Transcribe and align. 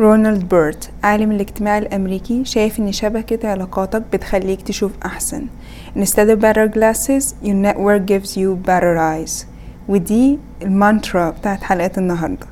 رونالد 0.00 0.48
بيرت 0.48 0.90
عالم 1.02 1.30
الاجتماع 1.30 1.78
الأمريكي 1.78 2.44
شايف 2.44 2.78
إن 2.78 2.92
شبكة 2.92 3.48
علاقاتك 3.48 4.02
بتخليك 4.12 4.62
تشوف 4.62 4.92
أحسن. 5.04 5.46
Instead 5.96 6.28
of 6.28 6.40
better 6.40 6.68
glasses 6.68 7.34
your 7.42 7.54
network 7.54 8.06
gives 8.06 8.36
you 8.36 8.56
better 8.66 8.96
eyes. 8.98 9.46
ودي 9.88 10.38
المانترا 10.62 11.30
بتاعت 11.30 11.62
حلقة 11.62 11.90
النهاردة. 11.98 12.46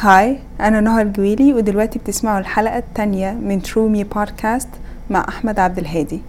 Hi 0.00 0.38
أنا 0.60 0.80
نهى 0.80 1.02
الجويلي 1.02 1.54
ودلوقتي 1.54 1.98
بتسمعوا 1.98 2.38
الحلقة 2.38 2.78
التانية 2.78 3.32
من 3.32 3.62
True 3.62 3.88
Me 3.88 4.04
podcast 4.04 4.68
مع 5.10 5.24
أحمد 5.28 5.58
عبد 5.58 5.78
الهادي. 5.78 6.20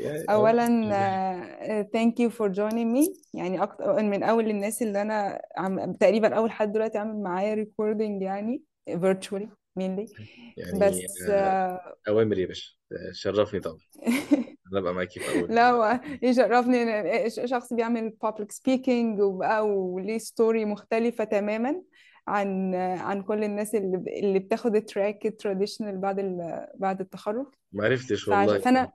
آه 0.00 0.24
اولا 0.28 0.66
آه، 0.94 1.88
thank 1.96 2.12
you 2.12 2.30
for 2.30 2.48
joining 2.48 2.96
me. 2.96 3.10
يعني 3.34 3.62
أكتر 3.62 4.02
من 4.02 4.22
أول 4.22 4.50
الناس 4.50 4.82
اللي 4.82 5.02
أنا 5.02 5.42
عم 5.56 5.92
تقريبا 5.92 6.34
أول 6.34 6.50
حد 6.50 6.72
دلوقتي 6.72 6.98
عامل 6.98 7.22
معايا 7.22 7.64
recording 7.64 8.22
يعني 8.22 8.62
virtually 8.90 9.48
mainly. 9.78 10.12
يعني 10.56 10.78
بس 10.80 11.22
آه، 11.28 11.32
آه، 11.32 11.96
أوامر 12.08 12.38
يا 12.38 12.46
باشا. 12.46 12.72
آه، 12.92 13.12
شرفني 13.12 13.60
طبعا. 13.60 13.78
أنا 14.72 14.80
أبقى 14.80 14.94
معاكي 14.94 15.20
في 15.20 15.40
أول. 15.40 15.54
لا 15.54 15.70
هو 15.70 16.00
يشرفني 16.22 16.82
إن 16.82 17.28
شخص 17.46 17.72
بيعمل 17.72 18.16
public 18.26 18.46
speaking 18.46 19.20
وبقى 19.20 19.68
وليه 19.68 20.18
ستوري 20.18 20.64
مختلفة 20.64 21.24
تماما. 21.24 21.82
عن 22.28 22.74
عن 22.74 23.22
كل 23.22 23.44
الناس 23.44 23.74
اللي 23.74 23.96
اللي 24.20 24.38
بتاخد 24.38 24.76
ال 24.76 24.84
track 24.84 25.26
ال 25.26 25.32
traditional 25.32 25.98
بعد 25.98 26.18
ال- 26.18 26.66
بعد 26.74 27.00
التخرج. 27.00 27.46
ما 27.72 27.84
عرفتش. 27.84 28.28
والله. 28.28 28.58
فانا 28.58 28.92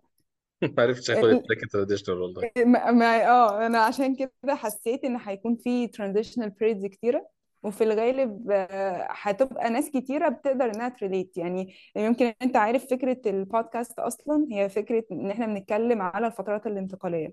ما 0.78 0.84
عرفتش 0.84 1.12
آخد 1.12 1.24
ال 1.26 1.32
track 1.32 1.64
ال 1.64 1.68
traditional 1.68 2.18
والله. 2.22 2.50
ما 2.58 2.92
ما- 2.92 3.28
آه 3.28 3.66
أنا 3.66 3.80
عشان 3.80 4.16
كده 4.16 4.56
حسيت 4.56 5.04
إن 5.06 5.18
هيكون 5.18 5.56
في 5.56 5.88
transitional 5.88 6.50
periods 6.50 6.86
كتيرة 6.88 7.28
وفي 7.64 7.84
الغالب 7.84 8.52
آه، 8.52 9.08
هتبقى 9.10 9.70
ناس 9.70 9.90
كتيرة 9.90 10.30
بتقدر 10.30 10.66
إنها 10.76 10.90
ت 10.90 10.96
relate. 10.96 11.38
يعني 11.38 11.74
يمكن 11.96 12.34
أنت 12.42 12.56
عارف 12.56 12.86
فكرة 12.92 13.18
البودكاست 13.26 14.00
أصلا 14.00 14.48
هي 14.52 14.70
فكرة 14.70 15.04
إن 15.12 15.32
إحنا 15.32 15.46
بنتكلم 15.46 16.02
على 16.02 16.28
الفترات 16.28 16.68
الانتقالية. 16.68 17.32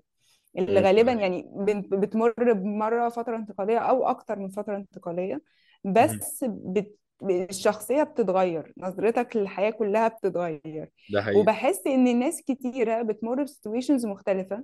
اللي 0.57 0.79
غالبا. 0.81 1.11
يعني 1.11 1.45
بتمر 1.91 2.33
بمرة 2.53 3.09
فترة 3.09 3.35
انتقالية 3.35 3.77
أو 3.77 4.07
أكتر 4.07 4.39
من 4.39 4.49
فترة 4.49 4.75
انتقالية. 4.77 5.41
بس 5.83 6.45
بت 6.47 6.95
الشخصية 7.23 8.03
بتتغير 8.03 8.73
نظرتك 8.77 9.35
للحياة 9.35 9.69
كلها 9.69 10.07
بتتغير. 10.07 10.91
ده 11.13 11.21
حقيقي. 11.21 11.39
وبحس 11.39 11.87
إن 11.87 12.19
ناس 12.19 12.41
كتيرة 12.41 13.01
بتمر 13.01 13.43
ب 13.43 13.49
situations 13.49 14.05
مختلفة 14.05 14.63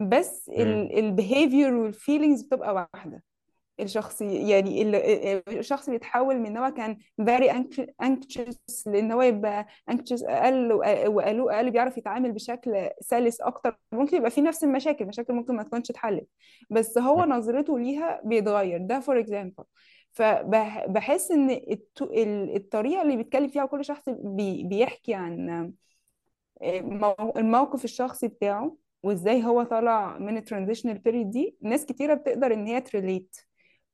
بس. 0.00 0.50
ال 0.98 1.06
behavior 1.06 1.74
وال 1.74 1.88
feelings 1.88 2.42
بتبقى 2.42 2.74
واحدة. 2.94 3.22
الشخص 3.80 4.22
يعني 4.22 4.82
ال- 4.82 4.94
الشخص 5.58 5.90
بيتحول 5.90 6.38
من 6.38 6.46
إن 6.46 6.56
هو 6.56 6.70
كان 6.70 6.96
very 7.22 7.50
anx- 7.50 8.06
anxious 8.06 8.86
لإن 8.86 9.12
هو 9.12 9.22
يبقى 9.22 9.66
anxious 9.90 10.24
أقل 10.28 10.72
وقالوا 11.08 11.56
أقل 11.56 11.70
بيعرف 11.70 11.98
يتعامل 11.98 12.32
بشكل 12.32 12.88
سلس 13.00 13.40
أكتر. 13.40 13.78
ممكن 13.92 14.16
يبقى 14.16 14.30
في 14.30 14.40
نفس 14.40 14.64
المشاكل 14.64 15.04
مشاكل 15.06 15.32
ممكن 15.34 15.56
ما 15.56 15.62
تكونش 15.62 15.90
اتحلت. 15.90 16.26
بس 16.70 16.98
هو 16.98 17.24
نظرته 17.24 17.78
ليها 17.78 18.20
بيتغير. 18.24 18.78
ده 18.78 19.00
for 19.00 19.18
example 19.20 19.64
فبحس 20.14 21.30
إن 21.30 21.50
الطريقة 22.56 23.02
اللي 23.02 23.16
بيتكلم 23.16 23.48
فيها 23.48 23.66
كل 23.66 23.84
شخص 23.84 24.02
بي- 24.08 24.62
بيحكي 24.64 25.14
عن 25.14 25.72
مو- 26.62 27.32
الموقف 27.36 27.84
الشخصي 27.84 28.28
بتاعه 28.28 28.76
وإزاي 29.02 29.44
هو 29.44 29.62
طالع 29.62 30.18
من 30.18 30.36
ال 30.36 30.41
transitional 30.41 30.98
period 30.98 31.30
دي 31.30 31.56
ناس 31.62 31.86
كتيرة 31.86 32.14
بتقدر 32.14 32.54
إن 32.54 32.66
هي 32.66 32.80
ت 32.80 32.88
relate 32.88 33.36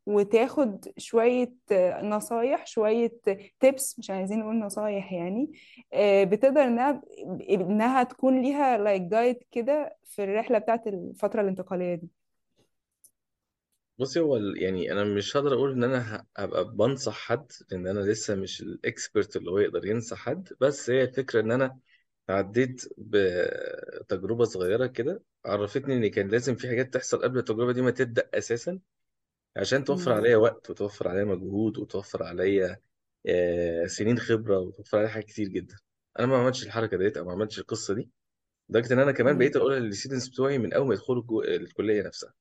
وتاخد 0.07 0.87
شوية 0.99 1.55
آه، 1.73 2.03
نصايح 2.03 2.67
شوية 2.67 3.13
tips 3.61 3.99
مش 3.99 4.11
عايزين 4.11 4.39
نقول 4.41 4.59
نصايح 4.59 5.13
يعني 5.13 5.53
آه، 5.93 6.25
بتقدر 6.25 6.65
إنها 6.65 7.03
إنها 7.51 8.03
تكون 8.03 8.43
ليها 8.43 8.79
like 8.79 9.03
guide 9.03 9.39
كده 9.51 9.97
في 10.05 10.25
الرحلة 10.25 10.59
بتاعت 10.59 10.87
الفترة 10.87 11.41
الانتقالية 11.43 11.95
دي. 11.95 12.09
بصي 14.01 14.21
هو 14.21 14.37
ال- 14.37 14.63
يعني 14.63 14.93
أنا 14.93 15.05
مش 15.05 15.37
هقدر 15.37 15.55
أقول 15.55 15.73
إن 15.73 15.85
أنا 15.85 16.17
ه- 16.17 16.27
هبقى 16.37 16.65
بنصح 16.77 17.15
حد 17.15 17.53
لأن 17.71 17.87
أنا 17.87 18.01
لسه 18.01 18.35
مش 18.35 18.61
الإكسبرت 18.63 19.37
اللي 19.37 19.51
هو 19.51 19.59
يقدر 19.59 19.87
ينصح 19.87 20.17
حد 20.19 20.49
بس 20.61 20.91
هي 20.91 21.03
الفكرة 21.05 21.41
إن 21.41 21.53
أنا 21.53 21.79
عديت 22.29 22.89
بتجربة 22.99 24.45
صغيرة 24.45 24.87
كده 24.87 25.23
عرفتني 25.45 25.95
إن 25.95 26.07
كان 26.11 26.29
لازم 26.29 26.55
في 26.57 26.69
حاجات 26.69 26.95
تحصل 26.95 27.23
قبل 27.23 27.39
التجربة 27.39 27.73
دي 27.73 27.83
ما 27.83 27.91
تبدأ 27.91 28.31
أساسا 28.35 28.79
عشان 29.57 29.85
توفر. 29.85 30.13
عليا 30.13 30.37
وقت 30.37 30.71
وتوفر 30.71 31.09
عليا 31.09 31.25
مجهود 31.25 31.79
وتوفر 31.79 32.23
عليا 32.23 32.81
سنين 33.87 34.19
خبرة 34.19 34.59
وتوفر 34.59 34.99
عليا 34.99 35.09
حاجات 35.09 35.27
كتير 35.27 35.49
جدا 35.49 35.77
أنا 36.19 36.27
ما 36.27 36.37
عملتش 36.37 36.67
الحركة 36.67 36.97
ديت 36.97 37.17
أو 37.17 37.25
ما 37.25 37.33
عملتش 37.33 37.59
القصة 37.59 37.95
دي 37.95 38.11
لدرجة 38.69 38.93
إن 38.95 38.99
أنا 38.99 39.13
كمان. 39.13 39.39
بقيت 39.39 39.57
أقولها 39.57 39.79
للستودنتس 39.81 40.29
بتوعي 40.29 40.59
من 40.59 40.73
أول 40.73 40.87
ما 40.89 40.95
يدخلوا 40.95 41.45
الكلية 41.45 42.03
نفسها 42.03 42.35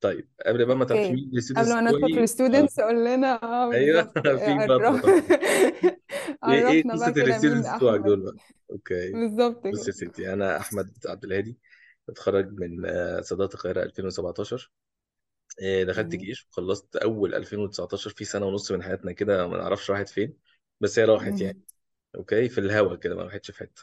طيب 0.00 0.28
قبل 0.46 0.64
بقى 0.66 0.76
ما 0.76 0.82
okay. 0.82 1.12
مين 1.12 1.26
قبل 1.28 1.38
ال 1.38 1.41
students 1.41 1.68
ما 1.72 1.80
ندخل 1.80 2.12
في 2.14 2.20
آه، 2.20 2.22
ال 2.22 2.28
students 2.28 2.80
قول 2.80 3.04
لنا 3.04 3.42
آه 3.42 3.72
أيوه 3.72 4.02
بالظبط. 4.02 4.18
في 4.44 4.66
بقى 4.66 4.86
عرف 4.86 4.96
بطاقة 4.96 5.12
إيه 6.48 6.68
إيه 6.68 6.86
عرفنا 6.88 6.92
قصة 6.92 7.04
بقى 7.04 7.12
كده 7.14 7.24
مين 7.24 7.34
ال 7.34 7.38
students 7.38 7.74
بتوعك 7.76 7.94
أحمد. 8.00 8.06
دول 8.06 8.20
بقى؟ 8.20 8.34
okay. 8.70 9.12
بالظبط 9.12 9.66
بص 9.66 9.80
كده. 9.80 9.86
يا 9.86 9.92
ستي 9.92 10.32
أنا 10.32 10.56
أحمد 10.56 10.92
عبد 11.06 11.24
الهادي 11.24 11.58
اتخرج 12.08 12.52
من 12.60 12.86
آه، 12.86 13.20
صيدلة 13.20 13.44
القاهرة 13.54 13.82
2017 13.82 14.70
إيه، 15.60 15.84
دخلت 15.84 16.14
مم. 16.14 16.20
جيش 16.20 16.46
وخلصت 16.50 16.96
أول 16.96 17.34
2019 17.34 18.10
في 18.10 18.24
سنة 18.24 18.46
ونص 18.46 18.72
من 18.72 18.82
حياتنا 18.82 19.12
كده 19.12 19.48
ما 19.48 19.56
نعرفش 19.58 19.90
راحت 19.90 20.08
فين 20.08 20.36
بس 20.80 20.98
هي 20.98 21.04
راحت 21.04 21.40
يعني. 21.40 21.60
okay 22.16 22.48
في 22.48 22.58
الهوا 22.58 22.96
كده 22.96 23.14
ما 23.16 23.22
راحتش 23.22 23.50
في 23.50 23.58
حتة. 23.58 23.82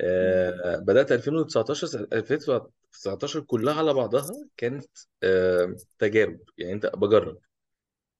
آه 0.00 0.76
بدأت 0.78 1.12
2019 1.12 1.86
سنة- 1.86 2.06
2019 2.94 3.40
كلها 3.40 3.74
على 3.74 3.94
بعضها 3.94 4.30
كانت 4.56 4.86
آه 5.22 5.76
تجارب. 5.98 6.40
يعني 6.58 6.72
أنت 6.72 6.86
بجرب. 6.86 7.38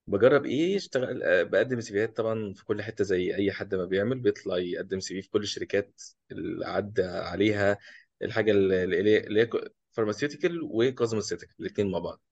بجرب 0.06 0.46
إيه؟ 0.46 0.76
اشتغل 0.76 1.22
آه 1.22 1.42
بقدم 1.42 1.80
CV 1.80 1.98
هات 1.98 2.16
طبعا 2.16 2.52
في 2.52 2.64
كل 2.64 2.82
حتة 2.82 3.04
زي 3.04 3.34
أي 3.36 3.52
حد 3.52 3.74
ما 3.74 3.84
بيعمل 3.84 4.18
بيطلع 4.20 4.58
يقدم 4.58 5.00
CV 5.00 5.22
في 5.22 5.30
كل 5.30 5.42
الشركات 5.42 6.02
اللي 6.30 6.66
عدى 6.66 7.02
عليها 7.02 7.78
الحاجة 8.22 8.50
اللي 8.50 8.84
اللي 8.84 9.40
هي 9.42 9.48
pharmaceutical 9.92 10.60
و 10.62 10.69
cosmeceutical 10.69 11.54
الاثنين 11.60 11.90
مع 11.90 11.98
بعض. 11.98 12.22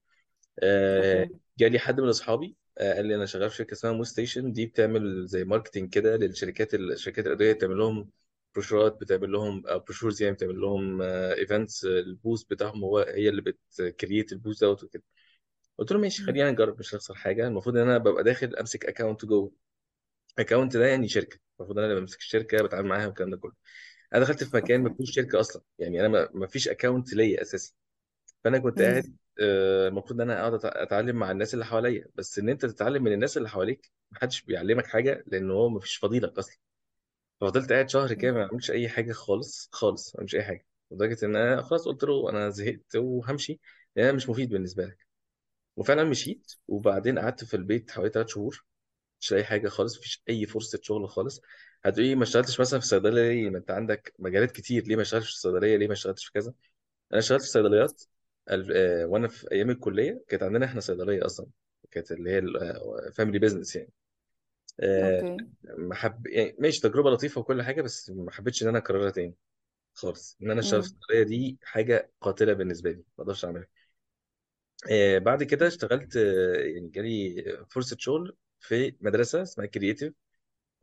آه، 0.63 1.29
جالي 1.59 1.79
حد 1.79 2.01
من 2.01 2.09
أصحابي 2.09 2.57
آه، 2.79 2.95
قال 2.95 3.07
لي 3.07 3.15
أنا 3.15 3.27
شغال 3.27 3.51
في 3.51 3.57
شركة 3.57 3.73
اسمها 3.75 3.93
Motion 3.93 4.53
دي 4.53 4.67
بتعمل 4.67 5.27
زي 5.27 5.45
marketing 5.45 5.91
كده 5.91 6.17
للشركات 6.17 6.75
الشركات 6.75 7.27
الادويه 7.27 7.53
بتعمل 7.53 7.79
لهم 7.79 8.11
بروشورات 8.57 9.01
بتعمل 9.01 9.33
لهم 9.33 9.63
brochures 9.63 10.23
يعني 10.23 10.35
بتعمل 10.35 10.61
لهم 10.61 11.03
events 11.03 11.85
ال 11.85 11.94
booth 11.94 12.43
بتاعهم 12.43 12.85
هو 12.85 12.99
هي 12.99 13.29
اللي 13.29 13.43
بت 13.43 13.65
create 13.65 14.33
ال 14.33 14.37
booth 14.37 14.59
دوت 14.61 14.85
وكده. 14.85 15.03
قلت 15.79 15.93
له 15.93 15.99
ماشي. 15.99 16.23
خلينا 16.23 16.51
نجرب 16.51 16.79
مش 16.79 16.95
هنخسر 16.95 17.15
حاجة. 17.15 17.47
المفروض 17.49 17.77
إن 17.77 17.83
أنا 17.83 17.99
ببقى 17.99 18.25
داخل 18.25 18.57
أمسك 18.57 18.87
account 18.87 19.25
جوه. 19.25 19.53
account 20.39 20.77
ده 20.77 20.87
يعني 20.87 21.09
شركة. 21.09 21.39
المفروض 21.61 21.79
أنا 21.79 21.87
اللي 21.89 22.01
بمسك 22.01 22.19
الشركة 22.19 22.63
بتعامل 22.63 22.89
معاها 22.89 23.07
والكلام 23.07 23.31
ده 23.31 23.37
كله. 23.37 23.53
أنا 24.15 24.23
دخلت 24.25 24.45
في 24.45 24.57
مكان 24.57 24.83
ما 24.83 24.95
فيهوش 24.95 25.11
شركة 25.15 25.41
أصلا. 25.41 25.63
يعني 25.79 26.01
أنا 26.01 26.09
ما 26.09 26.29
ما 26.35 26.47
فيش 26.47 26.69
account 26.69 27.15
ليا 27.15 27.43
أساسا. 27.43 27.73
فأنا 28.45 28.59
كنت. 28.59 28.83
قاعد 28.83 29.17
آه، 29.41 29.89
المفروض 29.89 30.21
إن 30.21 30.31
أنا 30.31 30.41
أقعد 30.41 30.61
أتعلم 30.65 31.17
مع 31.17 31.31
الناس 31.31 31.55
اللي 31.55 31.65
حواليا. 31.65 32.07
بس 32.15 32.39
إن 32.39 32.49
أنت 32.49 32.67
تتعلم 32.67 33.03
من 33.05 33.13
الناس 33.13 33.37
اللي 33.37 33.49
حواليك 33.49 33.93
محدش 34.13 34.43
بيعلمك 34.43 34.87
حاجة 34.87 35.25
لأن 35.27 35.51
هو 35.51 35.69
مفيش 35.69 35.97
فضيلك 35.97 36.39
أصلا. 36.39 36.57
ففضلت 37.41 37.73
قاعد 37.73 37.89
شهر 37.91 38.15
كده 38.15 38.33
ما 38.33 38.47
بعملش 38.47 38.71
أي 38.71 38.89
حاجة 38.89 39.13
خالص 39.13 39.69
خالص 39.73 40.09
ما 40.15 40.19
بعملش 40.19 40.35
أي 40.35 40.43
حاجة 40.45 40.67
لدرجة 40.91 41.27
إن 41.27 41.37
أنا 41.37 41.63
خلاص 41.63 41.85
قلت 41.89 42.05
له 42.05 42.31
أنا 42.31 42.51
زهقت 42.51 42.97
وهمشي 42.97 43.61
لأن 43.97 44.07
أنا 44.09 44.17
مش 44.17 44.29
مفيد 44.29 44.49
بالنسبة 44.51 44.85
لك. 44.85 45.07
وفعلا 45.77 46.05
مشيت 46.05 46.53
وبعدين 46.69 47.19
قعدت 47.19 47.45
في 47.45 47.55
البيت 47.55 47.91
حوالي 47.91 48.11
ثلاث 48.11 48.29
شهور 48.29 48.65
مش 49.21 49.33
لاقي 49.33 49.45
حاجة 49.45 49.69
خالص 49.69 49.99
مفيش 49.99 50.23
أي 50.29 50.47
فرصة 50.47 50.81
شغل 50.83 51.09
خالص. 51.09 51.41
هتقولي 51.85 52.15
ما 52.15 52.23
اشتغلتش 52.25 52.61
مثلا 52.61 52.81
في 52.81 52.87
صيدلية 52.87 53.23
ليه؟ 53.31 53.51
ما 53.51 53.59
أنت 53.59 53.71
عندك 53.71 54.15
مجالات 54.19 54.53
كتير 54.53 54.85
ليه 54.85 54.97
ما 54.97 55.03
اشتغلتش 55.03 55.29
في 55.29 55.35
الصيدليه 55.35 55.77
ليه 55.77 55.87
ما 55.87 55.93
اشتغلتش 55.93 56.27
في 56.27 56.33
كذا؟ 56.33 56.55
أنا 57.13 57.21
اشتغلت 57.21 57.43
في 57.43 57.49
صيدليات 57.49 58.03
آه، 58.49 59.07
وأنا 59.07 59.29
في 59.29 59.53
أيام 59.53 59.71
الكلية 59.71 60.25
كانت 60.29 60.43
عندنا 60.43 60.67
إحنا 60.67 60.81
صيدلية 60.81 61.27
أصلا 61.27 61.47
كانت 61.91 62.13
اللي 62.13 62.31
هي 62.31 62.43
family 63.13 63.39
business 63.39 63.77
يعني. 63.77 63.93
آه، 63.93 64.06
okay. 65.03 65.47
ما 65.65 65.95
حب 65.95 66.27
يعني 66.27 66.57
ماشي 66.59 66.81
تجربة 66.81 67.11
لطيفة 67.11 67.41
وكل 67.41 67.63
حاجة 67.63 67.83
بس 67.83 68.11
ما 68.11 68.31
حبيتش 68.31 68.63
إن 68.63 68.69
أنا 68.69 68.79
أكررها 68.79 69.11
تاني 69.11 69.35
خالص. 69.95 70.39
إن 70.43 70.51
أنا 70.51 70.61
أشتغل 70.61 70.81
في. 70.83 70.89
الصيدليه 70.89 71.23
دي 71.25 71.59
حاجة 71.65 72.13
قاتلة 72.21 72.53
بالنسبة 72.53 72.91
لي 72.91 72.97
ما 72.97 73.05
أقدرش 73.25 73.45
أعملها. 73.45 73.69
آه، 74.91 75.19
بعد 75.19 75.43
كده 75.43 75.67
اشتغلت 75.67 76.17
آه، 76.17 76.55
يعني 76.57 76.89
جالي 76.89 77.45
فرصة 77.71 77.97
شغل 78.01 78.37
في 78.61 78.95
مدرسة 79.01 79.43
اسمها 79.43 79.67
Creative 79.67 80.13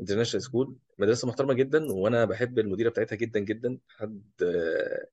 International 0.02 0.44
School 0.46 0.78
مدرسة 1.00 1.28
محترمة 1.30 1.54
جدا 1.54 1.94
وأنا 1.94 2.26
بحب 2.26 2.60
المديرة 2.60 2.90
بتاعتها 2.90 3.16
جدا 3.16 3.40
جدا 3.42 3.80
حد 3.90 4.24
آه، 4.44 5.08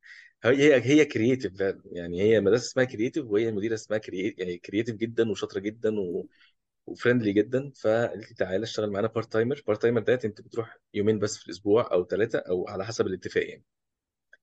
هي 0.44 0.74
هي 0.76 0.82
هي 1.00 1.04
creative 1.04 1.60
يعني 1.92 2.22
هي 2.22 2.40
مدرسة 2.40 2.62
اسمها 2.66 2.84
Creative 2.86 3.26
وهي 3.26 3.48
المديرة 3.48 3.74
اسمها 3.74 3.98
creative 3.98 4.38
يعني 4.40 4.58
creative 4.58 4.96
جدا 4.96 5.30
وشاطرة 5.30 5.60
جدا 5.60 6.00
و... 6.00 6.28
و 6.86 6.91
friendly 6.91 7.32
جدا 7.32 7.70
فقالت 7.82 8.28
لي 8.28 8.34
تعالى 8.34 8.62
اشتغل 8.64 8.90
معانا 8.90 9.08
part-timer 9.08 9.62
part-timer 9.66 10.00
ده 10.00 10.14
أنت 10.24 10.40
بتروح 10.40 10.78
يومين 10.94 11.18
بس 11.18 11.36
في 11.38 11.46
الأسبوع 11.46 11.92
أو 11.92 12.04
ثلاثة 12.06 12.38
أو 12.38 12.68
على 12.68 12.84
حسب 12.86 13.06
الاتفاق 13.06 13.48
يعني. 13.48 13.64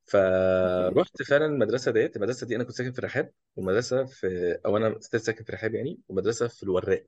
فرحت 0.05 1.21
فعلا 1.23 1.45
المدرسة 1.45 1.91
ديت. 1.91 2.15
المدرسة 2.15 2.47
دي 2.47 2.55
أنا 2.55 2.63
كنت 2.63 2.75
ساكن 2.75 2.91
في 2.91 2.99
الرحاب 2.99 3.31
والمدرسة 3.55 4.05
في 4.05 4.57
أو 4.65 4.77
أنا 4.77 4.99
still 4.99 5.21
ساكن 5.21 5.43
في 5.43 5.49
الرحاب 5.49 5.75
يعني 5.75 5.99
ومدرسة 6.09 6.47
في 6.47 6.63
الوراق. 6.63 7.05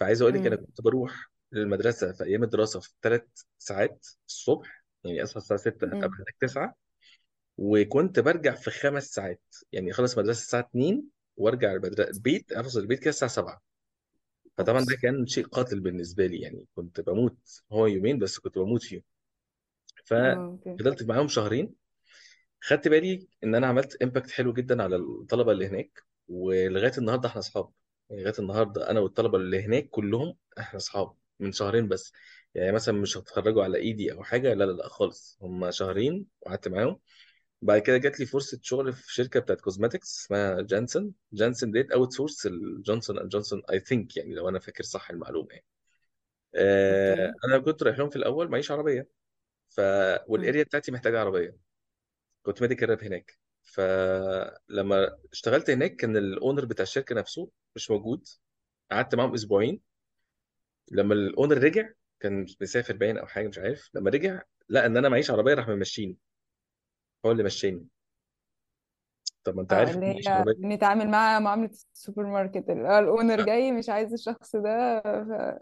فعايز 0.00 0.22
أقول 0.22 0.34
لك 0.34 0.46
أنا 0.46 0.56
كنت 0.56 0.80
بروح 0.80 1.30
للمدرسة 1.52 2.12
في 2.12 2.24
أيام 2.24 2.42
الدراسة 2.44 2.80
في 2.80 2.88
ثلاث 3.02 3.22
ساعات 3.58 4.06
الصبح 4.28 4.84
يعني 5.04 5.22
أصحى 5.22 5.36
الساعة 5.36 5.60
6 5.60 5.84
ابقى 5.86 5.96
امم 6.06 6.14
هناك 6.14 6.36
9 6.40 6.74
وكنت 7.58 8.20
برجع 8.20 8.54
في 8.54 8.70
خمس 8.70 9.10
ساعات. 9.10 9.42
يعني 9.72 9.90
اخلص 9.90 10.18
مدرسة 10.18 10.40
الساعة 10.40 10.60
2 10.60 11.04
وأرجع 11.36 11.72
البيت 11.72 12.52
أفصل 12.52 12.80
البيت 12.80 12.98
كده 13.00 13.10
الساعة 13.10 13.30
7 13.30 13.62
فطبعا 14.58 14.80
ده 14.84 14.96
كان 15.02 15.26
شيء 15.26 15.46
قاتل 15.46 15.80
بالنسبة 15.80 16.26
لي 16.26 16.40
يعني 16.40 16.66
كنت 16.76 17.00
بموت 17.00 17.62
هو 17.72 17.86
يومين 17.86 18.18
بس 18.18 18.38
كنت 18.38 18.58
بموت 18.58 18.82
فيهم. 18.82 19.02
آه 20.18 20.46
okay. 20.50 20.70
ففضلت 20.78 21.02
معاهم 21.02 21.28
شهرين. 21.28 21.74
خدت 22.62 22.88
بالي 22.88 23.28
إن 23.44 23.54
أنا 23.54 23.66
عملت 23.66 24.02
impact 24.02 24.30
حلو 24.30 24.52
جدا 24.52 24.82
على 24.82 24.96
الطلبة 24.96 25.52
اللي 25.52 25.66
هناك 25.68 26.04
ولغاية 26.28 26.92
النهارده 26.98 27.28
إحنا 27.28 27.40
أصحاب. 27.40 27.70
يعني 28.10 28.22
لغاية 28.22 28.34
النهارده 28.38 28.90
أنا 28.90 29.00
والطلبة 29.00 29.38
اللي 29.38 29.62
هناك 29.64 29.88
كلهم 29.90 30.36
إحنا 30.58 30.76
أصحاب 30.78 31.14
من 31.40 31.52
شهرين 31.52 31.88
بس. 31.88 32.12
يعني 32.54 32.72
مثلا 32.72 32.94
مش 33.00 33.16
هتخرجوا 33.18 33.64
على 33.64 33.78
إيدي 33.78 34.12
أو 34.12 34.24
حاجة 34.24 34.54
لا 34.54 34.64
لا 34.64 34.72
لا 34.72 34.88
خالص. 34.88 35.38
هم 35.42 35.70
شهرين 35.70 36.26
وقعدت 36.42 36.68
معاهم. 36.68 37.00
بعد 37.62 37.80
كده 37.82 37.96
جات 37.98 38.20
لي 38.20 38.26
فرصة 38.26 38.58
شغل 38.62 38.92
في 38.92 39.14
شركة 39.14 39.40
بتاعت 39.40 39.60
cosmetics 39.60 40.20
اسمها 40.24 40.60
Janssen 40.62 41.12
Janssen 41.32 41.70
ديت 41.70 41.92
outsource 41.92 42.12
ال 42.12 42.46
Johnson 42.46 43.18
and 43.18 43.28
Johnson 43.28 43.62
I 43.72 43.80
think 43.80 44.16
يعني 44.16 44.34
لو 44.34 44.48
أنا 44.48 44.58
فاكر 44.58 44.84
صح 44.84 45.10
المعلومة 45.10 45.48
يعني. 45.50 45.64
آه 46.54 47.14
okay. 47.14 47.38
أنا 47.44 47.58
كنت 47.58 47.82
رايح 47.82 47.98
لهم 47.98 48.10
في 48.10 48.16
الأول 48.16 48.50
معيش 48.50 48.70
عربية. 48.70 49.08
ف 49.70 49.80
وال 50.28 50.39
area 50.39 50.62
بتاعتي 50.64 50.92
محتاجة 50.92 51.20
عربية. 51.20 51.56
كنت 52.42 52.62
medical 52.62 52.90
rep 52.90 53.04
هناك. 53.04 53.38
فلما 53.62 55.18
اشتغلت 55.32 55.70
هناك 55.70 55.96
كان 55.96 56.16
ال 56.16 56.24
owner 56.24 56.64
بتاع 56.64 56.82
الشركة 56.82 57.14
نفسه 57.14 57.50
مش 57.76 57.90
موجود. 57.90 58.28
قعدت 58.92 59.14
معاهم 59.14 59.34
أسبوعين. 59.34 59.80
لما 60.90 61.14
ال 61.14 61.21
owner 61.21 61.58
رجع 61.58 61.88
كان 62.20 62.46
مسافر 62.60 62.96
باين 62.96 63.18
أو 63.18 63.26
حاجة 63.26 63.48
مش 63.48 63.58
عارف. 63.58 63.90
لما 63.94 64.10
رجع 64.10 64.42
لقى 64.68 64.86
إن 64.86 64.96
أنا 64.96 65.08
معيش 65.08 65.30
عربية 65.30 65.54
راح 65.54 65.68
ممشيني. 65.68 66.18
هو 67.26 67.30
اللي 67.32 67.42
مشاني. 67.42 67.88
طب 69.44 69.54
ما 69.56 69.62
انت 69.62 69.72
آه 69.72 69.74
عارف 69.74 69.98
معيش 70.06 70.30
هي 70.30 70.32
عربيه 70.32 70.56
بنتعامل 70.58 71.08
معاها 71.10 71.38
معاملة 71.38 71.70
السوبر 71.94 72.26
ماركت 72.26 72.70
اللي 72.70 72.88
هو 72.88 72.98
ال 72.98 73.05
owner 73.05 73.40
جاي 73.40 73.72
مش 73.72 73.88
عايز 73.88 74.12
الشخص 74.12 74.56
ده 74.56 75.02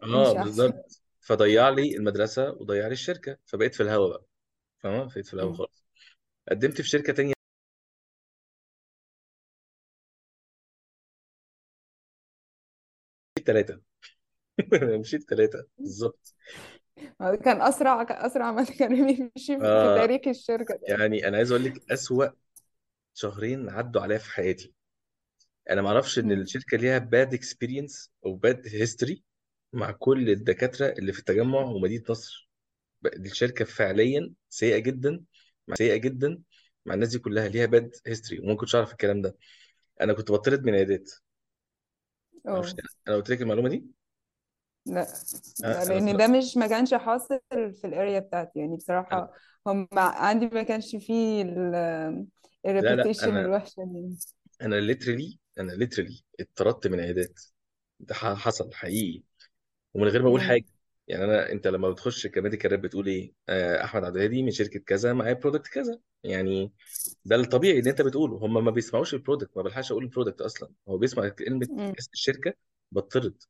آه 0.02 0.32
فامشي 0.32 0.38
أحسن. 0.38 0.82
بالظبط. 0.82 1.00
فضيع 1.20 1.68
لي 1.68 1.96
المدرسة 1.96 2.50
وضيع 2.50 2.86
لي 2.86 2.92
الشركة 2.92 3.38
فبقيت 3.46 3.74
في 3.74 3.82
الهوا 3.82 4.08
بقى 4.08 4.24
فاهم 4.78 5.08
بقيت 5.08 5.26
في 5.26 5.34
الهوا 5.34 5.54
خالص. 5.54 5.84
قدمت 6.50 6.82
في 6.82 6.88
شركة 6.88 7.14
تانية. 7.14 7.34
ثلاثة 13.46 13.80
مشيت 15.00 15.30
ثلاثة 15.30 15.66
بالظبط. 15.78 16.34
كان 17.44 17.62
أسرع 17.62 18.02
أسرع 18.10 18.52
ما 18.52 18.64
كان 18.64 18.96
يمشي 18.96 19.56
في 19.58 19.64
آه 19.64 19.96
تاريخ 19.96 20.28
الشركة 20.28 20.78
يعني 20.88 21.28
أنا 21.28 21.36
عايز 21.36 21.50
أقول 21.52 21.64
لك 21.64 21.92
أسوأ 21.92 22.26
شهرين 23.14 23.68
عدوا 23.70 24.02
عليا 24.02 24.18
في 24.18 24.30
حياتي. 24.30 24.74
أنا 25.70 25.82
ما 25.82 25.88
أعرفش 25.88 26.18
إن 26.18 26.32
الشركة 26.32 26.76
ليها 26.76 26.98
bad 26.98 27.34
experience 27.34 28.10
أو 28.26 28.34
bad 28.34 28.68
history 28.68 29.22
مع 29.72 29.90
كل 29.90 30.30
الدكاترة 30.30 30.86
اللي 30.86 31.12
في 31.12 31.18
التجمع 31.18 31.60
ومدينة 31.60 32.04
نصر. 32.10 32.50
الشركة 33.06 33.64
فعليا 33.64 34.32
سيئة 34.48 34.78
جدا 34.78 35.24
سيئة 35.74 35.96
جدا 35.96 36.42
مع 36.86 36.94
الناس 36.94 37.08
دي 37.08 37.18
كلها 37.18 37.48
ليها 37.48 37.66
bad 37.66 37.94
history 38.06 38.40
وما 38.40 38.54
كنتش 38.54 38.74
أعرف 38.74 38.92
الكلام 38.92 39.22
ده. 39.22 39.36
أنا 40.00 40.12
كنت 40.12 40.30
بطرد 40.32 40.64
من 40.64 40.74
عيادات. 40.74 41.10
ما 42.44 42.52
أعرفش 42.52 42.72
آه 42.72 42.76
أنا 43.08 43.16
قلت 43.16 43.30
لك 43.30 43.42
المعلومة 43.42 43.68
دي؟ 43.68 43.99
لا. 44.86 45.00
آه، 45.02 45.04
لا 45.60 45.82
أنا 45.82 45.92
لأن 45.92 46.16
ده 46.16 46.26
مش 46.26 46.56
ما 46.56 46.66
كانش 46.66 46.94
حاصل 46.94 47.40
في 47.52 47.80
ال 47.84 47.91
area 47.91 48.18
بتاعتي. 48.18 48.58
يعني 48.58 48.68
أنا... 48.70 48.76
بصراحة 48.76 49.32
هم 49.66 49.88
عندي 49.92 50.46
ما 50.46 50.62
كانش 50.62 50.96
فيه 50.96 51.42
لا 51.42 51.70
لا 52.64 52.70
ال 52.70 52.75
reputation 52.75 53.28
أنا 53.28 53.40
الوحشة 53.40 53.84
دي. 53.84 54.16
أنا 54.62 54.76
literally 54.76 55.38
أنا 55.58 55.72
literally 55.72 56.22
اتطردت 56.40 56.86
من 56.86 57.00
عيادات. 57.00 57.40
ده 58.00 58.14
ح- 58.14 58.34
حصل 58.34 58.74
حقيقي. 58.74 59.22
ومن 59.94 60.08
غير 60.08 60.22
ما 60.22 60.28
أقول 60.28 60.40
حاجة 60.40 60.64
يعني 61.08 61.24
أنا 61.24 61.52
أنت 61.52 61.66
لما 61.66 61.90
بتخش 61.90 62.26
ك 62.26 62.32
medical 62.32 62.72
rep 62.72 62.80
بتقول 62.80 63.06
إيه؟ 63.06 63.32
آه، 63.48 63.84
أحمد 63.84 64.04
عبد 64.04 64.16
الهادي 64.16 64.42
من 64.42 64.50
شركة 64.50 64.80
كذا 64.80 65.12
معايا 65.12 65.32
product 65.32 65.66
كذا. 65.68 65.98
يعني 66.24 66.72
ده 67.24 67.36
الطبيعي 67.36 67.78
اللي 67.78 67.90
أنت 67.90 68.02
بتقوله. 68.02 68.36
هم 68.36 68.64
ما 68.64 68.70
بيسمعوش 68.70 69.14
ال 69.14 69.19
product 69.19 69.56
ما 69.56 69.62
بلحقش 69.62 69.92
أقول 69.92 70.04
ال 70.04 70.09
product 70.09 70.40
أصلا. 70.40 70.70
هو 70.88 70.98
بيسمع 70.98 71.28
كلمة 71.28 71.94
اسم 71.98 72.10
الشركة 72.14 72.54
بطرد 72.92 73.42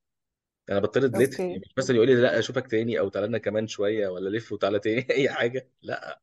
أنا 0.70 0.80
بطرد 0.80 1.16
literally 1.16 1.42
okay. 1.44 1.58
مش 1.58 1.72
مثلا 1.78 1.96
يقول 1.96 2.08
لي 2.08 2.14
لأ 2.14 2.38
أشوفك 2.38 2.66
تاني 2.66 2.98
أو 2.98 3.08
تعالى 3.08 3.26
لنا 3.28 3.38
كمان 3.38 3.66
شوية 3.66 4.08
ولا 4.08 4.36
لف 4.36 4.52
وتعالى 4.52 4.78
تاني 4.78 5.06
أي 5.10 5.28
حاجة. 5.28 5.68
لأ 5.82 6.20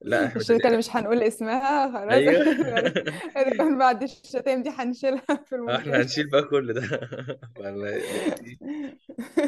لأ 0.00 0.24
احمد 0.26 0.36
الشركة 0.40 0.66
اللي 0.66 0.78
مش 0.78 0.90
هنقول 0.96 1.22
اسمها 1.22 1.92
خلاص. 1.92 2.12
أيوه. 2.12 2.44
غالبا 3.36 3.78
بعد 3.78 4.02
الشتايم 4.02 4.62
دي 4.62 4.70
هنشيلها 4.70 5.20
في 5.20 5.34
إحنا 5.42 5.56
المونتاج 5.56 5.94
هنشيل 6.02 6.30
بقى 6.30 6.42
كل 6.42 6.72
ده. 6.72 6.80
فأنا 7.56 7.76
لقيت 7.76 8.58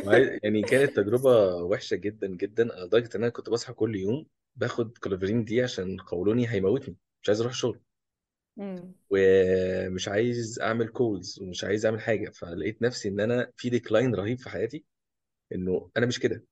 وعايز- 0.06 0.38
يعني 0.43 0.62
كانت 0.62 0.97
تجربة 0.97 1.55
وحشة 1.62 1.94
جدا 1.97 2.27
جدا. 2.27 2.65
لدرجة 2.65 3.17
إن 3.17 3.23
أنا 3.23 3.29
كنت 3.29 3.50
بصحى 3.50 3.73
كل 3.73 3.97
يوم 3.97 4.27
باخد 4.56 4.99
كولوفرين 4.99 5.44
دي 5.44 5.62
عشان 5.62 5.97
قولوني 6.00 6.49
هيموتني 6.49 6.97
مش 7.23 7.29
عايز 7.29 7.41
أروح 7.41 7.53
الشغل 7.53 7.81
ومش 9.10 10.08
عايز 10.08 10.60
أعمل 10.60 10.88
calls 10.88 11.40
ومش 11.42 11.64
عايز 11.64 11.86
أعمل 11.86 12.00
حاجة. 12.00 12.30
فلقيت 12.30 12.82
نفسي 12.82 13.08
إن 13.08 13.20
أنا 13.20 13.52
في 13.56 13.70
decline 13.70 14.14
رهيب 14.14 14.38
في 14.38 14.50
حياتي 14.50 14.84
إنه 15.54 15.90
أنا 15.96 16.06
مش 16.06 16.19
كده. 16.20 16.44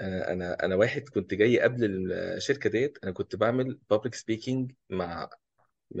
أنا 0.00 0.32
أنا 0.32 0.64
أنا 0.64 0.76
واحد 0.76 1.08
كنت 1.08 1.34
جاي 1.34 1.60
قبل 1.60 2.12
الشركة 2.12 2.70
ديت 2.70 2.98
أنا 3.04 3.12
كنت 3.12 3.36
بعمل 3.36 3.78
public 3.90 4.14
speaking 4.14 4.72
مع 4.90 5.30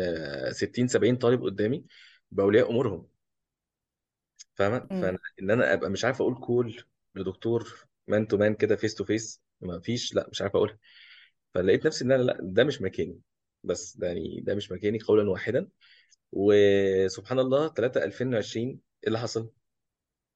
آه، 0.00 0.50
60 0.52 0.88
70 0.88 1.16
طالب 1.16 1.42
قدامي 1.44 1.86
بأولياء 2.32 2.70
أمورهم. 2.70 3.08
فاهمة؟ 4.54 4.88
امم 4.90 5.00
فأنا 5.02 5.18
إن 5.42 5.50
أنا 5.50 5.72
أبقى 5.74 5.90
مش 5.90 6.04
عارف 6.04 6.20
أقول 6.20 6.34
call 6.40 6.82
لدكتور 7.14 7.86
man 8.08 8.28
to 8.28 8.36
man 8.36 8.54
كده 8.54 8.76
face 8.76 8.94
to 8.94 9.04
face 9.04 9.42
ما 9.60 9.80
فيش 9.80 10.14
لأ 10.14 10.28
مش 10.32 10.42
عارف 10.42 10.56
أقولها. 10.56 10.78
فلقيت 11.54 11.86
نفسي 11.86 12.04
إن 12.04 12.12
أنا 12.12 12.22
لأ 12.22 12.38
ده 12.42 12.64
مش 12.64 12.82
مكاني. 12.82 13.20
بس 13.64 13.96
ده 13.96 14.06
يعني 14.06 14.40
ده 14.40 14.54
مش 14.54 14.72
مكاني 14.72 14.98
قولا 14.98 15.30
واحدا. 15.30 15.68
وسبحان 16.32 17.38
الله 17.38 17.68
3 17.68 18.04
2020 18.04 18.68
إيه 18.68 18.78
اللي 19.06 19.18
حصل؟ 19.18 19.50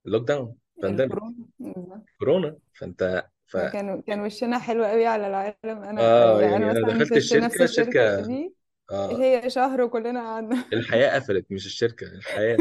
ال 0.06 0.28
lockdown 0.28 0.54
pandemic 0.82 1.12
الكورونا. 1.12 1.46
بالظبط. 1.58 2.04
كورونا. 2.18 2.56
فأنت 2.74 3.28
ف 3.46 3.56
كان 3.56 4.02
كان 4.02 4.20
وشنا 4.20 4.58
حلو 4.58 4.84
قوي 4.84 5.06
على 5.06 5.26
العالم. 5.26 5.56
أنا 5.64 6.00
آه 6.00 6.40
يعني 6.40 6.52
يعني 6.52 6.70
أنا 6.70 6.80
مثلا 6.80 6.98
دخلت 6.98 7.12
نفس 7.12 7.12
الشركة 7.12 7.64
الشركة 7.64 7.64
الشركة 7.64 8.26
دي 8.26 8.54
آه. 8.90 9.16
هي 9.18 9.50
شهر 9.50 9.82
وكلنا 9.82 10.20
قعدنا. 10.20 10.64
الحياة 10.72 11.18
قفلت 11.18 11.46
مش 11.50 11.66
الشركة 11.66 12.06
الحياة. 12.06 12.58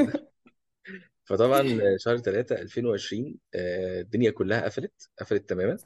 فطبعا 1.25 1.63
شهر 1.97 2.17
3 2.17 2.55
2020 2.55 3.35
آه، 3.55 4.01
الدنيا 4.01 4.31
كلها 4.31 4.65
قفلت 4.65 5.09
قفلت 5.19 5.49
تماما. 5.49 5.77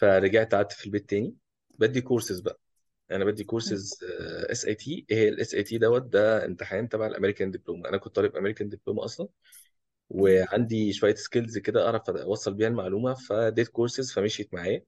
فرجعت 0.00 0.54
قعدت 0.54 0.72
في 0.72 0.86
البيت 0.86 1.10
تاني. 1.10 1.34
بدي 1.78 2.00
كورسز 2.00 2.40
بقى. 2.40 2.60
أنا 3.10 3.24
بدي 3.24 3.44
courses 3.44 3.98
SAT 4.50 5.06
إيه 5.10 5.28
ال 5.28 5.54
SAT 5.54 5.78
دوت؟ 5.78 6.02
ده 6.02 6.44
امتحان 6.44 6.88
تبع 6.88 7.06
ال 7.06 7.11
American 7.11 7.50
Diploma 7.50 7.88
أنا 7.88 7.96
كنت 7.96 8.16
طالب 8.16 8.36
American 8.36 8.68
Diploma 8.68 9.04
أصلا. 9.04 9.28
وعندي 10.10 10.92
شوية 10.92 11.14
skills 11.14 11.58
كده 11.58 11.86
أعرف 11.86 12.10
أوصل 12.10 12.54
بيها 12.54 12.68
المعلومة 12.68 13.14
فديت 13.14 13.68
كورسز 13.68 14.12
فمشيت 14.12 14.54
معايا. 14.54 14.84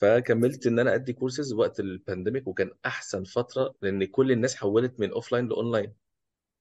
فكملت 0.00 0.66
إن 0.66 0.78
أنا 0.78 0.94
أدي 0.94 1.12
كورسز 1.12 1.52
وقت 1.52 1.80
ال 1.80 1.87
pandemic 1.87 2.46
وكان 2.46 2.70
أحسن 2.86 3.24
فترة 3.24 3.74
لأن 3.82 4.04
كل 4.04 4.32
الناس 4.32 4.56
حولت 4.56 5.00
من 5.00 5.10
offline 5.10 5.48
لاونلاين 5.48 5.92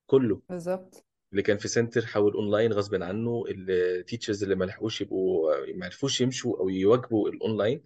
كله. 0.06 0.42
بالظبط. 0.50 1.06
اللي 1.32 1.44
كان 1.44 1.58
في 1.58 1.68
center 1.68 2.06
حول 2.06 2.34
اونلاين 2.34 2.74
غصب 2.74 3.04
عنه 3.04 3.44
ال 3.48 3.58
teachers 3.58 4.44
اللي 4.44 4.56
ما 4.56 4.65
لحقوش 4.65 5.01
يبقوا 5.01 5.56
ما 5.75 5.86
عرفوش 5.86 6.22
يمشوا 6.22 6.60
أو 6.60 6.70
يواكبوا 6.70 7.30
الاونلاين 7.30 7.84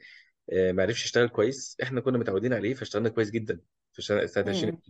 آه، 0.53 0.71
ما 0.71 0.83
عرفش 0.83 1.05
يشتغل 1.05 1.29
كويس. 1.29 1.77
إحنا 1.83 2.01
كنا 2.01 2.17
متعودين 2.17 2.53
عليه 2.53 2.73
فاشتغلنا 2.73 3.09
كويس 3.09 3.31
جدا 3.31 3.59
في 3.93 4.01
سنة 4.01 4.25
سنة 4.25 4.45
20 4.49 4.73
امم 4.73 4.81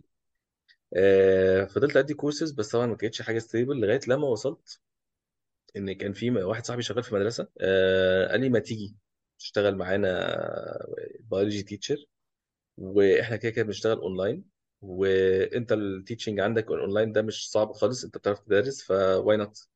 آه، 0.96 1.64
فضلت 1.64 1.96
أدي 1.96 2.14
كورسز 2.14 2.52
بس 2.52 2.70
طبعا 2.72 2.86
ما 2.86 2.96
كانتش 2.96 3.22
حاجة 3.22 3.38
stable 3.38 3.80
لغاية 3.80 4.00
لما 4.08 4.28
وصلت 4.28 4.80
إن 5.76 5.92
كان 5.92 6.12
في 6.12 6.30
واحد 6.30 6.66
صاحبي 6.66 6.82
شغال 6.82 7.02
في 7.04 7.14
مدرسة 7.14 7.48
آه، 7.60 8.28
قال 8.32 8.40
لي 8.40 8.48
ما 8.48 8.58
تيجي 8.58 8.96
تشتغل 9.38 9.76
معانا 9.76 10.08
biology 11.20 11.62
teacher 11.62 12.06
وإحنا 12.78 13.36
كده 13.36 13.52
كده 13.52 13.64
بنشتغل 13.64 13.98
اونلاين 13.98 14.44
وأنت 14.82 15.72
ال 15.72 15.80
teaching 15.80 16.40
عندك 16.40 16.70
الاونلاين 16.70 17.12
ده 17.12 17.22
مش 17.22 17.50
صعب 17.50 17.72
خالص 17.72 18.04
أنت 18.04 18.18
بتعرف 18.18 18.40
تدرس 18.40 18.82
ف 18.82 19.36
why 19.36 19.52
not 19.52 19.68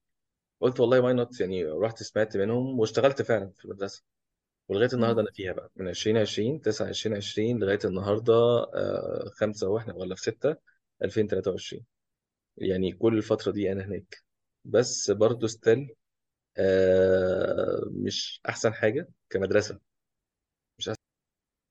قلت 0.60 0.80
والله 0.80 1.00
why 1.00 1.14
not 1.14 1.40
يعني 1.40 1.64
رحت 1.64 2.04
سمعت 2.04 2.38
منهم 2.38 2.80
واشتغلت 2.80 3.22
فعلا 3.22 3.50
في 3.56 3.64
المدرسة. 3.64 4.04
ولغاية 4.68 4.88
النهارده. 4.94 5.20
أنا 5.22 5.30
فيها 5.32 5.52
بقى 5.52 5.70
من 5.76 5.88
2020 5.88 6.60
9 6.60 6.88
2020 6.88 7.58
لغاية 7.58 7.78
النهارده 7.84 8.34
آه، 8.34 9.30
خمسة 9.34 9.68
وإحنا 9.68 9.94
ولا 9.94 10.14
في 10.14 10.22
6 10.22 10.56
2023 11.02 11.84
يعني 12.56 12.92
كل 12.92 13.18
الفترة 13.18 13.52
دي 13.52 13.72
أنا 13.72 13.84
هناك. 13.84 14.24
بس 14.64 15.10
برضه 15.10 15.46
still 15.46 15.94
مش 17.90 18.40
أحسن 18.48 18.74
حاجة 18.74 19.08
كمدرسة. 19.30 19.80
مش 20.78 20.88
أحسن. 20.88 21.00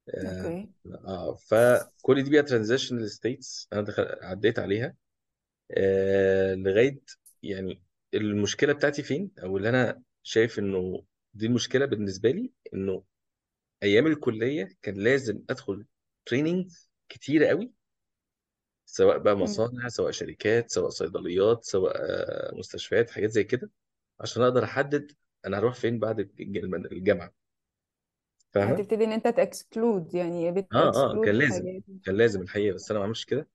آه 0.09 0.45
okay. 0.47 0.69
آه، 1.05 1.35
فكل 1.35 2.23
دي 2.23 2.29
بقى 2.31 2.43
transitional 2.43 3.09
states 3.11 3.67
أنا 3.73 3.81
دخل 3.81 4.05
عديت 4.21 4.59
عليها. 4.59 4.95
آه 5.71 6.55
لغاية 6.55 7.01
يعني 7.43 7.81
المشكلة 8.13 8.73
بتاعتي 8.73 9.03
فين؟ 9.03 9.31
أو 9.43 9.57
اللي 9.57 9.69
أنا 9.69 10.01
شايف 10.23 10.59
إنه 10.59 11.03
دي 11.33 11.45
المشكلة 11.45 11.85
بالنسبة 11.85 12.31
لي 12.31 12.51
إنه 12.73 13.03
أيام 13.83 14.07
الكلية 14.07 14.69
كان 14.81 14.95
لازم 14.95 15.43
أدخل 15.51 15.85
training 16.27 16.71
كتيره 17.09 17.47
قوي 17.47 17.73
سواء 18.85 19.17
بقى 19.17 19.35
مم. 19.41 19.59
مصانع 19.61 19.87
سواء 19.89 20.11
شركات 20.11 20.71
سواء 20.71 20.89
صيدليات 20.89 21.63
سواء 21.65 21.93
آه، 21.97 22.55
مستشفيات 22.55 23.11
حاجات 23.11 23.29
زي 23.31 23.43
كده 23.43 23.69
عشان 24.19 24.43
أقدر 24.43 24.63
أحدد 24.63 25.11
أنا 25.45 25.59
هروح 25.59 25.75
فين 25.75 25.99
بعد 25.99 26.19
الج- 26.19 26.57
الجامعة. 26.91 27.33
فاهمة؟ 28.53 28.83
هتبتدي 28.83 29.03
إن 29.03 29.11
أنت 29.11 29.27
ت 29.27 29.38
exclude 29.38 30.15
يعني 30.15 30.51
آه 30.73 30.89
آه 31.13 31.17
بت 31.17 31.18
exclude 31.18 31.23
كان 31.23 31.35
لازم 31.35 31.69
حاجات. 31.69 31.83
كان 32.03 32.15
لازم 32.17 32.41
الحقيقة 32.41 32.75
بس 32.75 32.91
أنا 32.91 32.99
ما 32.99 33.05
عملتش 33.05 33.25
كده. 33.25 33.49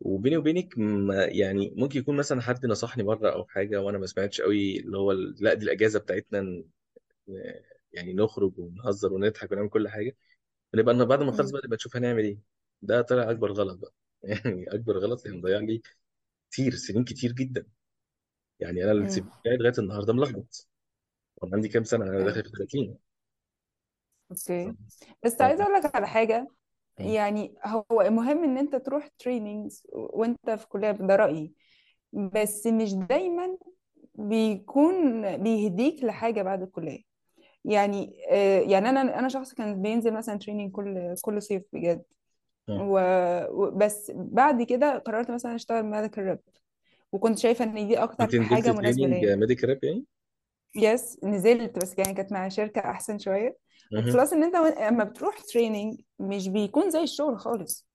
وبيني 0.00 0.36
وبينك 0.36 0.78
ما 0.78 1.24
يعني 1.26 1.74
ممكن 1.78 2.00
يكون 2.00 2.16
مثلا 2.16 2.42
حد 2.42 2.66
نصحني 2.66 3.02
مرة 3.04 3.30
أو 3.34 3.46
حاجة 3.46 3.82
وأنا 3.82 3.98
ما 3.98 4.06
سمعتش 4.06 4.40
قوي 4.40 4.80
اللي 4.80 4.98
هو 4.98 5.12
ال- 5.12 5.36
لأ 5.40 5.54
دي 5.54 5.64
الإجازة 5.66 5.98
بتاعتنا 6.00 6.64
يعني 7.92 8.14
نخرج 8.14 8.58
ونهزر 8.58 9.12
ونضحك 9.12 9.52
ونعمل 9.52 9.68
كل 9.68 9.88
حاجة 9.88 10.16
ونبقى 10.74 10.94
إن 10.94 11.04
بعد 11.04 11.20
ما 11.22 11.28
نخلص. 11.28 11.50
بقى 11.52 11.62
نبقى 11.64 11.76
نشوف 11.76 11.96
هنعمل 11.96 12.24
إيه. 12.24 12.38
ده 12.82 13.02
طلع 13.02 13.30
أكبر 13.30 13.52
غلط 13.52 13.78
بقى. 13.78 13.94
يعني 14.24 14.64
أكبر 14.74 14.98
غلط 14.98 15.26
يعني 15.26 15.38
مضيع 15.38 15.58
لي 15.58 15.82
كتير 16.50 16.74
سنين 16.76 17.04
كتير 17.04 17.32
جدا. 17.32 17.66
يعني 18.60 18.84
أنا 18.84 18.92
ال 19.04 19.20
CV 19.20 19.20
بتاعي 19.20 19.56
لغاية 19.56 19.74
النهارده 19.78 20.12
ملخبط. 20.12 20.68
وأنا 21.36 21.56
عندي 21.56 21.68
كام 21.68 21.84
سنة؟ 21.84 22.04
أنا 22.06 22.24
داخل 22.24 22.44
في 22.44 22.50
30 22.50 22.98
ف... 24.64 24.68
okay 24.68 24.76
بس. 25.24 25.40
عايزة 25.40 25.62
أقول 25.64 25.74
لك 25.74 25.96
على 25.96 26.06
حاجة. 26.08 26.48
يعني 26.98 27.54
هو 27.66 28.02
المهم 28.02 28.44
إن 28.44 28.58
أنت 28.58 28.76
تروح 28.76 29.08
trainings 29.18 29.82
وأنت 29.92 30.50
في 30.50 30.68
كلية 30.68 30.90
ده 30.92 31.16
رأيي. 31.16 31.54
بس 32.12 32.66
مش 32.66 32.94
دايما 32.94 33.58
بيكون 34.14 35.22
بيهديك 35.38 36.04
لحاجة 36.04 36.42
بعد 36.42 36.62
الكلية. 36.62 37.02
يعني 37.64 38.16
آه، 38.30 38.60
يعني 38.60 38.88
أنا 38.88 39.18
أنا 39.18 39.28
شخص 39.28 39.54
كان 39.54 39.82
بينزل 39.82 40.12
مثلا 40.14 40.38
training 40.38 40.72
كل 40.72 41.14
كل 41.22 41.42
صيف 41.42 41.62
بجد. 41.72 42.02
و- 42.68 43.46
وبس 43.66 44.12
بعد 44.14 44.62
كده 44.62 44.98
قررت 44.98 45.30
مثلا 45.30 45.54
أشتغل 45.54 45.82
medical 45.82 46.24
rep 46.24 46.38
وكنت 47.12 47.38
شايفة 47.38 47.64
إن 47.64 47.88
دي 47.88 47.98
أكتر 47.98 48.24
نزلت 48.24 48.42
حاجة 48.42 48.72
مناسبة 48.72 48.92
training 49.06 49.24
ليا. 49.24 49.36
medical 49.36 49.68
rep 49.68 50.04
yes 50.76 51.24
نزلت 51.24 51.78
بس 51.78 51.94
يعني 51.98 52.14
كانت 52.14 52.32
مع 52.32 52.48
شركة 52.48 52.80
أحسن 52.80 53.18
شوية. 53.18 53.56
يعني 53.92 54.10
و 54.10 54.14
plus 54.14 54.32
إن 54.32 54.42
أنت 54.44 54.56
لما 54.80 55.04
بتروح 55.04 55.38
training 55.52 56.00
مش 56.18 56.48
بيكون 56.48 56.90
زي 56.90 57.02
الشغل 57.02 57.38
خالص. 57.38 57.86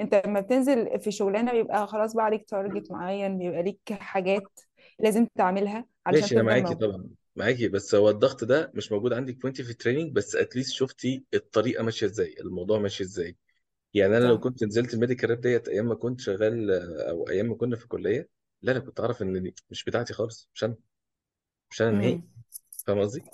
أنت 0.00 0.22
لما 0.26 0.40
بتنزل 0.40 1.00
في 1.00 1.10
شغلانة 1.10 1.52
بيبقى 1.52 1.86
خلاص 1.86 2.14
بقى 2.14 2.24
عليك 2.24 2.44
target 2.48 2.90
معين 2.90 3.38
بيبقى 3.38 3.62
ليك 3.62 3.92
حاجات 3.92 4.60
لازم 4.98 5.26
تعملها 5.34 5.84
علشان 6.06 6.20
ماشي 6.22 6.34
أنا 6.40 6.42
تفضل 6.42 6.46
معاكي 6.62 6.74
موجود. 6.74 6.88
طبعا. 6.88 7.08
معاكي 7.36 7.68
بس 7.68 7.94
هو 7.94 8.10
الضغط 8.10 8.44
ده 8.44 8.72
مش 8.74 8.92
موجود 8.92 9.12
عندك 9.12 9.44
وانت 9.44 9.62
في 9.62 9.70
ال 9.70 9.75
training 9.75 10.12
بس 10.12 10.36
at 10.36 10.46
least 10.46 10.72
شفتي 10.72 11.24
الطريقة 11.34 11.82
ماشية 11.84 12.06
إزاي 12.06 12.34
الموضوع 12.40 12.78
ماشي 12.78 13.04
إزاي. 13.04 13.36
يعني 13.94 14.18
أنا 14.18 14.24
لو 14.26 14.38
صح. 14.38 14.40
كنت 14.40 14.64
نزلت 14.64 14.94
ال 14.94 14.98
medical 14.98 15.30
rep 15.30 15.40
ديت 15.40 15.68
أيام 15.68 15.86
ما 15.88 15.94
كنت 15.94 16.20
شغال 16.20 16.70
أو 17.10 17.28
أيام 17.30 17.46
ما 17.46 17.54
كنا 17.56 17.76
في 17.76 17.84
الكليه 17.84 18.30
لا 18.62 18.72
أنا 18.72 18.80
كنت 18.80 19.00
أعرف 19.00 19.22
إن 19.22 19.42
دي 19.42 19.54
مش 19.70 19.84
بتاعتي 19.84 20.14
خالص 20.14 20.50
مش 20.54 20.64
أنا. 20.64 20.76
مش 21.70 21.82
أنا 21.82 21.90
نهائي. 21.90 22.20
امم 22.20 22.28
فاهم 22.86 23.00
قصدي؟ 23.00 23.26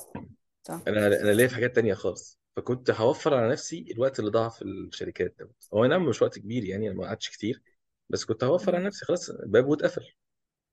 صح. 0.63 0.83
أنا 0.87 1.07
أنا 1.07 1.31
ليا 1.33 1.47
في 1.49 1.55
حاجات 1.55 1.75
تانية 1.75 1.95
خالص. 1.95 2.41
فكنت 2.57 2.91
هوفر 2.91 3.35
على 3.35 3.53
نفسي 3.53 3.87
الوقت 3.93 4.19
اللي 4.21 4.31
ضاع 4.31 4.49
في 4.49 4.63
الشركات 4.63 5.35
ده 5.39 5.51
هو 5.75 5.87
نعم 5.87 6.07
مش 6.07 6.23
وقت 6.23 6.39
كبير 6.39 6.65
يعني 6.65 6.89
أنا 6.91 6.97
ما 6.99 7.07
قعدتش 7.07 7.31
كتير 7.31 7.63
بس 8.09 8.25
كنت 8.25 8.45
هوفر 8.45 8.77
على 8.77 8.85
مم. 8.85 8.87
نفسي 8.87 9.05
خلاص 9.05 9.31
الباب 9.31 9.67
واتقفل. 9.69 10.15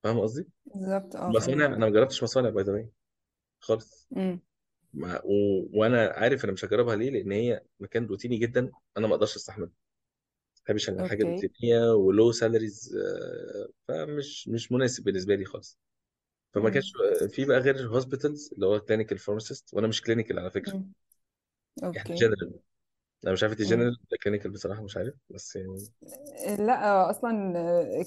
فاهم 0.04 0.20
قصدي؟ 0.20 0.48
بالظبط 0.66 1.16
آه. 1.16 1.32
مصانع 1.32 1.66
فاهمك 1.66 1.66
أنا 1.66 1.76
ما 1.78 1.90
جربتش 1.90 2.22
مصانع 2.22 2.50
by 2.50 2.64
the 2.64 2.72
خالص. 3.60 4.10
امم 4.16 4.40
مع... 4.94 5.20
و... 5.24 5.32
وأنا 5.74 6.06
عارف 6.16 6.44
أنا 6.44 6.52
مش 6.52 6.64
هجربها 6.64 6.96
ليه 6.96 7.10
لأن 7.10 7.32
هي 7.32 7.62
مكان 7.80 8.06
روتيني 8.06 8.36
جدا 8.38 8.72
أنا 8.96 9.06
ما 9.08 9.14
أقدرش 9.14 9.36
استحمله 9.36 9.66
ما 9.66 9.72
بحبش 10.66 10.88
أنا 10.88 11.00
الحاجة 11.00 11.22
أوكي. 11.24 11.24
الروتينيه 11.24 11.92
و 11.94 12.03
low 12.03 12.32
salaries 12.32 12.96
فمش 13.88 14.48
مش 14.48 14.72
مناسب 14.72 15.04
بالنسبة 15.04 15.34
لي 15.34 15.44
خالص. 15.44 15.78
فما 16.54 16.70
امم 16.70 16.70
كانش 16.70 16.92
في 17.30 17.44
بقى 17.44 17.58
غير 17.60 17.76
ال 17.76 17.83
hospitals 17.83 18.50
اللي 18.54 18.66
هو 18.66 18.80
clinical 18.80 19.18
pharmacist 19.18 19.74
وأنا 19.74 19.86
مش 19.88 20.02
clinical 20.02 20.38
على 20.38 20.50
فكرة. 20.50 20.74
امم 20.74 20.92
إحنا 21.96 22.10
okay. 22.10 22.18
general 22.20 22.60
أنا 23.24 23.32
مش 23.32 23.42
عارف 23.42 23.52
امم 23.64 23.64
جنرال 23.64 23.86
ولا 23.88 24.18
clinical 24.24 24.50
بصراحة 24.50 24.82
مش 24.82 24.96
عارف 24.96 25.14
بس 25.30 25.56
يعني 25.56 25.88
لأ 26.58 27.10
أصلا 27.10 27.52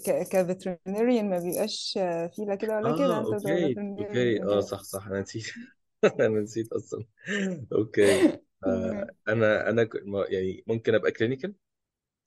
ك 0.05 0.27
ك 0.29 0.37
veterinarian 0.37 1.29
ما 1.29 1.39
بيبقاش 1.39 1.93
فيه 2.35 2.45
لا 2.45 2.55
كده 2.55 2.75
ولا 2.77 2.91
كده 2.91 3.17
آه 3.17 3.19
أنت 3.19 3.33
بتبقى 3.33 3.59
okay 3.63 3.81
okay 3.99 4.43
آه 4.43 4.59
صح 4.59 4.81
yes 4.81 4.83
صح 4.83 5.07
أنا 5.07 5.21
نسيت 5.21 5.43
أنا 6.19 6.29
نسيت 6.41 6.73
أصلا 6.73 7.05
okay 7.73 8.29
آه 8.65 9.05
أنا 9.29 9.69
أنا 9.69 9.83
ك- 9.83 10.03
ما- 10.05 10.25
يعني 10.29 10.63
ممكن 10.67 10.95
أبقى 10.95 11.11
clinical 11.11 11.55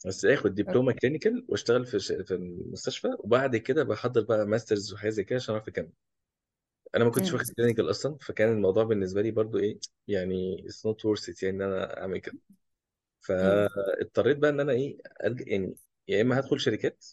بس 0.07 0.25
آخد 0.25 0.55
دبلومه 0.55 0.93
clinical 0.92 1.46
وأشتغل 1.49 1.87
في 1.87 2.00
ش... 2.00 2.12
في 2.12 2.35
المستشفى 2.35 3.09
وبعد 3.21 3.57
كده 3.57 3.85
بحضر 3.85 4.23
بقى 4.23 4.47
masters 4.46 4.92
وحاجات 4.95 5.12
زي 5.12 5.25
كده 5.25 5.37
عشان 5.37 5.55
أعرف 5.57 5.69
أكمل. 5.69 5.93
أنا 6.97 7.05
ما 7.05 7.11
كنتش 7.11 7.33
واخد 7.35 7.47
clinical 7.56 7.90
أصلا 7.90 8.16
فكان 8.21 8.49
الموضوع 8.52 8.85
بالنسبة 8.85 9.23
لي 9.23 9.31
برضو 9.31 9.59
إيه 9.59 9.78
يعني 10.09 10.64
it's 10.69 10.90
not 10.90 10.95
worth 10.97 11.25
it 11.35 11.43
يعني 11.43 11.57
إن 11.57 11.62
أنا 11.62 12.00
أعمل 12.02 12.19
كده. 12.19 12.37
فاضطريت 13.26 14.37
بقى 14.38 14.50
إن 14.50 14.61
أنا 14.61 14.73
إيه 14.73 14.99
أرجع 15.25 15.45
يعني 15.49 15.75
يا 16.09 16.23
إما 16.23 16.38
هدخل 16.40 16.61
شركات 16.61 17.04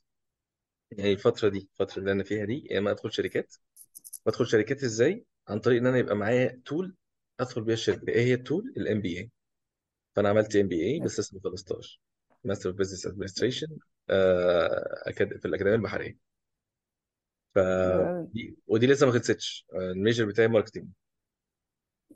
يعني 0.92 1.12
الفترة 1.14 1.50
دي 1.50 1.70
الفترة 1.74 2.00
اللي 2.00 2.12
أنا 2.12 2.24
فيها 2.24 2.46
دي 2.46 2.68
يا 2.72 2.80
إما 2.80 2.92
أدخل 2.92 3.12
شركات. 3.14 3.56
بدخل 4.26 4.48
شركات 4.48 4.84
إزاي؟ 4.84 5.26
عن 5.48 5.60
طريق 5.60 5.82
إن 5.82 5.88
أنا 5.88 5.98
يبقى 5.98 6.16
معايا 6.16 6.62
tool 6.66 6.96
أدخل 7.40 7.62
بيها 7.64 7.74
الشركة. 7.74 8.08
إيه 8.10 8.22
هي 8.22 8.34
ال 8.34 8.42
tool 8.42 8.74
ال 8.78 9.02
MBA 9.02 9.32
فأنا 10.16 10.30
عملت 10.30 10.56
MBA 10.56 11.00
بس 11.00 11.20
لسه 11.20 11.36
ما 11.36 11.42
خلصتهاش 11.44 12.02
Master 12.44 12.70
of 12.70 12.78
Business 12.78 13.08
Administration 13.08 13.68
في 14.08 15.46
الأكاديمية 15.46 15.76
البحرية. 15.76 16.18
ف 17.56 17.60
حلو 17.60 18.30
ودي 18.68 18.88
لسه 18.88 19.06
ما 19.06 19.12
خلصتش. 19.12 19.66
آه، 19.74 19.92
ال 19.92 19.98
major 19.98 20.26
بتاعي 20.26 20.48
marketing 20.48 20.88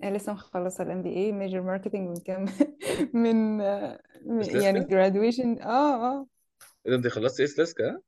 لسه 0.04 0.34
مخلصة 0.34 0.84
ال 0.84 1.01
MBA 1.01 1.32
major 1.32 1.62
marketing 1.62 2.10
من 2.10 2.16
كام؟ 2.20 2.46
من 3.13 3.62
آه، 3.62 4.00
يعني 4.42 4.80
لسه؟ 4.80 4.88
graduation. 4.88 5.62
آه 5.66 5.96
آه. 5.96 6.27
إيه 6.86 6.92
ده 6.92 6.98
أنت 6.98 7.08
خلصت 7.08 7.39
إيه 7.39 7.48
لسه؟ 7.48 8.01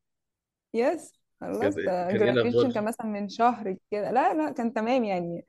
yes 0.74 1.13
كان 1.62 1.72
خلصت. 1.72 1.79
كان 1.79 2.22
إيه 2.22 2.31
graduation 2.34 2.41
الاخبار 2.41 2.72
كان 2.74 2.84
مثلا 2.86 3.08
من 3.08 3.29
شهر 3.29 3.77
كده. 3.91 4.12
لا 4.12 4.34
لا 4.34 4.51
كان 4.51 4.74
تمام 4.74 5.03
يعني. 5.03 5.46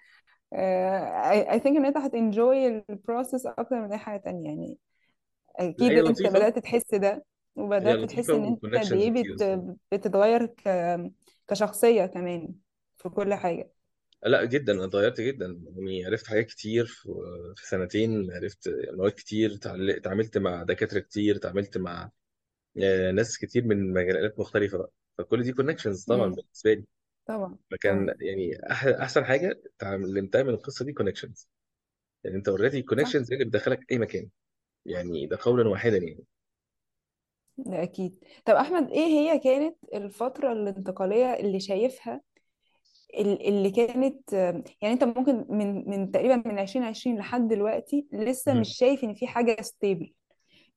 آه 0.53 1.23
I, 1.33 1.57
I 1.59 1.63
think 1.63 1.67
إن 1.67 1.85
أنت 1.87 1.97
هت 1.97 2.17
enjoy 2.17 2.69
ال 2.91 2.98
process 2.98 3.47
أكتر 3.47 3.77
من 3.83 3.93
أي 3.93 3.99
حاجة 3.99 4.21
تانية 4.21 4.49
يعني. 4.49 4.79
لا 5.79 5.87
أكيد 5.87 5.91
هي 5.91 6.01
أنت 6.09 6.09
لطيفة. 6.11 6.31
بدأت 6.31 6.59
تحس 6.59 6.95
ده 6.95 7.25
هي 7.83 7.95
وبدأت 7.95 8.05
تحس 8.05 8.33
لطيفة 8.33 8.35
إن 8.35 8.45
أنت 8.47 8.61
و 8.65 8.67
connections 8.67 8.93
إيه 8.93 9.11
كتير 9.11 9.35
بت 9.35 9.35
الصراحه 9.35 9.77
بتتغير 9.93 10.47
ك 10.47 10.63
كشخصية 11.49 12.07
كمان 12.07 12.55
في 12.99 13.09
كل 13.09 13.35
حاجة. 13.35 13.73
لا 14.23 14.45
جدا 14.45 14.73
أنا 14.73 14.85
اتغيرت 14.85 15.21
جدا 15.21 15.63
يعني 15.77 16.05
عرفت 16.07 16.27
حاجات 16.27 16.47
كتير 16.47 16.87
في 16.87 17.09
في 17.57 17.67
سنتين 17.69 18.33
عرفت 18.33 18.69
مواد 18.93 19.13
كتير 19.13 19.57
تعل- 19.57 19.91
اتعاملت 19.91 20.39
مع 20.39 20.63
دكاترة 20.63 21.01
كتير 21.01 21.37
اتعاملت 21.37 21.79
مع 21.79 22.11
آه، 22.83 23.11
ناس 23.13 23.39
كتير 23.39 23.65
من 23.65 23.93
مجالات 23.95 24.41
مختلفة 24.41 24.79
بقى. 24.79 24.93
فكل 25.19 25.43
دي 25.45 25.53
connections 25.53 26.05
طبعا 26.07 26.27
امم 26.27 26.35
بالنسبة 26.35 26.75
لي. 26.75 26.85
طبعا 27.27 27.59
فكان 27.73 28.07
طبعا. 28.07 28.17
يعني 28.21 28.59
أح- 28.59 29.01
أحسن 29.03 29.25
حاجة 29.25 29.63
اتعلمتها 29.77 30.43
من 30.43 30.51
القصة 30.51 30.85
دي 30.85 30.93
connections 30.93 31.49
يعني 32.25 32.37
أنت 32.37 32.49
already 32.49 32.79
صح. 32.81 32.81
الكونكشنز 32.81 33.33
اللي 33.33 33.45
بتدخلك 33.47 33.93
أي 33.93 33.99
مكان. 33.99 34.31
يعني 34.87 35.27
ده 35.27 35.39
قولا 35.43 35.69
واحدا 35.71 35.99
يعني. 35.99 36.25
ده 37.59 37.83
أكيد. 37.83 38.25
طب 38.45 38.55
أحمد 38.55 38.91
إيه 38.91 39.07
هي 39.07 39.39
كانت 39.39 39.77
الفترة 39.95 40.53
الانتقالية 40.53 41.35
اللي 41.35 41.61
شايفها 41.61 42.21
اللي 43.19 43.71
كانت 43.71 44.33
يعني 44.83 44.95
انت 44.95 45.05
ممكن 45.05 45.47
من 45.49 45.91
من 45.91 46.11
تقريبا 46.11 46.37
من 46.47 46.59
2020 46.59 47.19
لحد 47.19 47.49
دلوقتي 47.49 48.07
لسه 48.13 48.55
مش. 48.55 48.77
شايف 48.79 49.05
إن 49.05 49.15
في 49.15 49.27
حاجة 49.27 49.63
stable 49.63 50.13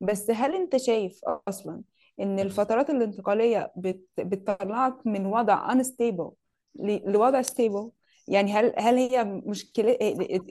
بس 0.01 0.29
هل 0.31 0.55
انت 0.55 0.77
شايف 0.77 1.19
أصلا 1.47 1.81
إن 2.19 2.39
الفترات 2.39 2.89
الانتقالية 2.89 3.71
بت 3.75 4.05
بتطلعك 4.17 5.07
من 5.07 5.25
وضع 5.25 5.67
unstable 5.73 6.31
ل- 6.75 7.11
لوضع 7.11 7.41
stable 7.41 7.89
يعني 8.27 8.51
هل 8.53 8.73
هل 8.77 8.97
هي 8.97 9.23
مشكلة 9.23 9.97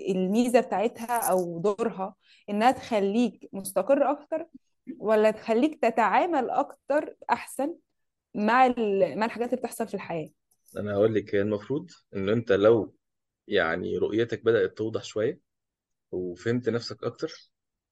الميزة 0.09 0.61
بتاعتها 0.61 1.19
أو 1.31 1.59
دورها 1.59 2.15
إنها 2.51 2.71
تخليك 2.71 3.49
مستقر 3.53 4.11
أكتر 4.11 4.47
ولا 4.99 5.31
تخليك 5.31 5.75
تتعامل 5.83 6.51
أكتر 6.51 7.17
أحسن 7.31 7.75
مع 8.35 8.69
مع 9.17 9.27
الحاجات 9.27 9.49
اللي 9.51 9.61
بتحصل 9.61 9.89
في 9.89 9.95
الحياة؟ 9.95 10.31
أنا 10.77 10.93
هقول 10.95 11.15
لك 11.15 11.35
هي 11.35 11.41
المفروض 11.43 11.91
إن 12.17 12.29
أنت 12.29 12.53
لو 12.53 12.95
يعني 13.49 13.99
رؤيتك 13.99 14.45
بدأت 14.45 14.79
توضح 14.79 15.05
شوية 15.05 15.41
وفهمت 16.13 16.71
نفسك 16.71 17.05
أكتر 17.05 17.33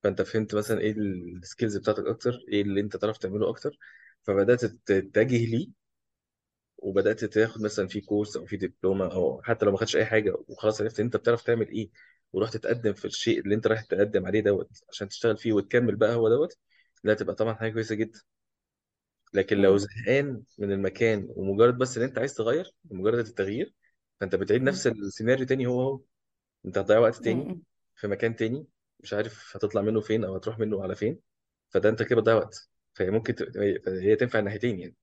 فأنت 0.05 0.23
فهمت 0.23 0.57
مثلا 0.57 0.81
إيه 0.81 0.93
ال 0.93 1.05
skills 1.05 1.79
بتاعتك 1.79 2.07
أكتر 2.07 2.41
إيه 2.49 2.63
اللي 2.63 2.81
أنت 2.83 2.97
تعرف 2.97 3.19
تعمله 3.19 3.51
أكتر 3.51 3.79
فبدأت 4.25 4.65
تتجه 4.67 5.47
ليه 5.47 5.71
وبدأت 6.79 7.25
تاخد 7.25 7.63
مثلا 7.63 7.89
في 7.89 8.01
course 8.00 8.37
أو 8.37 8.47
في 8.47 8.57
دبلومه 8.57 9.13
أو 9.13 9.43
حتى 9.43 9.65
لو 9.65 9.73
ما 9.73 9.79
خدتش 9.79 9.97
أي 9.97 10.05
حاجة 10.07 10.35
وخلاص 10.49 10.81
عرفت 10.81 11.01
أنت 11.01 11.17
بتعرف 11.17 11.43
تعمل 11.43 11.69
إيه 11.69 11.91
ورحت 12.33 12.57
تقدم 12.57 12.93
في 12.93 13.05
الشيء 13.05 13.41
اللي 13.41 13.55
أنت 13.55 13.67
رايح 13.67 13.83
تقدم 13.83 14.27
عليه 14.27 14.41
دوت 14.41 14.71
عشان 14.91 15.09
تشتغل 15.09 15.37
فيه 15.37 15.53
وتكمل 15.53 15.97
بقى 15.97 16.15
هو 16.15 16.29
دوت 16.29 16.59
لا 17.05 17.15
تبقى 17.15 17.35
طبعا 17.35 17.55
حاجة 17.55 17.73
كويسة 17.73 17.95
جدا. 17.95 18.21
لكن 19.33 19.57
لو 19.59 19.77
مم. 19.77 19.79
زهقان 19.79 20.43
من 20.59 20.73
المكان 20.73 21.29
ومجرد 21.37 21.79
بس 21.79 21.97
إن 21.99 22.03
أنت 22.05 22.19
عايز 22.19 22.35
تغير 22.35 22.75
مجرد 22.85 23.19
التغيير 23.27 23.75
فأنت 24.21 24.35
بتعيد. 24.37 24.63
نفس 24.63 24.87
السيناريو 24.87 25.47
تاني 25.47 25.67
هو 25.67 25.81
هو 25.83 26.01
أنت 26.67 26.79
هتضيع 26.79 26.99
وقت 26.99 27.17
تاني 27.17 27.51
مم. 27.51 27.63
في 27.97 28.09
مكان 28.09 28.37
تاني 28.37 28.67
مش 29.01 29.15
عارف 29.15 29.57
هتطلع 29.57 29.83
منه 29.83 30.01
فين 30.01 30.25
أو 30.25 30.37
هتروح 30.37 30.59
منه 30.59 30.83
على 30.83 30.95
فين 30.97 31.21
فده 31.71 31.89
أنت 31.91 32.03
كده 32.03 32.17
بتضيع 32.21 32.35
وقت 32.37 32.71
فهي 32.95 33.11
ممكن 33.11 33.35
ت... 33.35 33.43
هي 33.89 34.17
تنفع 34.17 34.39
الناحيتين 34.39 34.81
يعني 34.81 34.97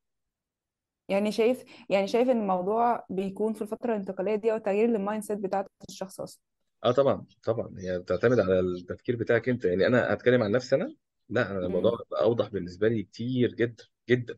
يعني 1.10 1.32
شايف 1.32 1.64
يعني 1.90 2.08
شايف 2.08 2.30
إن 2.30 2.42
الموضوع 2.42 3.06
بيكون 3.10 3.54
في 3.54 3.62
الفترة 3.62 3.92
الانتقالية 3.94 4.36
دي 4.36 4.52
أو 4.54 4.58
تغيير 4.58 4.90
ال 4.96 5.24
mindset 5.24 5.38
بتاعت 5.40 5.68
الشخص 5.90 6.22
أصلا 6.22 6.42
آه 6.84 6.92
طبعا 6.92 7.26
طبعا 7.44 7.74
هي 7.80 8.00
بتعتمد 8.00 8.40
على 8.40 8.60
التفكير 8.60 9.16
بتاعك 9.16 9.50
أنت 9.50 9.66
يعني 9.66 9.88
أنا 9.88 10.14
هتكلم 10.14 10.44
عن 10.44 10.52
نفسي 10.52 10.76
أنا 10.76 10.96
لا 11.30 11.52
أنا 11.52 11.60
الموضوع 11.60 11.92
مم. 11.92 12.00
بقى 12.12 12.22
أوضح 12.24 12.48
بالنسبة 12.48 12.88
لي 12.88 13.04
كتير 13.04 13.54
جدا 13.56 13.84
جدا. 14.10 14.36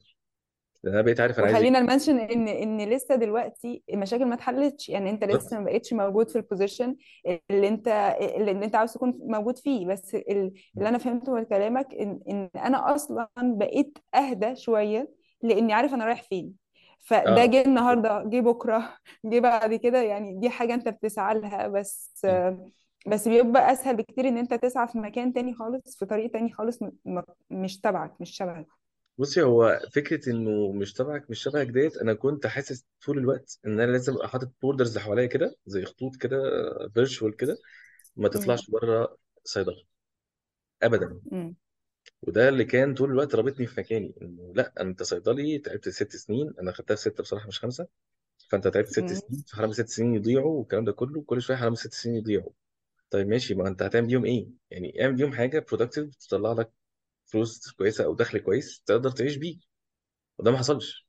أنا 0.87 1.01
بقيت 1.01 1.19
عارف 1.19 1.37
أنا 1.39 1.45
عايز 1.45 1.55
وخلينا 1.57 1.79
إيه 1.79 1.83
ن 1.85 1.89
mention 1.89 2.17
إن 2.19 2.47
إن 2.47 2.89
لسه 2.89 3.15
دلوقتي 3.15 3.83
المشاكل 3.93 4.25
ما 4.25 4.35
اتحلتش 4.35 4.89
يعني 4.89 5.09
أنت 5.09 5.23
بالظبط. 5.23 5.41
لسه 5.45 5.59
ما 5.59 5.65
بقتش 5.65 5.93
موجود 5.93 6.29
في 6.29 6.35
ال 6.35 6.42
position 6.42 6.95
اللي 7.51 7.67
أنت 7.67 7.87
اللي 8.37 8.51
أنت 8.51 8.75
عاوز 8.75 8.93
تكون 8.93 9.19
موجود 9.21 9.57
فيه. 9.57 9.87
بس 9.87 10.15
ال- 10.15 10.53
اللي 10.77 10.89
أنا 10.89 10.97
فهمته 10.97 11.33
من 11.33 11.43
كلامك 11.43 11.93
إن 11.93 12.19
إن 12.29 12.49
أنا 12.55 12.95
أصلا 12.95 13.29
بقيت 13.37 13.97
أهدى 14.15 14.55
شوية 14.55 15.11
لإني 15.43 15.73
عارف 15.73 15.93
أنا 15.93 16.05
رايح 16.05 16.23
فين. 16.23 16.53
فده 16.99 17.43
آه. 17.43 17.45
جه 17.45 17.61
النهارده 17.65 18.23
جه 18.23 18.39
بكرة 18.39 18.97
جه 19.25 19.39
بعد 19.39 19.73
كده 19.73 20.01
يعني 20.01 20.39
دي 20.39 20.49
حاجة 20.49 20.73
أنت 20.73 20.89
بتسعى 20.89 21.39
لها. 21.39 21.67
بس 21.67 22.25
بس 23.07 23.27
بيبقى 23.27 23.71
أسهل 23.71 23.95
بكتير 23.95 24.27
إن 24.27 24.37
أنت 24.37 24.53
تسعى 24.53 24.87
في 24.87 24.97
مكان 24.99 25.33
تاني 25.33 25.53
خالص 25.53 25.97
في 25.99 26.05
طريق 26.05 26.31
تاني 26.31 26.51
خالص 26.53 26.81
م- 26.83 26.91
م- 27.05 27.21
مش 27.49 27.79
تبعك 27.79 28.21
مش 28.21 28.29
شبهك. 28.37 28.67
بصي 29.19 29.41
هو 29.43 29.81
فكرة 29.93 30.29
إنه 30.31 30.71
مش 30.71 30.93
تبعك 30.93 31.29
مش 31.29 31.43
شبهك 31.43 31.67
ديت 31.67 31.97
أنا 31.97 32.13
كنت 32.13 32.47
حاسس 32.47 32.85
طول 33.05 33.17
الوقت 33.17 33.59
إن 33.65 33.79
أنا 33.79 33.91
لازم 33.91 34.13
أبقى 34.13 34.29
حاطط 34.29 34.51
borders 34.61 34.97
حواليا 34.97 35.25
كده 35.25 35.55
زي 35.65 35.85
خطوط 35.85 36.15
كده 36.15 36.37
virtual 36.93 37.35
كده 37.35 37.57
ما. 38.17 38.29
تطلعش 38.29 38.71
بره 38.71 39.17
صيدلة 39.45 39.83
ابدا 40.83 41.21
مم. 41.31 41.55
وده 42.21 42.49
اللي 42.49 42.65
كان 42.65 42.93
طول 42.93 43.11
الوقت 43.11 43.35
رابطني 43.35 43.67
في 43.67 43.79
مكاني 43.81 44.13
إنه 44.21 44.53
لأ 44.55 44.73
أنت 44.81 45.03
صيدلي 45.03 45.59
تعبت 45.59 45.89
ست 45.89 46.15
سنين 46.15 46.53
أنا 46.61 46.71
خدتها 46.71 46.95
في 46.95 47.01
ستة 47.01 47.23
بصراحة 47.23 47.47
مش 47.47 47.59
خمسة 47.59 47.87
فأنت 48.49 48.69
تعبت 48.69 48.87
ست. 48.89 49.13
سنين 49.13 49.43
فحرام 49.47 49.71
ست 49.73 49.89
سنين 49.89 50.15
يضيعوا 50.15 50.59
والكلام 50.59 50.85
ده 50.85 50.91
كله 50.93 51.23
كل 51.23 51.41
شوية 51.43 51.57
حرام 51.57 51.75
ست 51.75 51.93
سنين 51.93 52.15
يضيعوا 52.17 52.51
طيب 53.11 53.27
ماشي 53.27 53.55
ما 53.55 53.67
أنت 53.69 53.83
هتعمل 53.83 54.07
بيهم 54.07 54.25
إيه؟ 54.25 54.47
يعني 54.71 55.03
اعمل 55.03 55.15
بيهم 55.15 55.33
حاجة 55.33 55.59
productive 55.69 56.15
تطلع 56.15 56.53
لك 56.53 56.71
فلوس 57.31 57.71
كويسة 57.71 58.05
أو 58.05 58.15
دخل 58.15 58.39
كويس 58.39 58.83
تقدر 58.85 59.11
تعيش 59.11 59.35
بيه 59.37 59.57
وده 60.39 60.51
ما 60.51 60.57
حصلش 60.57 61.07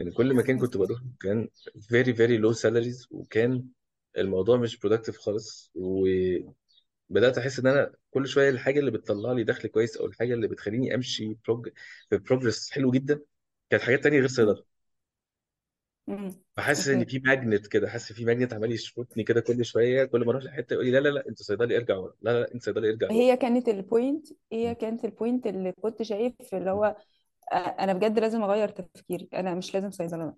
يعني 0.00 0.12
كل 0.12 0.34
مكان 0.36 0.58
كنت 0.60 0.76
بروح 0.76 1.00
كان 1.20 1.48
very 1.78 2.06
very 2.16 2.42
low 2.44 2.54
salaries 2.62 3.08
وكان 3.12 3.64
الموضوع 4.18 4.56
مش 4.58 4.78
productive 4.86 5.16
خالص 5.16 5.72
وبدأت 5.74 7.38
أحس 7.38 7.58
إن 7.58 7.66
أنا 7.66 7.92
كل 8.10 8.28
شوية 8.28 8.48
الحاجة 8.50 8.78
اللي 8.80 8.90
بتطلع 8.90 9.32
لي 9.32 9.44
دخل 9.44 9.68
كويس 9.68 9.96
أو 9.96 10.06
الحاجة 10.06 10.34
اللي 10.34 10.48
بتخليني 10.48 10.94
أمشي. 10.94 11.36
في 12.10 12.18
progress 12.18 12.70
حلو 12.70 12.90
جدا 12.90 13.20
كانت 13.70 13.82
حاجات 13.82 14.02
تانية 14.04 14.18
غير. 14.18 14.28
صيدلة 14.28 14.64
مم. 16.06 16.28
فحاسس 16.56 16.88
إن 16.88 17.04
okay. 17.04 17.06
في 17.06 17.18
magnet 17.18 17.66
كده 17.66 17.88
حاسس 17.88 18.12
في 18.12 18.24
magnet 18.24 18.52
عمال 18.54 18.72
يشفطني 18.72 19.24
كده 19.24 19.40
كل 19.40 19.64
شوية 19.64 20.04
كل 20.04 20.24
ما 20.24 20.30
أروح 20.30 20.44
لحتة 20.44 20.74
يقول 20.74 20.86
لي 20.86 20.90
لا 20.92 20.98
لا 20.98 21.08
لا 21.08 21.28
أنت 21.28 21.42
صيدلي 21.42 21.76
ارجع 21.76 21.96
ورا. 21.96 22.14
لا 22.22 22.30
لا 22.32 22.40
لا 22.40 22.54
أنت 22.54 22.62
صيدلي 22.64 22.90
ارجع 22.90 23.08
لورا 23.08 23.24
هي 23.24 23.36
كانت 23.36 23.68
ال 23.68 23.78
point 23.78 24.26
هي 24.52 24.74
كانت 24.74 25.04
ال 25.04 25.11
point 25.11 25.46
اللي 25.46 25.72
كنت 25.72 26.02
شايف 26.02 26.34
اللي 26.54 26.70
هو 26.70 26.96
آه، 27.52 27.56
أنا 27.56 27.92
بجد 27.92 28.18
لازم 28.18 28.42
أغير 28.42 28.68
تفكيري 28.68 29.28
أنا 29.34 29.54
مش 29.54 29.74
لازم 29.74 29.90
صيدلة 29.90 30.34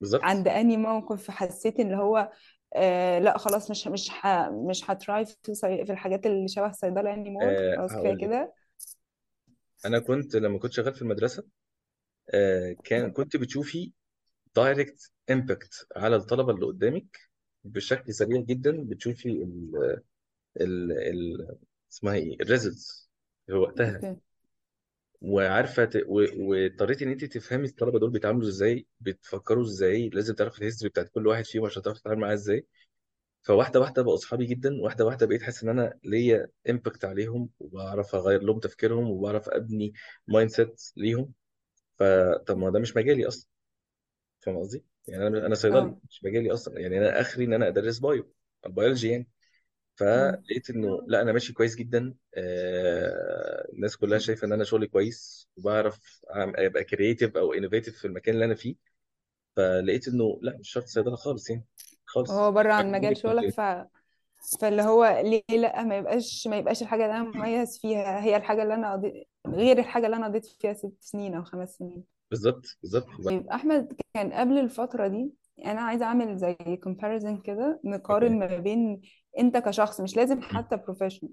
بالظبط. 0.00 0.22
عند 0.22 0.48
اني 0.48 0.76
موقف 0.76 1.30
حسيت 1.30 1.80
إن 1.80 1.94
هو 1.94 2.30
آه 2.76 3.18
لأ 3.18 3.38
خلاص 3.38 3.70
مش 3.70 3.86
مش 3.88 4.10
ح 4.10 4.26
مش 4.68 4.90
ه 4.90 4.99
try 4.99 5.24
في 5.26 5.54
صي- 5.54 5.84
في 5.86 5.92
الحاجات 5.92 6.26
اللي 6.26 6.48
شبه 6.48 6.66
الصيدله 6.66 7.14
anymore 7.14 7.54
أه 7.54 7.76
خلاص 7.76 7.96
كفاية 7.98 8.12
هقول 8.12 8.20
لك. 8.22 8.30
كده. 8.30 8.54
أنا 9.84 9.98
كنت 9.98 10.36
لما 10.36 10.58
كنت 10.58 10.72
شغال 10.72 10.94
في 10.94 11.02
المدرسة 11.02 11.44
أه 12.34 12.76
كان 12.84 13.12
كنت 13.12 13.36
بتشوفي 13.38 13.92
direct 14.56 15.12
impact 15.30 15.86
على 15.96 16.16
الطلبة 16.16 16.52
اللي 16.52 16.66
قدامك 16.66 17.18
بشكل 17.64 18.14
سريع 18.14 18.40
جدا. 18.40 18.84
بتشوفي 18.84 19.28
ال 19.28 19.72
ال 20.60 20.92
ال 20.92 21.56
اسمها 21.92 22.14
إيه؟ 22.14 22.36
ال 22.40 22.49
results 22.49 23.10
في 23.46 23.52
وقتها. 23.52 23.96
okay. 23.96 24.16
وعارفة 25.22 25.84
ت... 25.84 25.96
و- 26.06 26.50
واضطريتي 26.50 27.04
إن 27.04 27.10
انت 27.10 27.24
تفهمي 27.24 27.66
الطلبة 27.66 27.98
دول 27.98 28.10
بيتعاملوا 28.10 28.48
إزاي 28.48 28.86
بتفكروا 29.00 29.64
إزاي 29.64 30.08
لازم 30.08 30.34
تعرفي 30.34 30.58
ال 30.58 30.62
history 30.62 30.90
بتاعت 30.90 31.08
كل 31.08 31.26
واحد 31.26 31.44
فيهم 31.44 31.64
عشان 31.66 31.82
تعرفي 31.82 32.00
تتعامل 32.00 32.20
معاه 32.20 32.34
إزاي. 32.34 32.66
فواحدة 33.42 33.80
واحدة 33.80 34.02
بقوا 34.02 34.14
أصحابي 34.14 34.46
جدا 34.46 34.80
واحدة 34.82 35.04
واحدة 35.04 35.26
بقيت 35.26 35.42
حاسس 35.42 35.62
إن 35.64 35.68
أنا 35.68 35.98
ليا 36.04 36.48
impact 36.70 37.04
عليهم 37.04 37.50
وبعرف 37.60 38.14
أغير 38.14 38.42
لهم 38.42 38.60
تفكيرهم 38.60 39.10
وبعرف 39.10 39.48
أبني 39.48 39.92
mindset 40.28 40.82
ليهم 40.96 41.32
فطب 41.98 42.58
ما 42.58 42.70
ده 42.70 42.80
مش 42.80 42.96
مجالي 42.96 43.28
أصلا. 43.28 43.49
فاهم 44.40 44.58
قصدي؟ 44.58 44.84
يعني 45.08 45.26
أنا 45.26 45.46
أنا 45.46 45.54
صيدلي 45.54 45.78
آه. 45.78 46.00
مش 46.08 46.24
مجالي 46.24 46.52
أصلا. 46.52 46.80
يعني 46.80 46.98
أنا 46.98 47.20
آخري 47.20 47.44
إن 47.44 47.52
أنا 47.52 47.68
أدرس 47.68 47.98
bio 47.98 48.32
البيولوجي 48.66 49.08
يعني. 49.10 49.22
مم. 49.22 49.26
فلقيت 49.96 50.70
إنه 50.70 51.02
لا 51.06 51.22
أنا 51.22 51.32
ماشي 51.32 51.52
كويس 51.52 51.76
جدا. 51.76 52.14
آه 52.34 53.68
الناس 53.72 53.96
كلها 53.96 54.18
شايفة 54.18 54.46
إن 54.46 54.52
أنا 54.52 54.64
شغلي 54.64 54.86
كويس 54.86 55.48
وبعرف 55.56 56.20
أعم- 56.28 56.58
أبقى 56.58 56.84
creative 56.84 57.36
أو 57.36 57.52
innovative 57.52 57.98
في 57.98 58.04
المكان 58.06 58.34
اللي 58.34 58.44
أنا 58.44 58.54
فيه. 58.54 58.76
فلقيت 59.56 60.08
إنه 60.08 60.38
لا 60.42 60.56
مش 60.58 60.70
شرط 60.70 60.84
صيدلة 60.84 61.16
خالص 61.16 61.50
يعني 61.50 61.64
خالص. 62.04 62.30
وهو 62.30 62.52
بره 62.52 62.72
عن 62.72 62.92
مجال 62.92 63.16
شغلك 63.16 63.50
ف 63.50 63.60
فاللي 64.60 64.82
هو 64.82 65.22
ليه 65.24 65.58
لا؟ 65.58 65.82
ما 65.82 65.96
يبقاش 65.96 66.46
ما 66.46 66.56
يبقاش 66.56 66.82
الحاجة 66.82 67.04
اللي 67.04 67.16
أنا 67.16 67.22
مميز 67.24 67.78
فيها 67.78 68.24
هي 68.24 68.36
الحاجة 68.36 68.62
اللي 68.62 68.74
أنا 68.74 68.92
قضيت 68.92 69.28
غير 69.46 69.78
الحاجة 69.78 70.06
اللي 70.06 70.16
أنا 70.16 70.26
قضيت 70.26 70.46
فيها 70.46 70.72
ست 70.72 70.96
سنين 71.00 71.34
أو 71.34 71.44
خمس 71.44 71.76
سنين. 71.76 72.04
بالظبط 72.30 72.78
بالظبط. 72.82 73.06
طيب 73.24 73.46
أحمد 73.48 73.92
كان 74.14 74.32
قبل 74.32 74.58
الفترة 74.58 75.06
دي 75.06 75.32
أنا 75.66 75.80
عايزة 75.80 76.04
أعمل 76.04 76.36
زي 76.36 76.56
comparison 76.86 77.42
كده 77.44 77.80
نقارن 77.84 78.42
okay. 78.42 78.54
ما 78.54 78.60
بين 78.60 79.00
أنت 79.38 79.56
كشخص 79.56 80.00
مش 80.00 80.16
لازم. 80.16 80.40
حتى 80.40 80.76
professional 80.76 81.32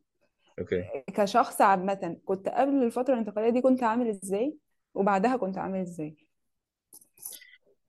okay. 0.60 0.84
كشخص 1.16 1.62
عامة 1.62 2.18
كنت 2.26 2.50
قبل 2.50 2.84
الفترة 2.84 3.14
الانتقالية 3.14 3.50
دي 3.50 3.62
كنت 3.62 3.84
عامل 3.84 4.08
إزاي؟ 4.10 4.58
وبعدها 4.94 5.38
كنت 5.38 5.58
عامل 5.58 5.80
إزاي؟ 5.80 6.16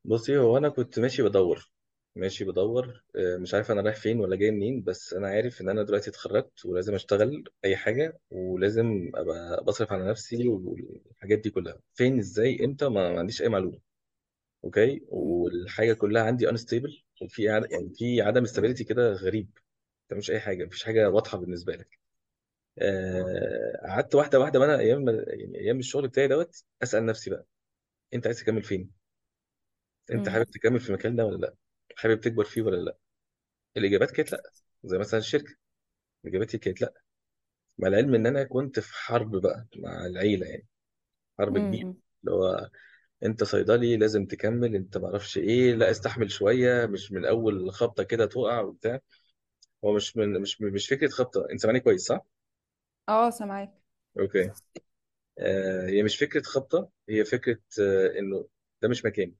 بصي 0.04 0.38
هو 0.38 0.56
أنا 0.56 0.68
كنت 0.68 0.98
ماشي 0.98 1.22
بدور. 1.22 1.70
ماشي 2.18 2.44
بدور. 2.44 3.04
آه، 3.16 3.36
مش 3.36 3.54
عارف 3.54 3.70
أنا 3.70 3.80
رايح 3.80 3.96
فين 3.96 4.20
ولا 4.20 4.36
جاي 4.36 4.50
منين 4.50 4.82
بس 4.82 5.14
أنا 5.14 5.28
عارف 5.28 5.60
إن 5.60 5.68
أنا 5.68 5.82
دلوقتي 5.82 6.10
اتخرجت 6.10 6.66
ولازم 6.66 6.94
أشتغل 6.94 7.44
أي 7.64 7.76
حاجة 7.76 8.20
ولازم 8.30 9.10
أبقى 9.14 9.64
بصرف 9.64 9.92
على 9.92 10.10
نفسي 10.10 10.48
والحاجات 10.48 11.38
دي 11.38 11.50
كلها. 11.50 11.80
فين 11.94 12.18
إزاي 12.18 12.64
إمتى؟ 12.64 12.88
ما 12.88 13.12
ما 13.12 13.18
عنديش 13.18 13.42
أي 13.42 13.48
معلومة. 13.48 13.80
okay؟ 14.64 15.02
والحاجة 15.08 15.92
كلها 15.92 16.22
عندي 16.22 16.50
unstable 16.50 17.02
وفي 17.22 17.48
عد... 17.48 17.72
يعني 17.72 17.90
في 17.94 18.22
عدم 18.22 18.42
stability 18.42 18.84
كده 18.84 19.12
غريب. 19.12 19.50
أنت 20.02 20.18
مش 20.18 20.30
أي 20.30 20.40
حاجة 20.40 20.64
مفيش 20.66 20.84
حاجة 20.84 21.10
واضحة 21.10 21.38
بالنسبة 21.38 21.72
لك. 21.76 22.00
آه، 22.78 23.80
قعدت 23.88 24.14
واحدة 24.14 24.40
واحدة 24.40 24.60
وأنا 24.60 24.78
أيام 24.80 25.02
ما- 25.04 25.24
يعني 25.28 25.58
أيام 25.60 25.78
الشغل 25.78 26.08
بتاعي 26.08 26.28
دوت 26.28 26.64
أسأل 26.82 27.06
نفسي 27.06 27.30
بقى 27.30 27.46
أنت 28.14 28.26
عايز 28.26 28.40
تكمل 28.40 28.62
فين؟ 28.62 28.90
أنت 30.12 30.28
حابب 30.28 30.44
تكمل 30.50 30.80
في 30.80 30.88
المكان 30.90 31.16
ده 31.16 31.26
ولا 31.26 31.36
لأ؟ 31.36 31.54
حابب 31.98 32.20
تكبر 32.22 32.44
فيه 32.44 32.62
ولا 32.62 32.76
لأ؟ 32.76 32.98
الإجابات 33.78 34.10
كانت 34.10 34.32
لأ 34.32 34.42
زي 34.84 34.98
مثلا 34.98 35.20
الشركة. 35.20 35.54
اجابتي 36.26 36.58
كانت 36.58 36.82
لأ. 36.82 36.94
مع 37.78 37.88
العلم 37.88 38.14
إن 38.14 38.26
أنا 38.26 38.44
كنت 38.44 38.80
في 38.80 38.94
حرب 38.94 39.36
بقى 39.42 39.66
مع 39.76 40.06
العيلة 40.06 40.46
يعني. 40.46 40.66
حرب 41.38 41.58
كبيرة 41.58 41.84
امم 41.84 41.96
اللي 42.24 42.32
هو 42.36 42.70
أنت 43.24 43.44
صيدلي 43.44 43.96
لازم 43.96 44.26
تكمل 44.26 44.76
أنت 44.76 44.98
ما 44.98 45.06
أعرفش 45.08 45.38
إيه. 45.38 45.74
لأ 45.74 45.90
استحمل 45.90 46.30
شوية 46.32 46.86
مش 46.86 47.12
من 47.12 47.26
أول 47.26 47.72
خبطة 47.72 48.02
كده 48.04 48.26
تقع 48.26 48.60
وبتاع. 48.60 49.00
هو 49.84 49.94
مش 49.94 50.16
من 50.16 50.40
مش 50.42 50.62
مش 50.62 50.88
فكرة 50.88 51.08
خبطة. 51.10 51.46
أنت 51.52 51.60
سامعني 51.60 51.80
كويس 51.80 52.02
صح؟ 52.06 52.26
آه 53.08 53.30
سامعاك. 53.30 53.72
okay. 54.18 54.52
آه 55.38 55.86
هي 55.88 56.02
مش 56.02 56.16
فكرة 56.18 56.42
خبطة 56.42 56.90
هي 57.08 57.24
فكرة 57.24 57.58
آه 57.80 58.18
إنه 58.20 58.48
ده 58.82 58.88
مش 58.88 59.04
مكاني. 59.04 59.36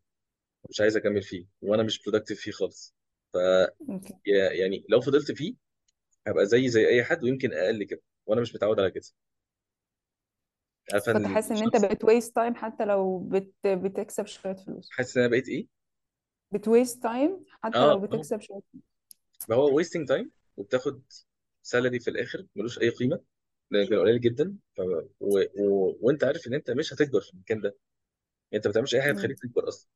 مش 0.70 0.80
عايز 0.80 0.96
أكمل 0.96 1.22
فيه 1.22 1.46
وأنا 1.62 1.82
مش 1.82 2.02
productive 2.02 2.40
فيه 2.40 2.50
خالص. 2.50 2.94
ف 3.32 3.36
okay. 3.36 4.14
يعني 4.60 4.84
لو 4.88 5.00
فضلت 5.00 5.32
فيه 5.32 5.54
هبقى 6.26 6.46
زي 6.46 6.68
زي 6.68 6.88
أي 6.88 7.04
حد 7.04 7.24
ويمكن 7.24 7.52
أقل 7.52 7.84
كده 7.84 8.02
وأنا 8.26 8.40
مش 8.40 8.54
متعود 8.54 8.80
على 8.80 8.90
كده. 8.90 9.04
عارفه 10.92 11.12
ان 11.16 11.28
حاسس 11.28 11.50
إن 11.50 11.62
أنت 11.62 11.74
الشخص 11.74 11.92
بت 11.92 12.04
waste 12.04 12.34
time 12.34 12.54
حتى 12.54 12.84
لو 12.84 13.18
بت... 13.18 13.52
بتكسب 13.66 14.26
شوية 14.26 14.52
فلوس؟ 14.52 14.88
حاسس 14.90 15.16
إن 15.16 15.22
أنا 15.22 15.30
بقيت 15.30 15.48
إيه؟ 15.48 15.66
بت 16.50 16.65
waste 16.65 17.02
time 17.02 17.44
حتى 17.62 17.78
آه 17.78 17.86
لو 17.86 17.92
آه. 17.92 18.06
بتكسب 18.06 18.40
شوية 18.40 18.60
فلوس. 18.72 18.84
ما 19.48 19.56
هو 19.56 19.76
wasting 19.76 20.08
time 20.08 20.30
وبتاخد 20.56 21.02
salary 21.62 22.00
في 22.00 22.10
الآخر 22.10 22.46
ملوش 22.56 22.78
أي 22.78 22.88
قيمة 22.88 23.20
لأن 23.70 23.86
كان 23.86 23.98
قليل 23.98 24.20
جدا. 24.20 24.56
ف... 24.76 24.80
و... 25.20 25.40
و... 25.60 25.98
وأنت 26.00 26.24
عارف 26.24 26.46
إن 26.46 26.54
أنت 26.54 26.70
مش 26.70 26.92
هتكبر 26.92 27.20
في 27.20 27.34
المكان 27.34 27.60
ده. 27.60 27.76
أنت 28.54 28.66
ما 28.66 28.70
بتعملش 28.70 28.94
أي 28.94 29.02
حاجة 29.02 29.12
تخليك 29.12 29.38
تكبر 29.38 29.68
أصلا. 29.68 29.88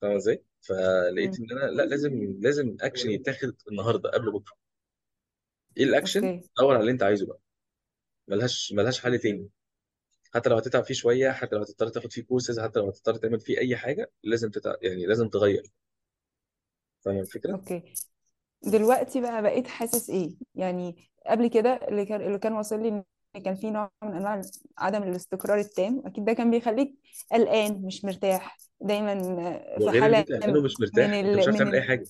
فاهم 0.00 0.16
إزاي؟ 0.16 0.44
فلقيت 0.60 1.40
إن 1.40 1.46
أنا 1.50 1.70
لأ 1.70 1.82
لازم 1.82 2.36
لازم 2.40 2.76
اكشن 2.80 3.10
يتاخد 3.10 3.54
النهارده 3.70 4.10
قبل 4.10 4.32
بكرة. 4.32 4.54
إيه 5.76 5.84
ال 5.84 5.89
action؟ 5.89 6.24
okay. 6.24 6.48
دور 6.58 6.72
على 6.74 6.80
اللي 6.80 6.92
أنت 6.92 7.02
عايزه 7.02 7.26
بقى. 7.26 7.38
ملهاش 8.28 8.72
ملهاش 8.72 9.00
حل 9.00 9.18
تاني. 9.18 9.48
حتى 10.34 10.50
لو 10.50 10.56
هتتعب 10.56 10.84
فيه 10.84 10.94
شوية 10.94 11.30
حتى 11.30 11.56
لو 11.56 11.62
هتضطر 11.62 11.88
تاخد 11.88 12.12
فيه 12.12 12.22
كورسز 12.22 12.60
حتى 12.60 12.80
لو 12.80 12.88
هتضطر 12.88 13.16
تعمل 13.16 13.40
فيه 13.40 13.58
أي 13.58 13.76
حاجة 13.76 14.10
لازم 14.22 14.50
تتع... 14.50 14.74
يعني 14.82 15.06
لازم 15.06 15.28
تغير. 15.28 15.72
فاهم 17.00 17.18
الفكرة؟ 17.18 17.52
okay. 17.52 17.94
دلوقتي 18.62 19.20
بقى 19.20 19.42
بقيت 19.42 19.68
حاسس 19.68 20.10
إيه؟ 20.10 20.30
يعني 20.54 21.10
قبل 21.26 21.48
كده 21.48 21.70
اللي 21.88 22.04
كان 22.06 22.20
اللي 22.20 22.38
كان 22.38 22.52
واصل 22.52 22.82
لي 22.82 23.04
كان 23.44 23.54
في 23.54 23.70
نوع 23.70 23.90
من 24.04 24.14
أنواع 24.14 24.40
عدم 24.78 25.02
الاستقرار 25.02 25.58
التام 25.58 26.02
أكيد 26.06 26.24
ده 26.24 26.32
كان 26.32 26.50
بيخليك 26.50 26.94
قلقان 27.32 27.82
مش 27.86 28.04
مرتاح 28.04 28.58
دايما 28.80 29.14
في 29.78 29.90
أنت 29.98 30.30
قلقان 30.42 30.56
ومش 30.56 30.80
من 30.96 31.04
مرتاح 31.04 31.20
انت 31.34 31.36
مش. 31.36 31.48
عارف 31.48 31.56
من 31.56 31.56
تعمل 31.58 31.74
أي. 31.74 31.82
حاجة 31.82 32.06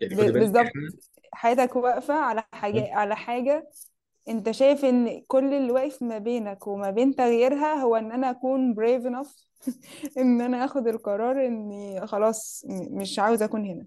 يعني 0.00 0.16
خدي 0.16 0.32
بالك 0.32 0.50
بالظبط 0.50 0.66
إحنا 0.66 0.92
حياتك 1.34 1.76
واقفة 1.76 2.14
على 2.14 2.44
حاجة 2.54 2.94
على 2.94 3.16
حاجة 3.16 3.70
أنت 4.28 4.50
شايف 4.50 4.84
إن 4.84 5.22
كل 5.28 5.54
اللي 5.54 5.72
واقف 5.72 6.02
ما 6.02 6.18
بينك 6.18 6.66
وما 6.66 6.90
بين 6.90 7.14
تغييرها 7.16 7.74
هو 7.74 7.96
إن 7.96 8.12
أنا 8.12 8.30
أكون 8.30 8.74
brave 8.76 9.04
enough 9.12 9.44
إن 10.18 10.40
أنا 10.40 10.64
آخد 10.64 10.88
القرار 10.88 11.46
إني 11.46 12.06
خلاص 12.08 12.66
مش 12.70 13.18
عاوزة 13.18 13.44
أكون 13.44 13.66
هنا 13.66 13.86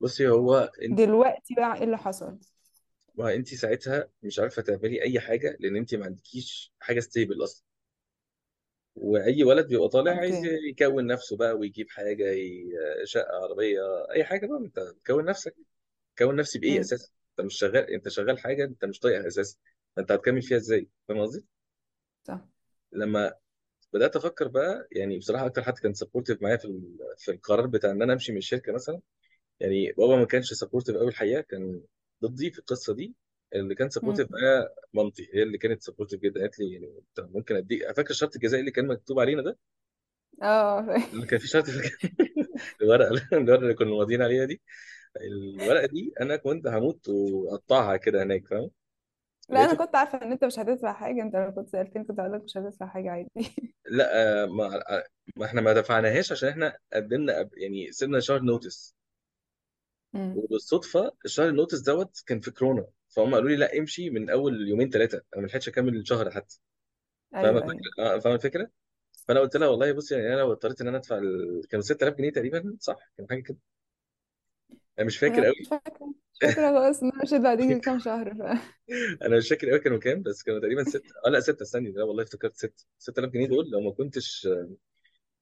بصي 0.00 0.28
هو 0.28 0.70
دلوقتي 0.88 1.54
بقى 1.54 1.74
إيه 1.76 1.84
اللي 1.84 1.98
حصل 1.98 2.38
ما 3.16 3.34
انت 3.34 3.54
ساعتها 3.54 4.08
مش 4.22 4.38
عارفة 4.38 4.62
تعملي 4.62 5.02
أي 5.02 5.20
حاجة 5.20 5.56
لأن 5.60 5.76
انت 5.76 5.94
ما 5.94 6.04
عندكيش 6.06 6.72
حاجة 6.80 7.00
stable 7.00 7.44
أصلا. 7.44 7.64
وأي 8.96 9.44
ولد 9.44 9.66
بيبقى 9.68 9.88
طالع 9.88 10.12
عايز 10.12 10.34
okay 10.36 10.58
يكون 10.70 11.06
نفسه 11.06 11.36
بقى 11.36 11.52
ويجيب 11.52 11.90
حاجة 11.90 12.30
ي- 12.32 12.70
شقة 13.04 13.36
عربية 13.42 13.80
أي 14.10 14.24
حاجة 14.24 14.46
بقى 14.46 14.58
انت 14.58 14.80
تكون 15.04 15.24
نفسك. 15.24 15.54
تكون 16.16 16.36
نفسي 16.36 16.58
بإيه 16.58 16.80
أساسا؟ 16.80 17.10
أنت 17.40 17.46
مش 17.46 17.54
شغال 17.58 17.90
أنت 17.90 18.08
شغال 18.08 18.38
حاجة 18.38 18.64
أنت 18.64 18.84
مش 18.84 18.98
طايقها 19.00 19.26
أساسا. 19.28 19.58
انت 19.98 20.12
هتكمل 20.12 20.42
فيها 20.42 20.56
إزاي؟ 20.58 20.88
فاهم 21.08 21.20
قصدي؟ 21.20 21.46
صح. 22.24 22.40
لما 22.92 23.34
بدأت 23.92 24.16
أفكر 24.16 24.48
بقى 24.48 24.88
يعني 24.92 25.18
بصراحة 25.18 25.46
أكتر 25.46 25.62
حد 25.62 25.78
كان 25.78 25.94
supportive 25.94 26.42
معايا 26.42 26.56
في 26.56 26.64
ال- 26.66 26.98
في 27.18 27.30
القرار 27.30 27.66
بتاع 27.66 27.90
إن 27.90 28.02
أنا 28.02 28.12
أمشي 28.12 28.32
من 28.32 28.38
الشركة 28.38 28.72
مثلا 28.72 29.00
يعني 29.60 29.92
بابا 29.92 30.16
ما 30.16 30.26
كانش 30.26 30.52
supportive 30.54 30.96
قوي 30.96 31.08
الحقيقة 31.08 31.40
كان 31.42 31.82
ضدي 32.22 32.50
في 32.50 32.58
القصة 32.58 32.94
دي 32.94 33.14
اللي 33.54 33.74
كان 33.74 33.90
supportive 33.90 34.28
معايا 34.32 34.68
مامتي 34.94 35.28
هي 35.34 35.42
اللي 35.42 35.58
كانت 35.58 35.82
supportive 35.82 36.20
جدا 36.20 36.40
قالت 36.40 36.58
لي 36.58 36.72
يعني 36.72 36.86
انت 36.98 37.20
ممكن 37.36 37.56
أديك 37.56 37.92
فاكر 37.96 38.10
الشرط 38.10 38.34
الجزائي 38.36 38.60
اللي 38.60 38.70
كان 38.72 38.86
مكتوب 38.86 39.20
علينا 39.20 39.42
ده؟ 39.42 39.58
آه. 40.42 40.86
اللي 41.12 41.26
كان 41.26 41.38
في 41.38 41.48
شرط 41.48 41.64
الورقة 42.82 43.08
الورقة 43.38 43.62
اللي 43.62 43.74
كنا 43.74 43.90
ماضيين 43.90 44.22
عليها 44.22 44.44
دي. 44.44 44.62
الورقة 45.16 45.86
دي 45.86 46.14
أنا 46.20 46.36
كنت 46.36 46.66
هموت 46.68 47.08
وأقطعها 47.08 47.96
كده 47.96 48.22
هناك 48.22 48.48
فاهم؟ 48.48 48.70
لا 49.48 49.64
أنا 49.64 49.74
كنت 49.74 49.96
عارفة 49.96 50.22
إن 50.22 50.32
أنت 50.32 50.44
مش 50.44 50.58
هتدفع 50.58 50.92
حاجة 50.92 51.22
أنت 51.22 51.36
لو 51.36 51.52
كنت 51.54 51.68
سألتني 51.68 52.04
كنت 52.04 52.20
هقول 52.20 52.32
لك 52.32 52.42
مش 52.44 52.56
هتدفع 52.58 52.86
حاجة 52.86 53.10
عادي. 53.10 53.30
لا 53.86 54.42
آه، 54.42 54.46
ما 54.46 54.82
ما 55.36 55.46
إحنا 55.46 55.60
ما 55.60 55.72
دفعناهاش 55.72 56.32
عشان 56.32 56.48
إحنا 56.48 56.78
قدمنا 56.92 57.50
يعني 57.56 57.92
سيبنا 57.92 58.20
شهر 58.20 58.40
notice 58.42 58.96
وبالصدفة 60.34 61.12
الشهر 61.24 61.48
ال 61.48 61.52
notice 61.52 61.78
دوت 61.80 62.22
كان 62.26 62.40
في 62.40 62.50
كورونا 62.50 62.86
فهم 63.08 63.34
قالوا 63.34 63.48
لي 63.50 63.56
لا 63.56 63.78
امشي 63.78 64.10
من 64.10 64.30
أول 64.30 64.68
يومين 64.68 64.90
ثلاثة 64.90 65.22
أنا 65.34 65.42
ما 65.42 65.46
لحقتش 65.46 65.68
أكمل 65.68 65.96
الشهر 65.96 66.30
حتى. 66.30 66.60
فاهم 67.42 67.56
أيوه 67.56 67.58
الفكرة 67.58 67.72
أيوه. 67.72 67.86
آه 68.00 68.18
فاهم 68.18 68.34
الفكرة 68.34 68.70
فأنا 69.28 69.40
قلت 69.40 69.56
لها 69.56 69.68
والله 69.68 69.92
بصي 69.92 70.14
يعني 70.14 70.28
أنا 70.28 70.36
لو 70.40 70.52
اضطريت 70.52 70.80
إن 70.80 70.88
أنا 70.88 70.98
أدفع 70.98 71.18
ال... 71.18 71.62
كانوا 71.70 71.84
6000 71.84 72.14
جنيه 72.14 72.30
تقريبا 72.32 72.76
صح؟ 72.80 72.96
كان 73.18 73.26
حاجة 73.30 73.40
كده. 73.42 73.58
أنا 74.98 75.06
مش 75.06 75.18
فاكر 75.18 75.44
أنا 75.44 75.46
قوي 75.46 75.54
مش 75.60 75.68
فاكرة 75.68 76.06
مش 76.32 76.40
فاكرة 76.42 76.72
خالص 76.72 77.02
إن 77.02 77.10
أنا 77.12 77.22
مشيت 77.22 77.40
بعدين 77.40 77.80
كام 77.80 77.98
شهر 77.98 78.34
ف 78.34 78.42
أنا 79.22 79.36
مش 79.36 79.48
فاكر 79.48 79.70
قوي 79.70 79.78
كانوا 79.78 79.98
كام 79.98 80.22
بس 80.22 80.42
كانوا 80.42 80.60
تقريبا 80.60 80.84
ستة. 80.84 81.14
آه 81.26 81.30
لا 81.30 81.40
ستة 81.40 81.62
استني 81.62 81.90
لا 81.92 82.04
والله 82.04 82.22
افتكرت 82.22 82.56
ستة. 82.56 82.84
6000 82.98 83.30
جنيه 83.30 83.46
دول 83.46 83.70
لو 83.70 83.80
ما 83.80 83.90
كنتش 83.92 84.48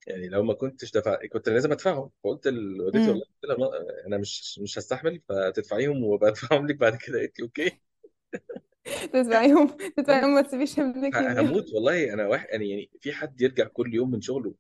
يعني 0.07 0.29
لو 0.29 0.43
ما 0.43 0.55
كنتش 0.55 0.91
دفع 0.93 1.19
كنت 1.33 1.49
لازم 1.49 1.73
ادفعهم. 1.73 2.11
فقلت 2.25 2.47
لوالدتي 2.49 3.11
امم 3.11 3.11
والله 3.11 3.25
قلت 3.27 3.45
لها 3.45 3.57
ما- 3.59 4.07
أنا 4.07 4.19
مش 4.19 4.59
مش 4.59 4.79
هستحمل 4.79 5.21
فتدفعيهم 5.29 6.05
وابقى 6.05 6.31
ادفعهم 6.31 6.67
لك 6.67 6.77
بعد 6.77 6.97
كده. 6.97 7.19
قالت 7.19 7.39
لي 7.41 7.45
أوكي. 7.45 7.81
تدفعيهم 9.13 9.67
تدفعيهم 9.97 10.35
ما 10.35 10.41
تسيبيش 10.43 10.79
ابنك 10.79 11.15
ه- 11.15 11.19
يضيع 11.21 11.41
هموت 11.41 11.73
والله. 11.75 12.13
أنا 12.13 12.27
واحد 12.29 12.47
يعني 12.51 12.71
يعني 12.71 12.91
في 13.01 13.13
حد 13.13 13.41
يرجع 13.41 13.65
كل 13.69 13.95
يوم 13.95 14.11
من 14.11 14.21
شغله 14.21 14.55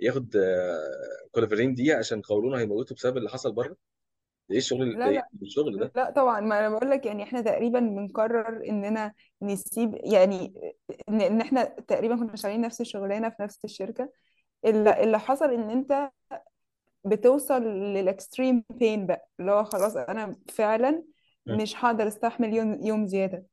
ياخد 0.00 0.36
آه، 0.36 1.28
كولافرين 1.32 1.74
دي 1.74 1.92
عشان 1.92 2.22
قولونه 2.22 2.58
هيموته 2.60 2.94
بسبب 2.94 3.16
اللي 3.18 3.30
حصل 3.30 3.52
بره؟ 3.52 3.68
ده 3.70 3.76
إيه 4.52 4.58
الشغل 4.58 5.00
ده 5.04 5.10
لا 5.10 5.10
إيه 5.10 5.20
لا. 5.20 5.28
الشغل 5.42 5.78
ده؟ 5.78 5.94
لا 5.96 6.10
طبعا. 6.10 6.40
ما 6.40 6.58
أنا 6.60 6.68
بقول 6.70 6.90
لك 6.90 7.06
يعني 7.06 7.22
إحنا 7.22 7.40
تقريبا 7.42 7.80
بنقرر 7.80 8.64
إننا 8.68 9.14
نسيب 9.42 9.94
يعني 10.04 10.54
ان 11.08 11.20
إن 11.20 11.40
إحنا 11.40 11.64
تقريبا 11.64 12.16
كنا 12.16 12.36
شغالين 12.36 12.60
نفس 12.60 12.80
الشغلانة 12.80 13.28
في 13.30 13.42
نفس 13.42 13.64
الشركة. 13.64 14.10
اللي 14.64 15.02
اللي 15.02 15.18
حصل 15.18 15.50
إن 15.50 15.70
أنت 15.70 16.10
بتوصل 17.04 17.62
للاكستريم 17.62 18.64
بين 18.70 19.06
بقى 19.06 19.28
اللي 19.40 19.52
هو 19.52 19.64
خلاص 19.64 19.96
أنا 19.96 20.36
فعلا. 20.48 21.02
مش 21.46 21.84
هقدر 21.84 22.08
أستحمل 22.08 22.54
يوم 22.54 22.78
يوم 22.82 23.06
زيادة. 23.06 23.44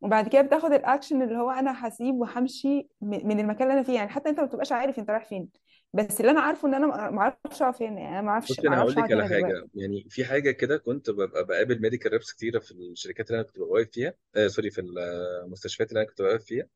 وبعد 0.00 0.28
كده 0.28 0.42
بتاخد 0.42 0.72
الاكشن 0.72 1.22
اللي 1.22 1.36
هو 1.36 1.50
أنا 1.50 1.88
هسيب 1.88 2.14
وهمشي 2.14 2.88
من 3.02 3.40
المكان 3.40 3.62
اللي 3.62 3.72
أنا 3.74 3.82
فيه. 3.82 3.92
يعني 3.94 4.08
حتى 4.08 4.28
أنت 4.28 4.40
ما 4.40 4.46
بتبقاش 4.46 4.72
عارف 4.72 4.98
أنت 4.98 5.10
رايح 5.10 5.24
فين. 5.24 5.48
بس 5.92 6.20
اللي 6.20 6.30
أنا 6.32 6.40
عارفه 6.40 6.68
إن 6.68 6.74
أنا 6.74 6.86
ما 7.10 7.20
أعرفش 7.20 7.62
اقف 7.62 7.82
هنا. 7.82 8.00
يعني 8.00 8.12
أنا 8.18 8.22
ما 8.22 8.30
أعرفش 8.30 8.52
بصي 8.52 8.68
ما 8.68 8.74
أنا 8.74 8.82
هقول 8.82 8.94
أعرفش 8.98 9.10
لك 9.12 9.12
اقعد 9.12 9.32
على 9.32 9.34
هنا 9.34 9.48
دلوقتي. 9.48 9.60
حاجة 9.60 9.70
يعني 9.74 10.06
في 10.10 10.24
حاجة 10.24 10.50
كده 10.50 10.76
كنت 10.76 11.10
ببقى 11.10 11.44
بقابل 11.44 11.80
medical 11.82 12.12
reps 12.12 12.32
كتيرة 12.32 12.58
في 12.58 12.70
الشركات 12.72 13.30
اللي 13.30 13.40
أنا 13.40 13.46
كنت 13.46 13.58
ببقى 13.58 13.70
واقف 13.70 13.90
فيها 13.90 14.14
آه 14.36 14.46
sorry 14.46 14.70
في 14.70 14.80
المستشفيات 14.80 15.88
اللي 15.88 16.00
أنا 16.00 16.08
كنت 16.08 16.20
واقف 16.20 16.44
فيها. 16.44 16.66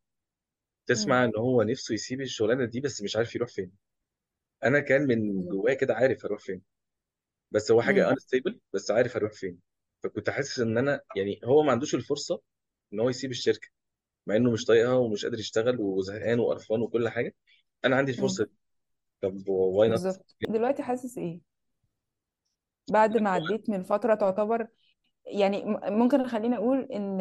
تسمع 0.87 1.25
إن 1.25 1.33
هو 1.37 1.63
نفسه 1.63 1.95
يسيب 1.95 2.21
الشغلانة 2.21 2.65
دي 2.65 2.81
بس 2.81 3.03
مش 3.03 3.17
عارف 3.17 3.35
يروح 3.35 3.49
فين. 3.49 3.73
أنا 4.65 4.81
كان 4.81 5.07
من 5.07 5.49
جوايا 5.49 5.75
كده 5.75 5.95
عارف 5.95 6.25
أروح 6.25 6.41
فين. 6.41 6.63
بس 7.51 7.71
هو 7.71 7.83
حاجة 7.83 8.11
unstable 8.11 8.61
بس 8.73 8.91
عارف 8.91 9.17
أروح 9.17 9.33
فين. 9.33 9.59
فكنت 10.03 10.31
حاسس 10.31 10.59
إن 10.61 10.79
أنا 10.79 11.01
يعني 11.17 11.41
هو 11.45 11.63
ما 11.63 11.73
عندوش 11.73 11.95
الفرصة 11.95 12.41
إن 12.93 13.01
هو 13.01 13.09
يسيب 13.09 13.31
الشركة 13.31 13.69
مع 14.27 14.37
إنه 14.37 14.51
مش 14.51 14.65
طايقها 14.65 14.95
ومش 14.95 15.25
قادر 15.25 15.39
يشتغل 15.39 15.81
وزهقان 15.81 16.41
وقرفان 16.41 16.81
وكل 16.81 17.09
حاجة. 17.09 17.35
أنا 17.85 17.97
عندي 17.97 18.13
الفرصة 18.13 18.45
دي. 18.45 18.51
طب 19.21 19.49
why 19.49 19.89
not 19.89 20.01
بالظبط. 20.01 20.37
دلوقتي 20.49 20.83
حاسس 20.83 21.19
إيه؟ 21.19 21.41
بعد 22.91 23.17
ما 23.17 23.31
عديت 23.31 23.71
من 23.71 23.83
فترة 23.83 24.15
تعتبر 24.15 24.67
يعني 25.31 25.65
ممكن 25.91 26.27
خليني 26.29 26.57
أقول 26.57 26.81
إن 26.93 27.21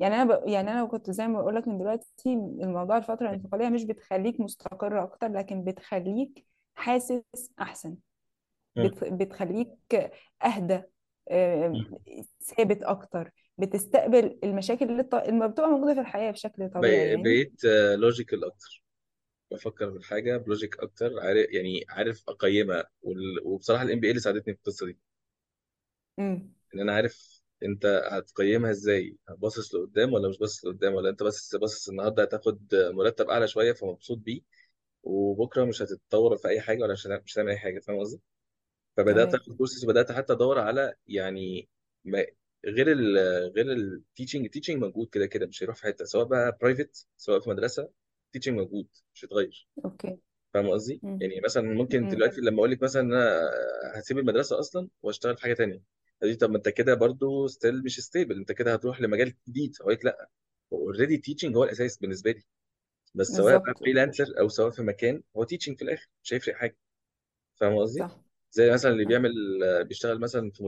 يعني 0.00 0.14
أنا 0.22 0.24
ب... 0.36 0.48
يعني 0.48 0.70
أنا 0.72 0.84
كنت 0.84 1.10
زي 1.10 1.26
ما 1.28 1.40
بقول 1.42 1.56
لك 1.56 1.68
من 1.68 1.78
دلوقتي 1.78 2.08
الموضوع 2.34 2.96
الفترة 2.96 3.26
الانتقالية 3.30 3.68
مش 3.68 3.84
بتخليك 3.84 4.40
مستقر 4.40 5.02
أكتر 5.02 5.28
لكن 5.28 5.64
بتخليك 5.64 6.46
حاسس 6.74 7.22
أحسن. 7.60 7.96
بت... 8.76 9.04
بتخليك 9.04 9.70
أهدى. 10.44 10.82
ثابت 12.44 12.82
أكتر. 12.82 13.30
بتستقبل 13.58 14.38
المشاكل 14.44 14.84
اللي, 14.90 15.00
الط- 15.02 15.14
اللي 15.14 15.48
بتبقى 15.48 15.70
موجودة 15.70 15.94
في 15.94 16.00
الحياة 16.00 16.30
بشكل 16.30 16.70
طبيعي 16.70 17.10
يعني. 17.10 17.22
بقيت 17.22 17.64
logical 17.98 18.44
أكتر. 18.44 18.82
بفكر 19.52 19.90
في 19.92 19.98
الحاجة 19.98 20.36
ب 20.36 20.43
logic 20.43 20.80
أكتر 20.80 21.20
عارف 21.20 21.46
يعني 21.50 21.86
عارف 21.90 22.24
أقيمها 22.28 22.84
وال... 23.02 23.40
وبصراحة 23.44 23.82
ال 23.84 24.00
MBA 24.00 24.10
اللي 24.10 24.20
ساعدتني 24.22 24.54
في 24.54 24.60
القصة 24.60 24.86
دي. 24.86 24.98
امم 26.18 26.55
إن 26.74 26.80
أنا 26.80 26.92
عارف 26.92 27.42
أنت 27.62 27.86
هتقيمها 28.10 28.70
إزاي 28.70 29.16
باصص 29.38 29.74
لقدام 29.74 30.12
ولا 30.12 30.28
مش 30.28 30.38
باصص 30.38 30.64
لقدام؟ 30.64 30.94
ولا 30.94 31.10
أنت 31.10 31.22
بس 31.22 31.56
باصص 31.56 31.88
النهارده 31.88 32.22
هتاخد 32.22 32.74
مرتب 32.74 33.30
أعلى 33.30 33.48
شوية 33.48 33.72
فمبسوط 33.72 34.18
بيه 34.18 34.40
وبكرة 35.02 35.64
مش 35.64 35.82
هتتطور 35.82 36.36
في 36.36 36.48
أي 36.48 36.60
حاجة 36.60 36.82
ولا 36.82 36.92
مش 36.92 37.06
هتعمل 37.06 37.22
مش 37.24 37.34
هتعمل 37.34 37.50
أي 37.50 37.58
حاجة 37.58 37.80
فاهم 37.80 37.98
قصدي؟ 38.00 38.20
فبدأت 38.96 39.28
تمام. 39.28 39.40
آخد 39.40 39.56
كورسز 39.56 39.84
وبدأت 39.84 40.12
حتى 40.12 40.32
أدور 40.32 40.58
على 40.58 40.94
يعني 41.06 41.68
ما 42.04 42.26
غير 42.66 42.92
ال 42.92 43.18
غير 43.56 43.72
ال 43.72 43.80
teaching 43.80 44.44
ال 44.44 44.48
teaching 44.48 44.76
موجود 44.82 45.08
كده 45.08 45.26
كده 45.26 45.46
مش 45.46 45.62
هيروح 45.62 45.76
في 45.76 45.82
حتة 45.84 46.04
سواء 46.04 46.24
بقى 46.26 46.58
private 46.62 47.06
سواء 47.16 47.40
في 47.40 47.50
مدرسة 47.50 47.90
ال 48.26 48.30
teaching 48.30 48.58
موجود 48.58 48.88
مش 49.14 49.24
هيتغير. 49.24 49.68
okay. 49.84 50.18
فاهم 50.54 50.70
قصدي؟ 50.70 51.02
يعني 51.20 51.40
مثلا 51.44 51.62
ممكن 51.62 52.06
دلوقتي 52.06 52.40
لما 52.40 52.58
أقول 52.58 52.70
لك 52.70 52.82
مثلا 52.82 53.02
إن 53.02 53.12
أنا 53.14 53.50
هسيب 53.94 54.18
المدرسة 54.18 54.58
أصلا 54.60 54.88
وأشتغل 55.02 55.36
في 55.36 55.42
حاجة 55.42 55.54
تانية. 55.54 55.95
دي 56.22 56.34
طب 56.36 56.50
ما 56.50 56.56
انت 56.56 56.68
كده 56.68 56.94
برضو 56.94 57.46
still 57.46 57.82
مش 57.84 58.00
stable 58.00 58.36
انت 58.38 58.52
كده 58.52 58.72
هتروح 58.74 59.00
لمجال 59.00 59.34
جديد. 59.48 59.76
لك 59.86 60.04
لأ 60.04 60.28
already 60.72 61.14
ال 61.14 61.19
teaching 61.19 61.56
هو 61.56 61.64
الأساس 61.64 61.96
بالنسبة 61.98 62.30
لي. 62.32 62.42
بس 63.14 63.28
سواء 63.28 63.58
بقى 63.58 63.74
بالظبط. 63.74 63.80
freelancer 63.80 64.26
أو 64.40 64.48
سواء 64.48 64.70
في 64.70 64.82
مكان 64.82 65.22
هو 65.36 65.44
teaching 65.44 65.76
في 65.78 65.82
الآخر 65.84 66.08
مش 66.24 66.34
هيفرق 66.34 66.54
حاجة. 66.56 66.76
فاهم 67.56 67.78
قصدي؟ 67.78 68.00
صح. 68.00 68.20
زي 68.52 68.70
مثلا 68.72 68.92
اللي 68.92 69.04
بيعمل 69.04 69.32
بيشتغل 69.84 70.20
مثلا 70.20 70.50
في 70.50 70.64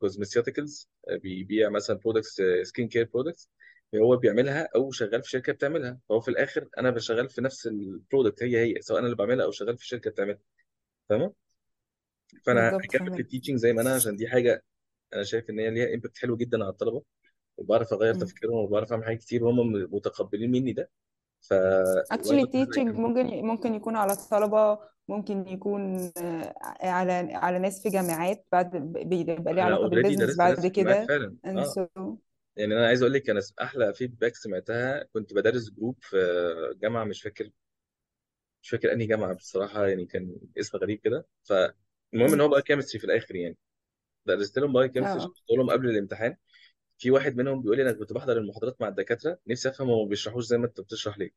cosmeceuticals 0.00 0.88
بيبيع 1.12 1.68
مثلا 1.70 1.96
products 1.98 2.42
skin 2.62 2.88
care 2.88 3.04
products 3.14 3.50
هو 3.94 4.16
بيعملها 4.16 4.68
أو 4.76 4.90
شغال 4.92 5.22
في 5.22 5.30
شركة 5.30 5.52
بتعملها. 5.52 6.00
فهو 6.08 6.20
في 6.20 6.28
الآخر 6.28 6.68
أنا 6.78 6.90
بشغال 6.90 7.28
في 7.28 7.40
نفس 7.40 7.66
ال 7.66 7.76
product 7.76 8.42
هي 8.42 8.58
هي 8.76 8.82
سواء 8.82 8.98
أنا 8.98 9.06
اللي 9.06 9.16
بعملها 9.16 9.44
أو 9.46 9.50
شغال 9.50 9.78
في 9.78 9.86
شركة 9.86 10.10
بتعملها. 10.10 10.40
فاهم 11.08 11.34
فأنا 12.46 12.68
بالظبط 12.68 12.82
هكمل 12.84 13.12
في 13.12 13.18
فاهمك. 13.18 13.22
ال 13.22 13.26
teaching 13.26 13.56
زي 13.58 13.72
ما 13.72 13.82
أنا 13.82 13.94
عشان 13.94 14.16
دي 14.16 14.28
حاجة 14.28 14.64
أنا 15.14 15.22
شايف 15.22 15.50
إن 15.50 15.58
هي 15.58 15.70
ليها 15.70 15.94
impact 15.94 16.18
حلو 16.18 16.36
جدا 16.36 16.62
على 16.62 16.70
الطلبة 16.72 17.02
وبعرف 17.56 17.92
أغير 17.92 18.14
تفكيرهم 18.14 18.56
وبعرف 18.56 18.92
أعمل 18.92 19.04
حاجات 19.04 19.18
كتير 19.18 19.44
وهم 19.44 19.72
متقبلين 19.72 20.50
مني 20.50 20.72
ده. 20.72 20.90
ف 21.40 21.54
actually 22.14 22.30
وأنا 22.30 22.46
teaching 22.46 22.78
ممكن 22.78 23.46
ممكن 23.46 23.74
يكون 23.74 23.96
على 23.96 24.12
الطلبة 24.12 24.78
ممكن 25.08 25.48
يكون 25.48 26.12
آه، 26.18 26.54
على 26.82 27.12
على 27.32 27.58
ناس 27.58 27.82
في 27.82 27.88
جامعات 27.88 28.46
بعد 28.52 28.76
بيبقى 28.76 29.24
ليه 29.24 29.52
أنا 29.52 29.62
علاقة 29.62 29.82
already 29.82 30.02
بال 30.02 30.05
business 30.05 30.18
درست 30.20 30.28
ناس 30.28 30.36
بعد 30.38 30.60
في 30.60 30.66
الجامعات 30.66 31.06
كده 31.06 31.06
فعلا. 31.06 31.36
And 31.46 31.58
آه. 31.58 31.86
so 31.86 32.16
يعني 32.56 32.74
أنا 32.74 32.86
عايز 32.86 33.02
أقول 33.02 33.14
لك 33.14 33.30
أنا 33.30 33.40
أحلى 33.62 33.94
feedback 33.94 34.36
سمعتها 34.36 35.04
كنت 35.12 35.34
بدرس 35.34 35.70
group 35.70 35.96
في 36.00 36.16
جامعة 36.82 37.04
مش 37.04 37.22
فاكر 37.22 37.50
مش 38.62 38.70
فاكر 38.70 38.92
أنهي 38.92 39.06
جامعة 39.06 39.34
بصراحة 39.34 39.86
يعني 39.86 40.06
كان 40.06 40.36
اسم 40.58 40.78
غريب 40.78 40.98
كده. 40.98 41.26
فالمهم 41.42 42.32
إن. 42.34 42.40
هو 42.40 42.48
بقى 42.48 42.62
chemistry 42.62 42.98
في 42.98 43.04
الآخر 43.04 43.36
يعني. 43.36 43.56
درست 44.26 44.58
لهم 44.58 44.72
biochemistry 44.72 45.16
آه. 45.16 45.24
شفت 45.24 45.50
لهم 45.50 45.70
قبل 45.70 45.90
الامتحان. 45.90 46.36
في 46.98 47.10
واحد 47.10 47.36
منهم 47.36 47.62
بيقول 47.62 47.76
لي 47.76 47.82
أنا 47.82 47.92
كنت 47.92 48.12
بحضر 48.12 48.38
المحاضرات 48.38 48.80
مع 48.80 48.88
الدكاترة 48.88 49.38
نفسي 49.46 49.68
أفهم 49.68 49.90
هم 49.90 50.02
ما 50.02 50.08
بيشرحوش 50.08 50.44
زي 50.44 50.58
ما 50.58 50.66
أنت 50.66 50.80
بتشرح 50.80 51.18
ليه. 51.18 51.30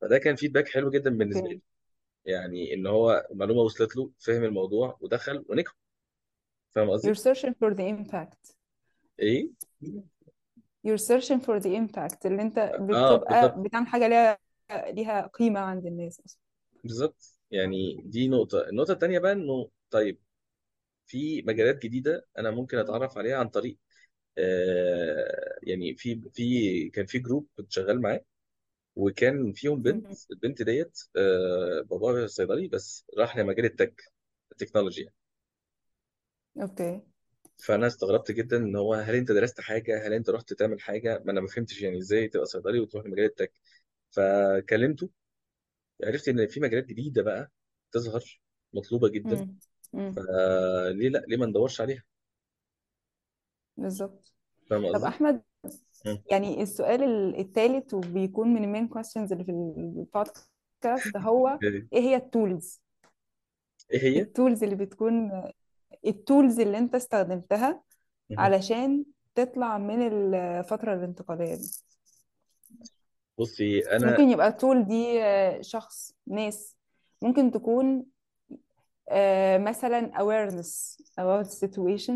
فده 0.00 0.18
كان 0.18 0.36
feedback 0.36 0.68
حلو 0.68 0.90
جدا 0.90 1.10
بالنسبة 1.10 1.48
لي. 1.48 1.60
يعني 2.24 2.74
إن 2.74 2.86
هو 2.86 3.28
المعلومه 3.30 3.60
وصلت 3.60 3.96
له 3.96 4.10
فهم 4.18 4.44
الموضوع 4.44 4.98
ودخل 5.00 5.44
ونجح. 5.48 5.76
فاهم 6.70 6.90
قصدي؟ 6.90 7.14
You're 7.14 7.18
searching 7.18 7.52
for 7.52 7.74
the 7.74 7.82
impact. 7.82 8.54
إيه؟ 9.20 9.50
You're 10.86 11.02
searching 11.08 11.40
for 11.40 11.60
the 11.60 11.68
impact 11.68 12.26
اللي 12.26 12.42
أنت 12.42 12.58
آه 12.58 12.76
بتبقى 12.76 13.42
بالظبط. 13.42 13.58
بتعمل 13.58 13.86
حاجة 13.86 14.08
ليها 14.08 14.38
ليها 14.70 15.26
قيمة 15.26 15.60
عند 15.60 15.86
الناس 15.86 16.20
أصلا. 16.20 16.40
بالظبط. 16.84 17.38
يعني 17.50 18.02
دي 18.04 18.28
نقطة. 18.28 18.68
النقطة 18.68 18.92
الثانية 18.92 19.18
بقى 19.18 19.32
إنه 19.32 19.68
طيب 19.90 20.18
في 21.06 21.42
مجالات 21.42 21.82
جديدة 21.82 22.26
أنا 22.38 22.50
ممكن 22.50 22.78
أتعرف 22.78 23.18
عليها 23.18 23.36
عن 23.36 23.48
طريق 23.48 23.78
آه 24.38 25.58
يعني 25.62 25.94
في 25.96 26.22
في 26.34 26.90
كان 26.90 27.06
في 27.06 27.18
جروب 27.18 27.48
كنت 27.56 27.72
شغال 27.72 28.02
معاه 28.02 28.20
وكان 28.96 29.52
فيهم 29.52 29.82
بنت. 29.82 30.06
البنت 30.32 30.62
ديت 30.62 31.00
آه 31.16 31.82
باباها 31.90 32.26
صيدلي 32.26 32.68
بس 32.68 33.06
راح 33.18 33.36
لمجال 33.38 33.64
الـ 33.66 33.74
tech 33.74 34.04
الـ 34.52 34.57
technology 34.57 35.10
okay. 36.60 37.00
فأنا 37.58 37.86
استغربت 37.86 38.30
جدا 38.32 38.56
إن 38.56 38.76
هو 38.76 38.94
هل 38.94 39.14
أنت 39.14 39.32
درست 39.32 39.60
حاجة؟ 39.60 40.06
هل 40.06 40.12
أنت 40.12 40.30
رحت 40.30 40.52
تعمل 40.52 40.80
حاجة؟ 40.80 41.22
ما 41.24 41.32
أنا 41.32 41.40
ما 41.40 41.46
فهمتش 41.48 41.82
يعني 41.82 41.98
إزاي 41.98 42.28
تبقى 42.28 42.46
صيدلي 42.46 42.80
وتروح 42.80 43.06
لمجال 43.06 43.24
الـ 43.24 43.29
tech. 43.29 43.52
فكلمته 44.10 45.10
عرفت 46.04 46.28
إن 46.28 46.48
في 46.48 46.60
مجالات 46.60 46.86
جديدة 46.86 47.22
بقى 47.22 47.50
تظهر 47.92 48.40
مطلوبة 48.74 49.08
جدا. 49.08 49.36
مم. 49.36 49.60
مم. 49.92 50.12
فليه 50.12 51.08
لا؟ 51.08 51.18
ليه 51.18 51.36
ما 51.36 51.46
ندورش 51.46 51.80
عليها؟ 51.80 52.02
بالظبط. 53.76 54.32
فاهم 54.66 54.88
طب 54.88 54.94
قصدي؟ 54.94 55.08
أحمد 55.08 55.42
مم. 56.06 56.22
يعني 56.30 56.62
السؤال 56.62 57.02
الثالث 57.40 57.94
وبيكون 57.94 58.54
من 58.54 58.64
المين 58.64 58.88
كويستشنز 58.88 59.32
اللي 59.32 59.44
في 59.44 59.50
البودكاست 59.50 61.16
هو 61.16 61.58
إيه 61.62 61.86
إيه 61.92 62.00
هي 62.00 62.16
الـ 62.16 62.27
tools 62.27 62.82
إيه 63.92 64.02
هي؟ 64.02 64.20
الـ 64.20 64.27
tools 64.27 64.62
اللي 64.62 64.74
بتكون 64.74 65.42
الـ 66.06 66.15
tools 66.15 66.60
اللي 66.60 66.78
أنت 66.78 66.94
استخدمتها. 66.94 67.82
علشان 68.38 69.04
تطلع 69.34 69.78
من 69.78 70.06
الفترة 70.06 70.94
الانتقالية 70.94 71.54
دي. 71.54 71.70
بصي 73.38 73.80
أنا 73.90 74.10
ممكن 74.10 74.30
يبقى 74.30 74.48
التول 74.48 74.84
دي 74.84 75.22
آه، 75.22 75.60
شخص 75.60 76.14
ناس. 76.26 76.76
ممكن 77.22 77.50
تكون 77.50 78.04
مثلا 79.58 80.12
awareness 80.18 80.96
about 81.20 81.46
the 81.46 81.68
situation 81.68 82.12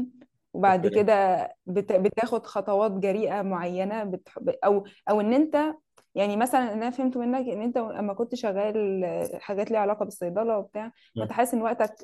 وبعد 0.53 0.87
كده 0.87 1.49
بت- 1.67 1.93
بتاخد 1.93 2.47
خطوات 2.47 2.91
جريئة 2.93 3.43
معينة 3.43 4.05
بتح... 4.05 4.39
أو 4.65 4.85
أو 5.11 5.21
إن 5.21 5.33
أنت 5.33 5.75
يعني 6.15 6.37
مثلا 6.37 6.73
أنا 6.73 6.91
فهمت 6.91 7.17
منك 7.17 7.49
إن 7.49 7.63
أنت 7.63 7.79
لما 7.79 8.15
كنت 8.15 8.35
شغال 8.35 9.05
آه، 9.05 9.39
حاجات 9.39 9.71
ليها 9.71 9.81
علاقة 9.81 10.05
بالصيدلة 10.05 10.59
وبتاع. 10.59 10.93
كنت 11.23 11.33
حاسس 11.33 11.55
إن 11.55 11.63
وقتك 11.63 11.95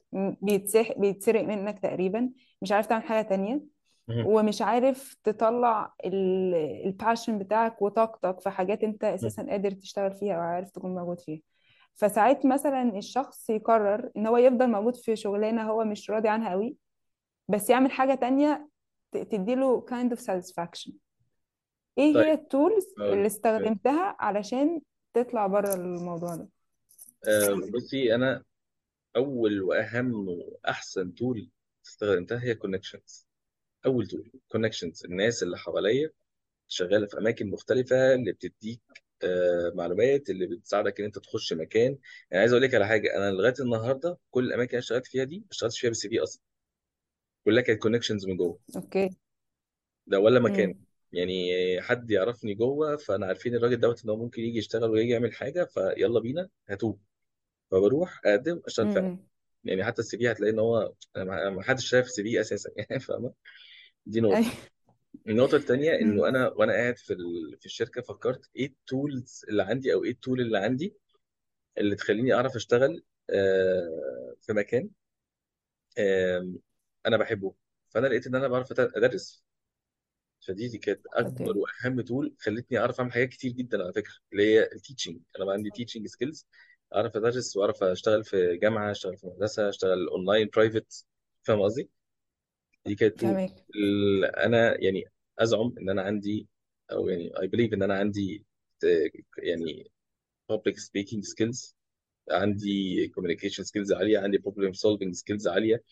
بيتسح... 0.42 0.92
بيتسرق 0.98 1.44
منك 1.44 1.78
تقريبا 1.78 2.30
مش 2.62 2.72
عارف 2.72 2.86
تعمل 2.86 3.02
حاجة 3.02 3.22
تانية. 3.28 3.60
ومش 4.26 4.62
عارف 4.62 5.16
تطلع 5.24 5.94
الـ 6.04 6.21
passion 6.21 7.38
بتاعك 7.38 7.82
وطاقتك 7.82 8.40
في 8.40 8.50
حاجات 8.50 8.84
أنت. 8.84 9.04
أساسا 9.04 9.46
قادر 9.50 9.70
تشتغل 9.70 10.12
فيها 10.12 10.34
أو 10.34 10.40
عارف 10.40 10.70
تكون 10.70 10.94
موجود 10.94 11.20
فيها 11.20 11.40
فساعات 11.94 12.46
مثلا 12.46 12.98
الشخص 12.98 13.50
يقرر 13.50 14.10
إن 14.16 14.26
هو 14.26 14.36
يفضل 14.36 14.70
موجود 14.70 14.96
في 14.96 15.16
شغلانة 15.16 15.70
هو 15.70 15.84
مش 15.84 16.10
راضي 16.10 16.28
عنها 16.28 16.50
قوي 16.50 16.76
بس 17.48 17.70
يعمل 17.70 17.90
حاجة 17.90 18.14
تانية 18.14 18.68
تديله 19.12 19.86
kind 19.86 20.16
of 20.16 20.20
satisfaction. 20.20 20.92
إيه 21.98 22.14
طيب. 22.14 22.24
هي 22.24 22.32
الـ 22.32 22.42
tools 22.42 22.94
اللي 23.00 23.26
استخدمتها 23.26 24.16
علشان 24.18 24.80
تطلع 25.14 25.46
بره 25.46 25.74
الموضوع 25.74 26.36
ده؟ 26.36 26.48
آه، 27.28 27.70
بصي 27.74 28.14
أنا 28.14 28.44
أول 29.16 29.62
وأهم 29.62 30.28
وأحسن 30.28 31.14
tool 31.14 31.50
استخدمتها 31.86 32.42
هي 32.42 32.54
connections 32.54 33.28
أول 33.86 34.06
tool 34.06 34.32
connections 34.48 35.04
الناس 35.04 35.42
اللي 35.42 35.58
حواليا 35.58 36.10
شغالة 36.68 37.06
في 37.06 37.18
أماكن 37.18 37.50
مختلفة 37.50 38.14
اللي 38.14 38.32
بتديك 38.32 38.80
معلومات 39.74 40.30
اللي 40.30 40.46
بتساعدك 40.46 41.00
إن 41.00 41.06
أنت 41.06 41.18
تخش 41.18 41.52
مكان. 41.52 41.98
يعني 42.30 42.40
عايز 42.40 42.52
أقول 42.52 42.62
لك 42.64 42.74
على 42.74 42.86
حاجة 42.86 43.16
أنا 43.16 43.30
لغاية 43.30 43.54
النهارده 43.60 44.18
كل 44.30 44.44
الأماكن 44.44 44.70
اللي 44.70 44.78
اشتغلت 44.78 45.06
فيها 45.06 45.24
دي 45.24 45.38
ما 45.38 45.46
اشتغلتش 45.50 45.80
فيها 45.80 45.90
بالـ 45.90 46.08
CV 46.08 46.20
أصلا. 46.22 46.42
كلها 47.44 47.62
كانت 47.62 47.82
connections 47.82 48.26
من 48.26 48.36
جوه. 48.36 48.58
okay. 48.76 49.16
ده 50.06 50.18
ولا 50.20 50.40
مكان. 50.40 50.70
امم 50.70 50.86
يعني 51.12 51.52
حد 51.82 52.10
يعرفني 52.10 52.54
جوه 52.54 52.96
فأنا 52.96 53.26
عارفين 53.26 53.54
الراجل 53.54 53.80
دوت 53.80 54.04
إن 54.04 54.10
هو 54.10 54.16
ممكن 54.16 54.42
يجي 54.42 54.58
يشتغل 54.58 54.90
ويجي 54.90 55.10
يعمل 55.12 55.32
حاجة 55.34 55.64
فيلا 55.64 56.20
بينا 56.20 56.48
هاتوه 56.68 56.98
فبروح 57.70 58.20
أقدم 58.26 58.62
اشتغل 58.66 58.90
فعلا. 58.90 59.10
امم 59.10 59.26
يعني 59.64 59.84
حتى 59.84 60.02
الـ 60.02 60.18
CV 60.18 60.32
هتلاقي 60.32 60.52
إن 60.52 60.58
هو 60.58 60.94
أنا 61.16 61.24
ما 61.24 61.50
ما 61.50 61.62
حدش 61.62 61.86
شايف 61.88 62.06
الـ 62.06 62.22
CV 62.24 62.40
أساسا. 62.42 62.70
يعني 62.78 63.00
فاهمة؟ 63.00 63.34
دي 64.06 64.20
أي 64.32 64.44
نقطه 64.44 64.52
النقطة 65.28 65.56
التانية 65.56 65.94
إنه 65.94 66.28
أنا 66.28 66.48
وأنا 66.48 66.72
قاعد 66.72 66.98
في 66.98 67.12
ال... 67.12 67.56
في 67.60 67.66
الشركة 67.66 68.02
فكرت 68.02 68.50
إيه 68.56 68.66
الـ 68.66 68.79
tools 68.79 69.44
اللي 69.48 69.62
عندي 69.62 69.92
أو 69.94 70.04
إيه 70.04 70.10
الـ 70.10 70.16
tool 70.16 70.40
اللي 70.40 70.58
عندي 70.58 70.96
اللي 71.78 71.96
تخليني 71.96 72.34
أعرف 72.34 72.56
أشتغل 72.56 73.04
آه، 73.30 74.34
في 74.42 74.52
مكان 74.52 74.90
آم، 75.98 76.58
أنا 77.06 77.16
بحبه. 77.16 77.54
فأنا 77.90 78.06
لقيت 78.06 78.26
إن 78.26 78.34
أنا 78.34 78.48
بعرف 78.48 78.72
أت- 78.72 78.96
أدرس. 78.96 79.44
فدي 80.48 80.68
دي 80.68 80.78
كانت 80.78 81.00
أكبر 81.14 81.50
okay 81.50 81.54
وأهم 81.56 82.00
tool 82.00 82.34
خلتني 82.40 82.78
أعرف 82.78 83.00
أعمل 83.00 83.12
حاجات 83.12 83.28
كتير 83.28 83.52
جدا 83.52 83.82
على 83.82 83.92
فكرة 83.92 84.12
اللي 84.32 84.42
هي 84.54 84.62
الـ 84.72 84.78
teaching 84.78 85.20
أنا 85.36 85.44
بقى 85.44 85.54
عندي 85.54 85.70
teaching 85.70 86.06
skills 86.06 86.46
أعرف 86.94 87.16
أدرس 87.16 87.56
وأعرف 87.56 87.82
أشتغل 87.82 88.24
في 88.24 88.56
جامعة 88.56 88.90
أشتغل 88.90 89.16
في 89.16 89.26
مدرسة 89.26 89.68
أشتغل 89.68 90.08
online 90.08 90.48
private 90.56 91.06
فاهم 91.42 91.60
قصدي؟ 91.62 91.90
دي 92.86 92.94
كانت 92.94 93.18
تو 93.20 93.36
ال- 93.76 94.24
أنا 94.24 94.80
يعني 94.84 95.04
أزعم 95.38 95.74
إن 95.80 95.90
أنا 95.90 96.02
عندي 96.02 96.48
أو 96.92 97.08
يعني 97.08 97.40
I 97.40 97.46
believe 97.48 97.72
إن 97.74 97.82
أنا 97.82 97.94
عندي 97.98 98.44
آه، 98.84 99.10
يعني 99.38 99.90
public 100.52 100.74
speaking 100.76 101.20
skills 101.22 101.74
عندي 102.30 103.08
communication 103.18 103.64
skills 103.64 103.96
عالية 103.96 104.18
عندي 104.18 104.38
problem 104.38 104.72
solving 104.74 105.12
skills 105.20 105.46
عالية 105.48 105.84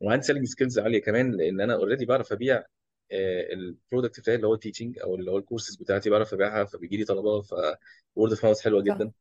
وعندي 0.00 0.26
selling 0.26 0.46
skills 0.48 0.78
عالية 0.78 1.02
كمان 1.02 1.32
لأن 1.36 1.60
أنا 1.60 1.74
already 1.74 2.06
بعرف 2.06 2.32
أبيع 2.32 2.64
الـ 3.52 3.61
product 3.61 4.20
بتاعي 4.20 4.36
اللي 4.36 4.46
هو 4.46 4.54
الـ 4.54 4.59
teaching 4.59 4.98
أو 4.98 5.14
اللي 5.16 5.30
هو 5.30 5.38
الكورسز 5.38 5.76
بتاعتي 5.76 6.10
بعرف 6.10 6.34
أبيعها 6.34 6.64
فبيجي 6.64 6.96
لي 6.96 7.04
طلبه 7.04 7.42
ف 7.42 7.54
word 8.20 8.30
of 8.36 8.38
mouth 8.40 8.60
حلوة 8.64 8.82
صح. 8.88 8.94
جدا. 8.96 9.12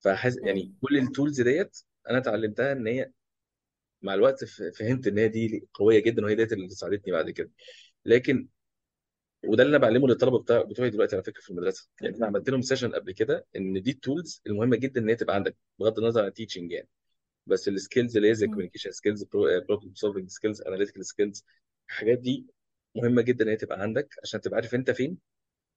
فحاسس 0.00 0.38
يعني 0.38 0.62
مم. 0.62 0.74
كل 0.82 0.98
الـ 0.98 1.05
tools 1.05 1.40
ديت 1.40 1.78
أنا 2.10 2.18
اتعلمتها 2.18 2.72
إن 2.72 2.86
هي 2.86 3.12
مع 4.02 4.14
الوقت 4.14 4.44
فهمت 4.44 5.06
إن 5.06 5.18
هي 5.18 5.28
دي 5.28 5.68
قوية 5.74 5.98
جدا 6.00 6.24
وهي 6.24 6.34
ديت 6.34 6.52
اللي 6.52 6.68
ساعدتني 6.70 7.12
بعد 7.12 7.30
كده. 7.30 7.50
لكن 8.04 8.48
وده 9.46 9.62
اللي 9.62 9.76
أنا 9.76 9.84
بعلمه 9.86 10.08
للطلبة 10.08 10.38
بتاع 10.38 10.62
بتوعي 10.62 10.90
دلوقتي 10.90 11.16
على 11.16 11.24
فكرة 11.24 11.40
في 11.42 11.50
المدرسة. 11.50 11.88
يعني 12.00 12.16
أنا 12.16 12.26
عملت 12.26 12.50
لهم 12.50 12.62
session 12.62 12.92
قبل 12.92 13.12
كده 13.12 13.46
إن 13.56 13.82
دي 13.82 13.90
الـ 13.90 13.99
tools 13.99 14.42
المهمة 14.46 14.76
جدا 14.76 15.00
إن 15.00 15.08
هي 15.08 15.16
تبقى 15.16 15.34
عندك 15.34 15.56
بغض 15.78 15.98
النظر 15.98 16.20
عن 16.22 16.28
الـ 16.28 16.33
teaching 16.33 16.72
يعني. 16.72 16.88
بس 17.46 17.68
الـ 17.68 17.75
skills 17.75 18.16
اللي 18.16 18.28
هي 18.30 18.34
زي 18.34 18.46
مم. 18.46 18.52
communication 18.52 18.90
skills 18.90 19.24
problem 19.68 19.94
solving 19.94 20.28
skills 20.30 20.62
analytical 20.62 21.06
skills 21.06 21.44
الحاجات 21.88 22.18
دي 22.18 22.46
مهمة 22.96 23.22
جدا 23.22 23.44
إن 23.44 23.48
هي 23.50 23.56
تبقى 23.56 23.80
عندك 23.82 24.14
عشان 24.22 24.40
تبقى 24.40 24.56
عارف 24.56 24.74
أنت 24.74 24.90
فين 24.90 25.18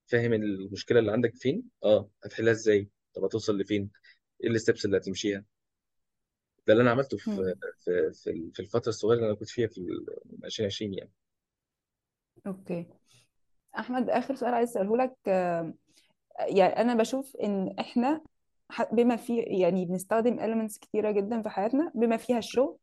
فاهم 0.07 0.33
المشكلة 0.33 0.99
اللي 0.99 1.11
عندك 1.11 1.35
فين 1.35 1.63
آه 1.83 2.09
هتحلها 2.23 2.51
إزاي 2.53 2.89
طب 3.15 3.23
هتوصل 3.23 3.57
لفين 3.57 3.89
إيه 4.43 4.49
الستبس 4.49 4.85
اللي 4.85 4.97
هتمشيها. 4.97 5.45
ده 6.73 6.79
اللي 6.79 6.81
أنا 6.83 6.91
عملته 6.91 7.17
في. 7.17 7.55
في 7.79 8.11
في 8.13 8.51
في 8.53 8.59
الفترة 8.59 8.89
الصغيرة 8.89 9.15
اللي 9.17 9.27
أنا 9.27 9.35
كنت 9.35 9.49
فيها 9.49 9.67
في 9.67 9.77
ال 9.77 10.05
2020 10.45 10.93
يعني 10.93 11.11
أوكي 12.47 12.85
أحمد 13.79 14.09
آخر 14.09 14.35
سؤال 14.35 14.53
عايز 14.53 14.69
أسأله 14.69 14.97
لك 14.97 15.13
آه، 15.27 15.73
يعني 16.39 16.73
أنا 16.81 16.95
بشوف 16.95 17.35
إن 17.35 17.75
إحنا 17.79 18.21
ح- 18.69 18.93
بما 18.93 19.15
فيه 19.15 19.43
يعني 19.61 19.85
بنستخدم 19.85 20.37
elements 20.39 20.79
كتيرة 20.79 21.11
جدا 21.11 21.41
في 21.41 21.49
حياتنا 21.49 21.91
بما 21.95 22.17
فيها 22.17 22.37
الشغل 22.37 22.77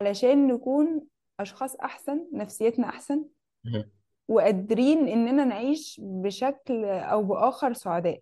علشان 0.00 0.46
نكون 0.46 1.00
أشخاص 1.40 1.76
أحسن 1.76 2.28
نفسيتنا 2.32 2.88
أحسن 2.88 3.24
مهم. 3.64 3.90
وقادرين 4.28 5.08
إننا 5.08 5.44
نعيش 5.44 6.00
بشكل 6.04 6.84
أو 6.84 7.22
بآخر 7.22 7.72
سعداء 7.72 8.20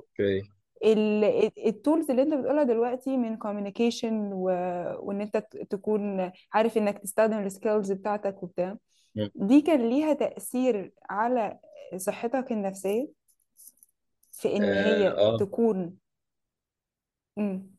okay 0.00 0.42
الـ 1.66 1.73
tools 1.73 2.10
اللي 2.10 2.22
انت 2.22 2.34
بتقولها 2.34 2.64
دلوقتي 2.64 3.16
من 3.16 3.36
communication 3.36 4.32
و... 4.32 4.44
وإن 4.98 5.20
انت 5.20 5.36
تكون 5.70 6.32
عارف 6.52 6.78
إنك 6.78 6.98
تستخدم 6.98 7.38
الـ 7.38 7.46
skills 7.46 7.92
بتاعتك 7.92 8.42
وبتاع. 8.42 8.76
دي 9.34 9.60
كان 9.60 9.88
ليها 9.88 10.12
تأثير 10.12 10.92
على 11.10 11.58
صحتك 11.96 12.52
النفسية 12.52 13.08
في 14.32 14.56
إن 14.56 14.62
آه 14.62 14.84
هي 14.84 15.08
آه، 15.08 15.36
تكون 15.38 15.96
مم. 17.36 17.74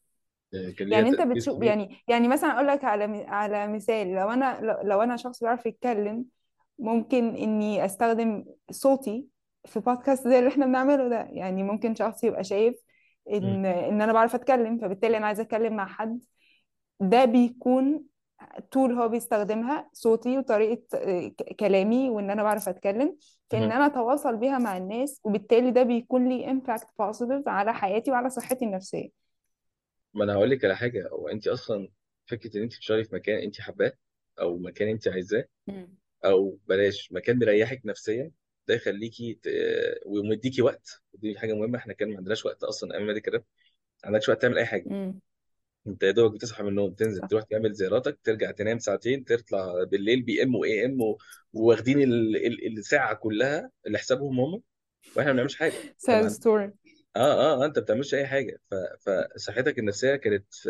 كان 0.52 0.88
ليها 0.88 0.98
يعني 0.98 1.10
انت 1.10 1.18
تأثير 1.18 1.34
بتشوف 1.34 1.56
كبير 1.56 1.68
يعني 1.70 1.98
يعني 2.08 2.28
مثلا 2.28 2.54
أقول 2.56 2.68
لك 2.68 2.84
على 2.84 3.26
على 3.28 3.68
مثال 3.68 4.08
لو 4.08 4.30
أنا 4.30 4.60
لو 4.62 4.82
لو 4.84 5.02
أنا 5.02 5.18
شخص 5.18 5.44
بيعرف 5.44 5.66
يتكلم 5.66 6.26
ممكن 6.80 7.36
إني 7.36 7.86
أستخدم 7.86 8.46
صوتي 8.72 9.28
في 9.66 9.80
بودكاست 9.80 10.28
زي 10.28 10.40
اللي 10.40 10.50
إحنا 10.50 10.66
بنعمله 10.66 11.10
ده 11.10 11.28
يعني 11.32 11.64
ممكن 11.64 11.96
شخص 11.96 12.24
يبقى 12.24 12.44
شايف. 12.44 12.76
إن 13.34 13.66
إن 13.66 14.02
أنا 14.02 14.14
بعرف 14.14 14.36
أتكلم 14.36 14.78
فبالتالي 14.78 15.18
أنا 15.18 15.28
عايزة 15.28 15.44
أتكلم 15.44 15.76
مع 15.76 15.86
حد 15.88 16.24
ده 17.00 17.26
بيكون 17.26 18.04
tool 18.72 18.92
هو 18.92 19.10
بيستخدمها 19.10 19.90
صوتي 19.94 20.38
وطريقة 20.38 20.82
كلامي 21.60 22.10
وإن 22.10 22.30
أنا 22.30 22.44
بعرف 22.44 22.70
أتكلم 22.70 23.18
في 23.50 23.58
إن. 23.58 23.64
أنا 23.64 23.86
أتواصل 23.86 24.38
بيها 24.38 24.58
مع 24.58 24.78
الناس 24.78 25.22
وبالتالي 25.24 25.72
ده 25.72 25.84
بيكون 25.84 26.30
لي 26.30 26.52
impact 26.52 26.88
positive 27.00 27.48
على 27.48 27.74
حياتي 27.74 28.12
وعلى 28.12 28.30
صحتي 28.30 28.66
النفسية 28.66 29.10
ما 30.14 30.24
أنا 30.24 30.34
هقول 30.34 30.50
لك 30.50 30.66
على 30.66 30.76
حاجة 30.78 31.08
هو 31.10 31.28
انت 31.28 31.48
أصلا 31.48 31.90
فكرة 32.26 32.58
إن 32.58 32.62
انت 32.64 32.76
بتشتغلي 32.76 33.04
في 33.04 33.16
مكان 33.16 33.40
انت 33.40 33.62
حباه 33.62 33.94
أو 34.40 34.58
مكان 34.58 34.88
انت 34.88 35.08
عايزاه. 35.08 35.46
أو 36.26 36.58
بلاش 36.68 37.12
مكان 37.12 37.40
مريحك 37.40 37.82
نفسيا 37.86 38.32
ده 38.68 38.76
يخليكي 38.76 39.34
ت... 39.44 39.48
ومديكي 40.06 40.62
وقت 40.62 41.04
دي 41.14 41.40
حاجة 41.40 41.54
مهمة 41.54 41.78
إحنا 41.80 41.94
كان 41.94 42.10
ما 42.12 42.18
عندناش 42.18 42.46
وقت 42.46 42.64
أصلا 42.64 42.94
أيام 42.96 43.08
medical 43.08 43.34
rep 43.34 43.44
ما 44.04 44.08
عندكش 44.10 44.30
وقت 44.30 44.42
تعمل 44.42 44.58
أي 44.58 44.66
حاجة. 44.66 44.88
أنت 45.88 46.04
يا 46.04 46.12
دوبك 46.12 46.36
بتصحى 46.36 46.64
من 46.64 46.70
النوم 46.70 46.94
تنزل 46.94 47.22
صح. 47.22 47.28
تروح 47.28 47.44
تعمل 47.44 47.74
زياراتك 47.74 48.20
ترجع 48.24 48.52
تنام 48.52 48.80
ساعتين 48.80 49.26
تطلع 49.26 49.84
بالليل 49.84 50.22
PM 50.22 50.56
و 50.56 50.86
AM 50.86 51.02
و... 51.02 51.18
واخدين 51.54 52.02
ال... 52.04 52.36
ال... 52.48 52.78
الساعة 52.78 53.14
كلها 53.16 53.72
اللي 53.88 53.98
حسابهم 53.98 54.40
هم 54.40 54.64
وإحنا 55.16 55.32
ما 55.32 55.34
بنعملش 55.34 55.56
حاجة. 55.56 55.82
Sad 55.98 56.08
story 56.08 56.30
فما. 56.30 56.72
آه 57.16 57.20
آه 57.22 57.64
آه، 57.64 57.66
أنت 57.66 57.80
ما 57.80 57.84
بتعملش 57.86 58.14
أي 58.16 58.28
حاجة. 58.28 58.62
ف... 58.72 58.76
فصحتك 59.36 59.80
النفسية 59.80 60.16
كانت 60.16 60.54
في... 60.54 60.70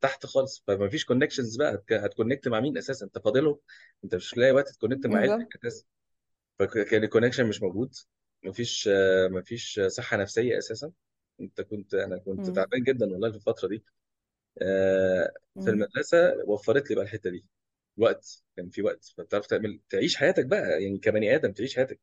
تحت 0.00 0.26
خالص 0.26 0.64
فما 0.66 0.88
فيش 0.88 1.04
connections 1.04 1.56
بقى 1.56 1.74
هتك... 1.74 1.92
هت 1.92 2.04
connect 2.04 2.48
مع 2.48 2.60
مين 2.60 2.78
أساسا؟ 2.78 3.06
أنت 3.06 3.18
فاضله 3.18 3.60
أنت 4.04 4.14
مش 4.14 4.36
لاقي 4.36 4.52
وقت 4.52 4.68
ت 4.70 4.75
connect 4.75 5.06
مع 5.06 5.20
بالظبط. 5.20 5.40
عيلتك 5.40 5.56
أساسا. 5.66 5.84
فكان 6.58 7.04
الـ 7.04 7.08
connection 7.08 7.46
مش 7.48 7.62
موجود. 7.62 7.94
مفيش 8.44 8.88
آه، 8.92 9.28
مفيش 9.28 9.80
صحة 9.86 10.16
نفسية 10.16 10.58
أساسا. 10.58 10.92
أنت 11.40 11.60
كنت 11.60 11.94
أنا 11.94 12.18
كنت 12.18 12.46
مم. 12.46 12.50
تعبان 12.50 12.82
جدا 12.82 13.06
والله 13.12 13.30
في 13.30 13.36
الفترة 13.36 13.68
دي. 13.68 13.84
آه، 14.62 15.32
في 15.60 15.70
مم. 15.70 15.70
المدرسة 15.70 16.34
وفرت 16.46 16.90
لي 16.90 16.96
بقى 16.96 17.04
الحتة 17.04 17.30
دي. 17.30 17.46
وقت 17.98 18.44
كان 18.56 18.70
في 18.70 18.82
وقت. 18.82 19.04
فبتعرف 19.18 19.46
تعمل 19.46 19.80
تعيش 19.90 20.16
حياتك 20.16 20.46
بقى 20.46 20.84
يعني 20.84 20.98
كبني 20.98 21.36
آدم 21.36 21.52
تعيش 21.52 21.76
حياتك. 21.76 22.00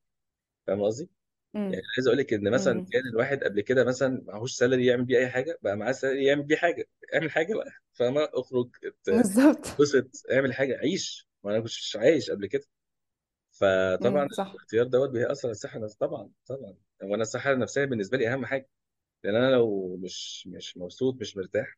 فاهم 0.67 0.81
قصدي؟ 0.83 1.09
مم. 1.53 1.71
يعني 1.71 1.83
عايز 1.97 2.07
أقول 2.07 2.19
لك 2.19 2.33
إن 2.33 2.51
مثلا 2.51 2.73
مم. 2.73 2.87
كان 2.91 3.01
الواحد 3.13 3.43
قبل 3.43 3.61
كده 3.61 3.83
مثلا 3.85 4.23
معهوش 4.27 4.53
salary 4.53 4.85
يعمل 4.85 5.05
بيه 5.05 5.17
أي 5.19 5.29
حاجة 5.29 5.59
بقى 5.61 5.77
معاه 5.77 5.91
salary 5.91 6.25
يعمل 6.25 6.43
بيه 6.43 6.55
حاجة. 6.55 6.85
اعمل 7.13 7.31
حاجة 7.31 7.53
بقى. 7.55 7.71
فاهمة؟ 7.93 8.29
اخرج 8.33 8.69
ات- 8.85 9.09
بالظبط. 9.09 9.67
اتبسط 9.79 10.23
اعمل 10.31 10.53
حاجة 10.53 10.77
عيش. 10.77 11.27
ما 11.43 11.51
أنا 11.51 11.59
كنتش 11.59 11.95
عايش 11.95 12.31
قبل 12.31 12.47
كده. 12.47 12.65
فطبعا 13.53 14.23
مم. 14.23 14.29
صح. 14.29 14.47
الاختيار 14.51 14.87
دوت 14.87 15.09
بيأثر 15.09 15.47
على 15.47 15.51
الصحة 15.51 15.77
النفسية 15.77 15.97
طبعا 15.99 16.29
طبعا. 16.47 16.75
وأنا 17.03 17.21
الصحة 17.21 17.51
النفسية 17.51 17.85
بالنسبة 17.85 18.17
لي 18.17 18.33
أهم 18.33 18.45
حاجة 18.45 18.69
لأن 19.23 19.35
أنا 19.35 19.51
لو 19.51 19.95
مش 19.97 20.47
مش 20.47 20.77
مبسوط 20.77 21.15
مش 21.21 21.37
مرتاح 21.37 21.77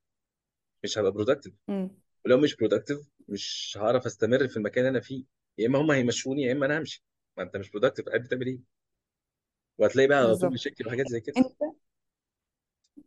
مش 0.83 0.97
هبقى 0.97 1.11
productive 1.12 1.54
مم. 1.67 1.91
ولو 2.25 2.38
مش 2.38 2.55
productive 2.56 2.99
مش 3.27 3.77
هعرف 3.81 4.05
أستمر 4.05 4.47
في 4.47 4.57
المكان 4.57 4.85
اللي 4.85 4.89
أنا 4.97 4.99
فيه. 4.99 5.25
يا 5.57 5.67
إما 5.67 5.79
هم 5.81 5.91
هيمشوني 5.91 6.41
يا 6.43 6.51
إما 6.51 6.65
أنا 6.65 6.77
همشي. 6.79 7.03
ما 7.38 7.43
أنت 7.43 7.57
مش 7.57 7.71
productive 7.71 8.06
قاعد 8.05 8.21
بتعمل 8.23 8.47
إيه؟ 8.47 8.59
وهتلاقي 9.77 10.07
بقى 10.07 10.17
على 10.17 10.25
طول 10.27 10.33
بالظبط. 10.33 10.51
مشاكل 10.51 10.88
وحاجات 10.88 11.07
زي 11.07 11.21
كده. 11.21 11.33
أنت 11.38 11.75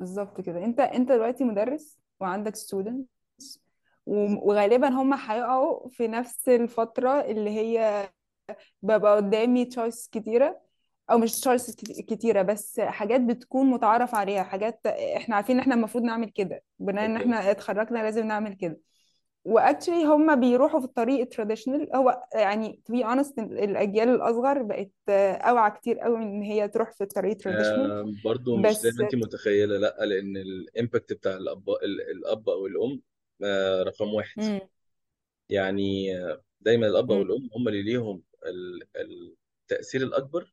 بالظبط 0.00 0.40
كده. 0.40 0.64
أنت 0.64 0.80
أنت 0.80 1.08
دلوقتي 1.12 1.44
مدرس 1.44 1.98
وعندك 2.20 2.56
students 2.56 3.58
و- 4.06 4.48
وغالبا 4.50 4.88
هم 4.88 5.14
هيقعوا 5.14 5.88
في 5.88 6.08
نفس 6.08 6.48
الفترة 6.48 7.20
اللي 7.20 7.50
هي 7.50 8.08
ببقى 8.82 9.16
قدامي 9.16 9.64
choices 9.64 10.08
كتيرة 10.12 10.60
أو 11.10 11.18
مش 11.18 11.40
choices 11.40 11.76
كتيرة 12.08 12.42
بس 12.42 12.80
حاجات 12.80 13.20
بتكون 13.20 13.66
متعارف 13.66 14.14
عليها 14.14 14.42
حاجات 14.42 14.86
إحنا 14.86 15.36
عارفين 15.36 15.54
إن 15.56 15.60
إحنا 15.60 15.74
المفروض 15.74 16.04
نعمل 16.04 16.30
كده 16.30 16.62
بناء 16.78 17.04
إن 17.04 17.16
إحنا 17.16 17.50
اتخرجنا 17.50 17.98
لازم 17.98 18.26
نعمل 18.26 18.54
كده. 18.54 18.80
و 19.44 19.51
actually 19.51 20.04
هم 20.04 20.40
بيروحوا 20.40 20.80
في 20.80 20.86
الطريق 20.86 21.20
ال 21.20 21.26
traditional 21.26 21.96
هو 21.96 22.22
يعني 22.34 22.80
to 22.90 22.94
be 22.94 23.04
honest 23.04 23.38
الأجيال 23.38 24.08
الأصغر 24.08 24.62
بقت 24.62 24.90
أوعى 25.48 25.70
كتير 25.70 25.98
قوي 25.98 26.16
إن 26.22 26.42
هي 26.42 26.68
تروح 26.68 26.92
في 26.92 27.04
الطريق 27.04 27.30
ال 27.30 27.37
traditional 27.37 28.16
برضو 28.24 28.56
مش 28.56 28.72
زي 28.76 28.88
ما 28.90 28.94
بس 28.94 29.00
انت 29.00 29.14
متخيلة 29.14 29.78
لأ 29.78 29.96
لأن 30.04 30.36
ال 30.36 30.47
impact 30.47 31.12
بتاع 31.12 31.32
الاب 31.36 31.68
ال- 31.70 32.10
الأب 32.10 32.48
أو 32.48 32.66
الأم 32.66 33.00
آه 33.42 33.82
رقم 33.82 34.14
واحد. 34.14 34.60
يعني 35.48 36.08
دايما 36.60 36.86
الأب 36.86 37.12
أو 37.12 37.22
الأم 37.22 37.48
هم 37.56 37.68
اللي 37.68 37.82
ليهم 37.82 38.22
التأثير 38.46 40.02
الأكبر 40.02 40.52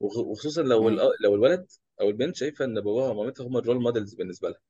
وخ- 0.00 0.16
وخصوصا 0.18 0.62
لو 0.62 0.88
لو 1.20 1.34
الولد 1.34 1.66
أو 2.00 2.08
البنت 2.08 2.36
شايفة 2.36 2.64
إن 2.64 2.74
باباها 2.74 3.10
ومامتها 3.10 3.46
هم 3.46 3.56
ال 3.56 3.61
role 3.61 3.82
models 3.82 4.14
بالنسبة 4.14 4.48
لها. 4.50 4.60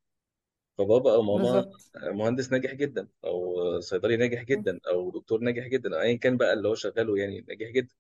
فبابا 0.78 1.14
أو 1.14 1.22
ماما 1.22 1.52
بالظبط. 1.60 1.92
مهندس 1.96 2.52
ناجح 2.52 2.74
جدا 2.74 3.08
أو 3.24 3.80
صيدلي 3.80 4.16
ناجح 4.16 4.42
جدا 4.42 4.80
أو 4.88 5.10
دكتور 5.10 5.40
ناجح 5.40 5.66
جدا 5.66 5.96
أو 5.96 6.00
ايا 6.00 6.16
كان 6.16 6.36
بقى 6.36 6.52
اللي 6.52 6.68
هو 6.68 6.74
شغاله 6.74 7.18
يعني 7.18 7.40
ناجح 7.48 7.68
جدا. 7.70 7.94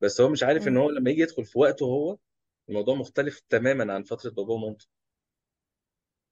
بس 0.00 0.20
هو 0.20 0.28
مش 0.28 0.42
عارف 0.42 0.68
إن 0.68 0.76
هو 0.76 0.90
لما 0.90 1.10
يجي 1.10 1.22
يدخل 1.22 1.44
في 1.44 1.58
وقته 1.58 1.86
هو 1.86 2.18
الموضوع 2.68 2.94
مختلف 2.94 3.40
تماما 3.48 3.94
عن 3.94 4.02
فترة 4.02 4.30
باباه 4.30 4.54
ومامته. 4.54 4.86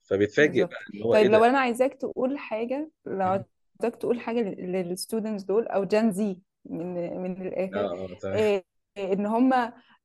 فبيتفاجئ 0.02 0.64
بقى 0.64 0.78
إن 0.94 1.02
هو 1.02 1.14
إيه 1.14 1.22
طيب 1.22 1.32
لو 1.32 1.38
ده 1.40 1.46
أنا 1.46 1.58
عايزاك 1.58 1.94
تقول 1.94 2.38
حاجة 2.38 2.90
لو. 3.06 3.22
عايزاك 3.26 3.96
تقول 4.00 4.20
حاجة 4.20 4.40
للستودنتس 4.40 5.42
دول 5.42 5.66
أو 5.66 5.84
جان 5.84 6.12
زي 6.12 6.38
من 6.70 7.20
من 7.22 7.36
آه 7.42 7.48
الآخر 7.48 7.84
آه 8.14 8.18
تمام 8.20 8.34
إيه 8.36 8.64
إن 8.98 9.26
هم 9.26 9.52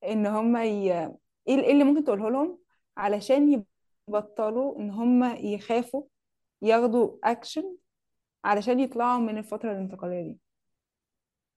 إن 0.03 0.26
هم 0.26 0.57
ي... 0.57 0.91
إيه 0.93 1.09
إيه 1.47 1.72
اللي 1.72 1.84
ممكن 1.84 2.03
تقوله 2.03 2.30
لهم 2.30 2.59
علشان 2.97 3.66
يبطلوا 4.09 4.80
إن 4.80 4.89
هم 4.89 5.24
يخافوا 5.36 6.03
ياخدوا 6.62 7.18
اكشن 7.24 7.76
علشان 8.45 8.80
يطلعوا 8.80 9.20
من 9.20 9.38
الفترة 9.38 9.72
الانتقالية 9.72 10.22
دي 10.22 10.38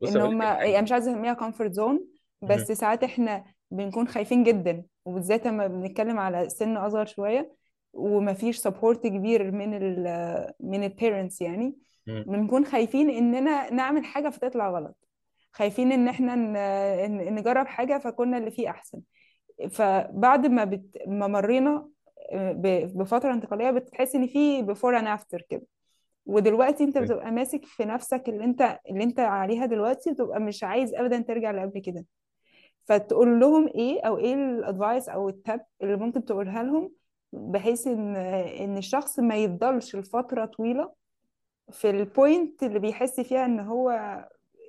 بص 0.00 0.08
إن 0.08 0.20
هم 0.20 0.42
حاجة 0.42 0.64
يعني 0.64 0.82
مش 0.82 0.92
عايزة 0.92 1.12
أسميها 1.12 1.34
comfort 1.34 1.72
zone. 1.72 2.06
بس 2.42 2.72
ساعات 2.72 3.04
إحنا 3.04 3.44
بنكون 3.70 4.08
خايفين 4.08 4.42
جدا 4.44 4.84
وبالذات 5.04 5.46
لما 5.46 5.66
بنتكلم 5.66 6.18
على 6.18 6.48
سن 6.48 6.76
أصغر 6.76 7.06
شوية 7.06 7.54
ومفيش 7.92 8.58
support 8.58 9.06
كبير 9.06 9.50
من 9.50 9.74
ال 9.74 10.52
من 10.60 10.84
ال 10.84 10.91
parents 10.91 11.40
يعني. 11.40 11.76
بنكون 12.06 12.64
خايفين 12.64 13.10
إننا 13.10 13.72
نعمل 13.72 14.04
حاجة 14.04 14.28
فتطلع 14.28 14.70
غلط. 14.70 14.96
خايفين 15.52 15.92
إن 15.92 16.08
إحنا 16.08 16.34
نجرب 17.30 17.66
حاجة 17.66 17.98
فكنا 17.98 18.38
اللي 18.38 18.50
فيه 18.50 18.70
أحسن. 18.70 19.00
فبعد 19.70 20.46
ما 20.46 20.64
بت... 20.64 20.84
ما 21.06 21.26
مرينا 21.26 21.88
آه، 22.32 22.52
ب- 22.52 22.98
بفترة 22.98 23.32
انتقالية 23.32 23.70
بتحس 23.70 24.14
إن 24.14 24.26
في 24.26 24.66
before 24.66 25.00
and 25.02 25.20
after 25.20 25.42
كده. 25.48 25.66
ودلوقتي 26.26 26.84
أنت 26.84 26.98
بتبقى 26.98 27.30
ماسك 27.30 27.64
في 27.64 27.84
نفسك 27.84 28.28
اللي 28.28 28.44
أنت 28.44 28.78
اللي 28.90 29.04
أنت 29.04 29.20
عليها 29.20 29.66
دلوقتي 29.66 30.12
بتبقى 30.12 30.40
مش 30.40 30.64
عايز 30.64 30.94
ابدا 30.94 31.20
ترجع 31.20 31.50
لقبل 31.50 31.80
كده. 31.80 32.04
فتقول 32.84 33.40
لهم 33.40 33.68
إيه 33.68 34.00
أو 34.02 34.18
إيه 34.18 34.34
الادفايس 34.34 35.08
أو 35.08 35.28
التاب 35.28 35.64
اللي 35.82 35.96
ممكن 35.96 36.24
تقولها 36.24 36.62
لهم 36.62 36.92
بحيث 37.32 37.86
إن 37.86 38.16
إن 38.16 38.76
الشخص 38.76 39.18
ما 39.20 39.36
يفضلش 39.36 39.96
لفترة 39.96 40.44
طويلة 40.44 40.92
في 41.72 41.90
ال 41.90 42.02
point 42.02 42.62
اللي 42.62 42.78
بيحس 42.78 43.20
فيها 43.20 43.44
إن 43.44 43.60
هو 43.60 43.90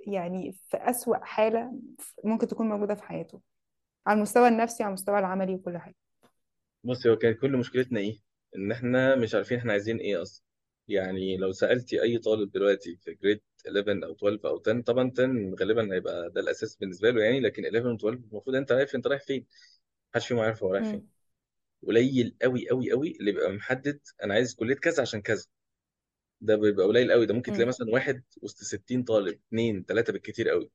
يعني 0.08 0.52
في 0.52 0.78
أسوأ 0.78 1.18
حالة 1.26 1.72
ممكن 2.24 2.48
تكون 2.48 2.70
موجودة 2.70 2.96
في 2.96 3.04
حياته 3.04 3.42
على 4.08 4.18
المستوى 4.18 4.48
النفسي 4.48 4.84
على 4.84 4.90
المستوى 4.90 5.20
العملي 5.20 5.54
وكل 5.56 5.78
حاجة. 5.78 5.96
بص 6.84 7.08
هو 7.08 7.16
كانت 7.16 7.40
كل 7.42 7.58
مشكلتنا 7.58 8.00
إيه؟ 8.00 8.20
إن 8.56 8.72
إحنا 8.72 9.16
مش 9.16 9.36
عارفين 9.36 9.58
إحنا 9.58 9.72
عايزين 9.72 9.98
إيه 9.98 10.22
أصلا. 10.22 10.46
يعني 10.88 11.38
لو 11.38 11.52
سألتي 11.52 12.02
أي 12.02 12.18
طالب 12.18 12.52
دلوقتي 12.52 12.96
في 13.02 13.14
grade 13.14 13.42
11 13.68 14.06
أو 14.06 14.12
12 14.12 14.48
أو 14.50 14.62
10 14.68 14.82
طبعا 14.82 15.12
10 15.14 15.56
غالبا 15.60 15.94
هيبقى 15.96 16.30
ده 16.30 16.42
الأساس 16.42 16.76
بالنسبة 16.76 17.10
له 17.12 17.24
يعني 17.24 17.40
لكن 17.40 17.66
11 17.66 17.88
و 17.88 17.96
12 17.96 18.18
المفروض 18.32 18.56
أنت 18.56 18.72
عارف 18.72 18.96
أنت 18.96 19.08
رايح 19.08 19.22
فين؟ 19.22 19.46
محدش 20.14 20.28
فيهم 20.28 20.40
عارف 20.40 20.64
هو 20.64 20.72
رايح 20.74 20.84
فين. 20.92 21.08
قليل 21.88 22.36
قوي 22.42 22.70
قوي 22.70 22.92
قوي 22.92 23.12
اللي 23.20 23.32
بيبقى 23.32 23.52
محدد 23.52 24.00
أنا 24.24 24.34
عايز 24.34 24.56
كلية 24.56 24.76
كذا 24.76 25.02
عشان 25.02 25.22
كذا. 25.22 25.46
ده 26.46 26.56
بيبقى 26.56 26.86
قليل 26.86 27.12
قوي. 27.12 27.26
ده 27.26 27.34
ممكن 27.34 27.52
تلاقي. 27.52 27.68
مثلا 27.68 27.92
واحد 27.92 28.24
وسط 28.42 28.58
60 28.64 29.04
طالب 29.04 29.40
اثنين 29.48 29.86
ثلاثة 29.88 30.14
بالكتير 30.14 30.50
قوي. 30.50 30.72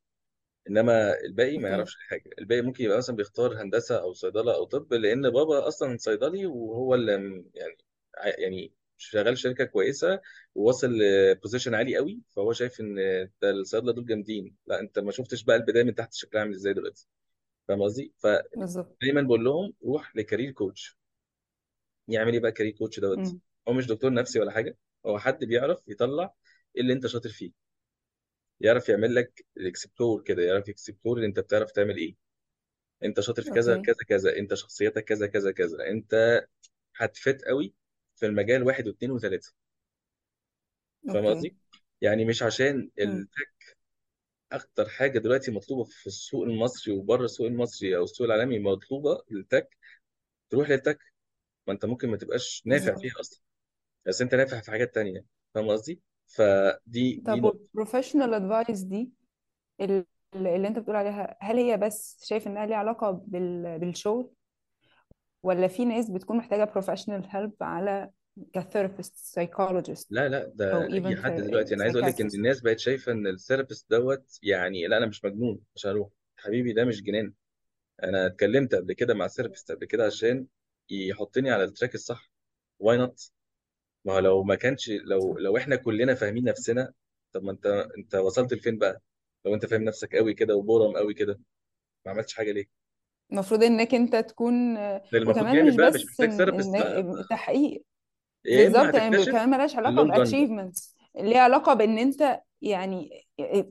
إنما 0.70 1.20
الباقي 1.20 1.58
ما 1.58 1.68
يعرفش 1.68 1.96
حاجة. 2.08 2.30
الباقي 2.38 2.62
ممكن 2.62 2.84
يبقى 2.84 2.96
مثلا 2.98 3.16
بيختار 3.16 3.62
هندسة 3.62 4.00
أو 4.02 4.12
صيدلة 4.12 4.54
أو 4.54 4.64
طب 4.64 4.94
لأن 4.94 5.30
بابا 5.30 5.68
أصلا 5.68 5.96
صيدلي 5.96 6.46
وهو 6.46 6.94
اللي 6.94 7.12
يعني 7.54 7.76
يعني 8.38 8.72
شغال 8.96 9.38
شركة 9.38 9.64
كويسة 9.64 10.20
وواصل 10.54 10.90
لبوزيشن 10.98 11.74
عالي 11.74 11.96
قوي 11.96 12.20
فهو 12.36 12.52
شايف 12.52 12.80
إن 12.80 12.94
ده 13.42 13.50
الصيادلة 13.50 13.92
دول 13.92 14.06
جامدين. 14.06 14.56
لا 14.66 14.80
أنت 14.80 14.98
ما 14.98 15.12
شفتش 15.12 15.44
بقى 15.44 15.56
البداية 15.56 15.84
من 15.84 15.94
تحت 15.94 16.14
شكلها 16.14 16.42
عامل 16.42 16.54
إزاي 16.54 16.74
دلوقتي. 16.74 17.06
فاهم 17.68 17.82
قصدي؟ 17.82 18.12
بالظبط. 18.56 18.96
فدايما 19.00 19.22
بقول 19.22 19.44
لهم 19.44 19.72
روح 19.84 20.16
لكارير 20.16 20.50
كوتش 20.50 20.98
يعمل 22.08 22.32
إيه 22.32 22.40
بقى 22.40 22.52
career 22.52 22.72
coach 22.72 23.00
دوت. 23.00 23.36
هو 23.68 23.72
مش 23.72 23.86
دكتور 23.86 24.12
نفسي 24.12 24.40
ولا 24.40 24.50
حاجة. 24.50 24.76
هو 25.06 25.18
حد 25.18 25.44
بيعرف 25.44 25.88
يطلع 25.88 26.34
اللي 26.76 26.92
انت 26.92 27.06
شاطر 27.06 27.28
فيه. 27.28 27.52
يعرف 28.60 28.88
يعمل 28.88 29.14
لك 29.14 29.46
ال 29.56 29.64
explore 29.64 30.22
كده 30.22 30.42
يعرف 30.42 30.68
ي 30.68 30.74
explore 30.74 31.16
اللي 31.16 31.26
انت 31.26 31.40
بتعرف 31.40 31.72
تعمل 31.72 31.96
إيه. 31.96 32.16
انت 33.04 33.20
شاطر 33.20 33.42
في 33.42 33.50
كذا 33.50 33.74
okay. 33.74 33.86
كذا 33.86 33.96
كذا. 34.08 34.36
انت 34.38 34.54
شخصيتك 34.54 35.04
كذا 35.04 35.26
كذا 35.26 35.52
كذا. 35.52 35.88
انت 35.90 36.44
هت 36.96 37.15
fit 37.15 37.44
قوي 37.44 37.74
في 38.16 38.26
المجال 38.26 38.62
واحد 38.62 38.88
واثنين 38.88 39.10
وثلاثة. 39.10 39.52
فاهم 41.06 41.16
okay. 41.16 41.30
قصدي؟ 41.34 41.56
يعني 42.00 42.24
مش 42.24 42.42
عشان 42.42 42.76
مم. 42.76 42.90
ال 42.98 43.14
tech 43.14 43.76
أكتر 44.52 44.88
حاجة 44.88 45.18
دلوقتي 45.18 45.50
مطلوبة 45.50 45.84
في 45.84 46.06
السوق 46.06 46.44
المصري 46.44 46.92
وبره 46.94 47.24
السوق 47.24 47.46
المصري 47.46 47.96
أو 47.96 48.04
السوق 48.04 48.26
العالمي 48.26 48.58
مطلوبة 48.58 49.22
ال 49.32 49.41
tech 49.41 49.76
تروح 50.50 50.70
لل 50.70 50.78
tech. 50.78 50.98
ما 51.66 51.72
أنت 51.72 51.84
ممكن 51.84 52.08
ما 52.08 52.16
تبقاش 52.16 52.62
نافع 52.66 52.84
بالظبط. 52.84 53.00
فيها 53.02 53.20
أصلا. 53.20 53.40
بس 54.10 54.22
انت 54.22 54.34
نافع 54.34 54.60
في 54.60 54.70
حاجات 54.70 54.94
تانية 54.94 55.24
فاهم 55.54 55.68
قصدي؟ 55.68 56.00
فدي 56.26 57.14
دي 57.14 57.22
طب 57.26 57.36
نقطة. 57.36 57.58
وال 57.58 57.69
professional 57.69 58.34
advice 58.34 58.80
دي 58.80 59.10
ال- 59.80 60.06
اللي 60.34 60.68
انت 60.68 60.78
بتقول 60.78 60.96
عليها 60.96 61.36
هل 61.40 61.56
هي 61.56 61.76
بس 61.76 62.24
شايف 62.28 62.46
انها 62.46 62.66
ليها 62.66 62.76
علاقة 62.76 63.10
بال... 63.10 63.78
بالشغل؟ 63.78 64.30
ولا 65.42 65.68
في 65.68 65.84
ناس 65.84 66.10
بتكون 66.10 66.36
محتاجة 66.36 66.64
professional 66.64 67.26
help 67.30 67.52
على 67.60 68.10
ك 68.52 68.58
therapist 68.58 69.14
psychologist 69.16 70.12
لا 70.12 70.28
لا 70.28 70.52
ده 70.54 70.74
أو 70.74 70.82
اي 70.82 71.02
even 71.02 71.24
حد 71.24 71.34
دلوقتي. 71.36 71.74
أنا 71.74 71.82
عايز 71.82 71.96
أقول 71.96 72.08
لك 72.08 72.20
إن 72.20 72.28
الناس 72.34 72.60
بقت 72.60 72.78
شايفة 72.78 73.12
إن 73.12 73.26
ال 73.26 73.32
therapist 73.32 73.90
دوت 73.90 74.38
يعني 74.42 74.86
لا 74.86 74.96
أنا 74.96 75.06
مش 75.06 75.24
مجنون 75.24 75.60
مش 75.74 75.86
هروح. 75.86 76.08
حبيبي 76.36 76.72
ده 76.72 76.84
مش 76.84 77.02
جنان. 77.02 77.32
أنا 78.02 78.26
اتكلمت 78.26 78.74
قبل 78.74 78.92
كده 78.92 79.14
مع 79.14 79.28
therapist 79.28 79.72
قبل 79.72 79.86
كده 79.86 80.06
عشان 80.06 80.46
يحطني 80.90 81.50
على 81.50 81.64
ال 81.64 81.69
track 81.69 81.94
الصح. 81.94 82.30
why 82.78 82.96
not 82.96 83.30
ما 84.04 84.12
هو 84.14 84.18
لو 84.18 84.42
ما 84.42 84.54
كانش 84.54 84.90
لو 84.90 85.38
لو 85.38 85.56
إحنا 85.56 85.76
كلنا 85.76 86.14
فاهمين 86.14 86.44
نفسنا 86.44 86.92
طب 87.32 87.42
ما 87.44 87.50
أنت 87.52 87.66
أنت 87.98 88.14
وصلت 88.14 88.54
لفين 88.54 88.78
بقى؟ 88.78 89.00
لو 89.44 89.54
أنت 89.54 89.66
فاهم 89.66 89.82
نفسك 89.84 90.16
قوي 90.16 90.34
كده 90.34 90.56
وبورم 90.56 90.96
قوي 90.96 91.14
كده 91.14 91.40
ما 92.06 92.12
عملتش 92.12 92.34
حاجة 92.34 92.52
ليه؟ 92.52 92.66
المفروض 93.32 93.62
إنك 93.62 93.94
أنت 93.94 94.16
تكون 94.16 94.74
ده 95.12 95.18
المفروض 95.18 95.50
وكمان 95.50 95.52
جامد 95.52 95.66
مش 95.68 95.76
بقى 95.76 95.90
مش 95.90 96.04
بس 96.04 96.06
محتاج 96.06 96.30
إن 96.30 96.36
therapist 96.36 96.76
بقى. 96.76 97.00
إن 97.00 97.26
تحقيق. 97.30 97.84
يا 98.44 98.66
إما 98.66 98.72
بالظبط 98.74 98.94
يعني 98.94 99.10
هتكتشف 99.10 99.32
كمان 99.32 99.50
ملهاش 99.50 99.76
علاقة 99.76 99.90
ال 99.90 99.94
long 99.94 100.10
run 100.10 100.34
بقى 100.36 100.36
باتشيفمنتس 100.36 100.96
ليها 101.16 101.40
علاقة 101.40 101.74
بإن 101.74 101.98
أنت 101.98 102.42
يعني 102.62 103.10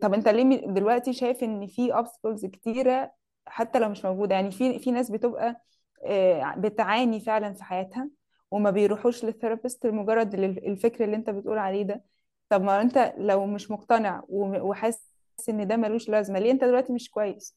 طب 0.01 0.13
أنت 0.13 0.27
ليه 0.29 0.43
م- 0.43 0.73
دلوقتي 0.73 1.13
شايف 1.13 1.43
إن 1.43 1.67
في 1.67 1.93
obstacles 1.93 2.45
كتيرة 2.47 3.13
حتى 3.47 3.79
لو 3.79 3.89
مش 3.89 4.05
موجودة؟ 4.05 4.35
يعني 4.35 4.51
في 4.51 4.79
في 4.79 4.91
ناس 4.91 5.11
بتبقى 5.11 5.61
آه، 6.05 6.55
بتعاني 6.57 7.19
فعلا 7.19 7.53
في 7.53 7.63
حياتها. 7.63 8.09
وما 8.51 8.71
بيروحوش 8.71 9.25
للثيرابيست 9.25 9.85
لمجرد 9.85 10.33
ال- 10.33 10.67
الفكر 10.67 11.03
اللي 11.03 11.15
انت 11.15 11.29
بتقول 11.29 11.57
عليه 11.57 11.83
ده. 11.83 12.03
طب 12.49 12.61
ما 12.61 12.81
انت 12.81 13.13
لو 13.17 13.45
مش 13.45 13.71
مقتنع 13.71 14.23
وحاسس 14.29 15.09
ان 15.49 15.67
ده 15.67 15.75
ملوش 15.77 16.09
لازمة 16.09 16.39
ليه 16.39 16.51
انت 16.51 16.63
دلوقتي 16.63 16.93
مش 16.93 17.09
كويس؟ 17.09 17.55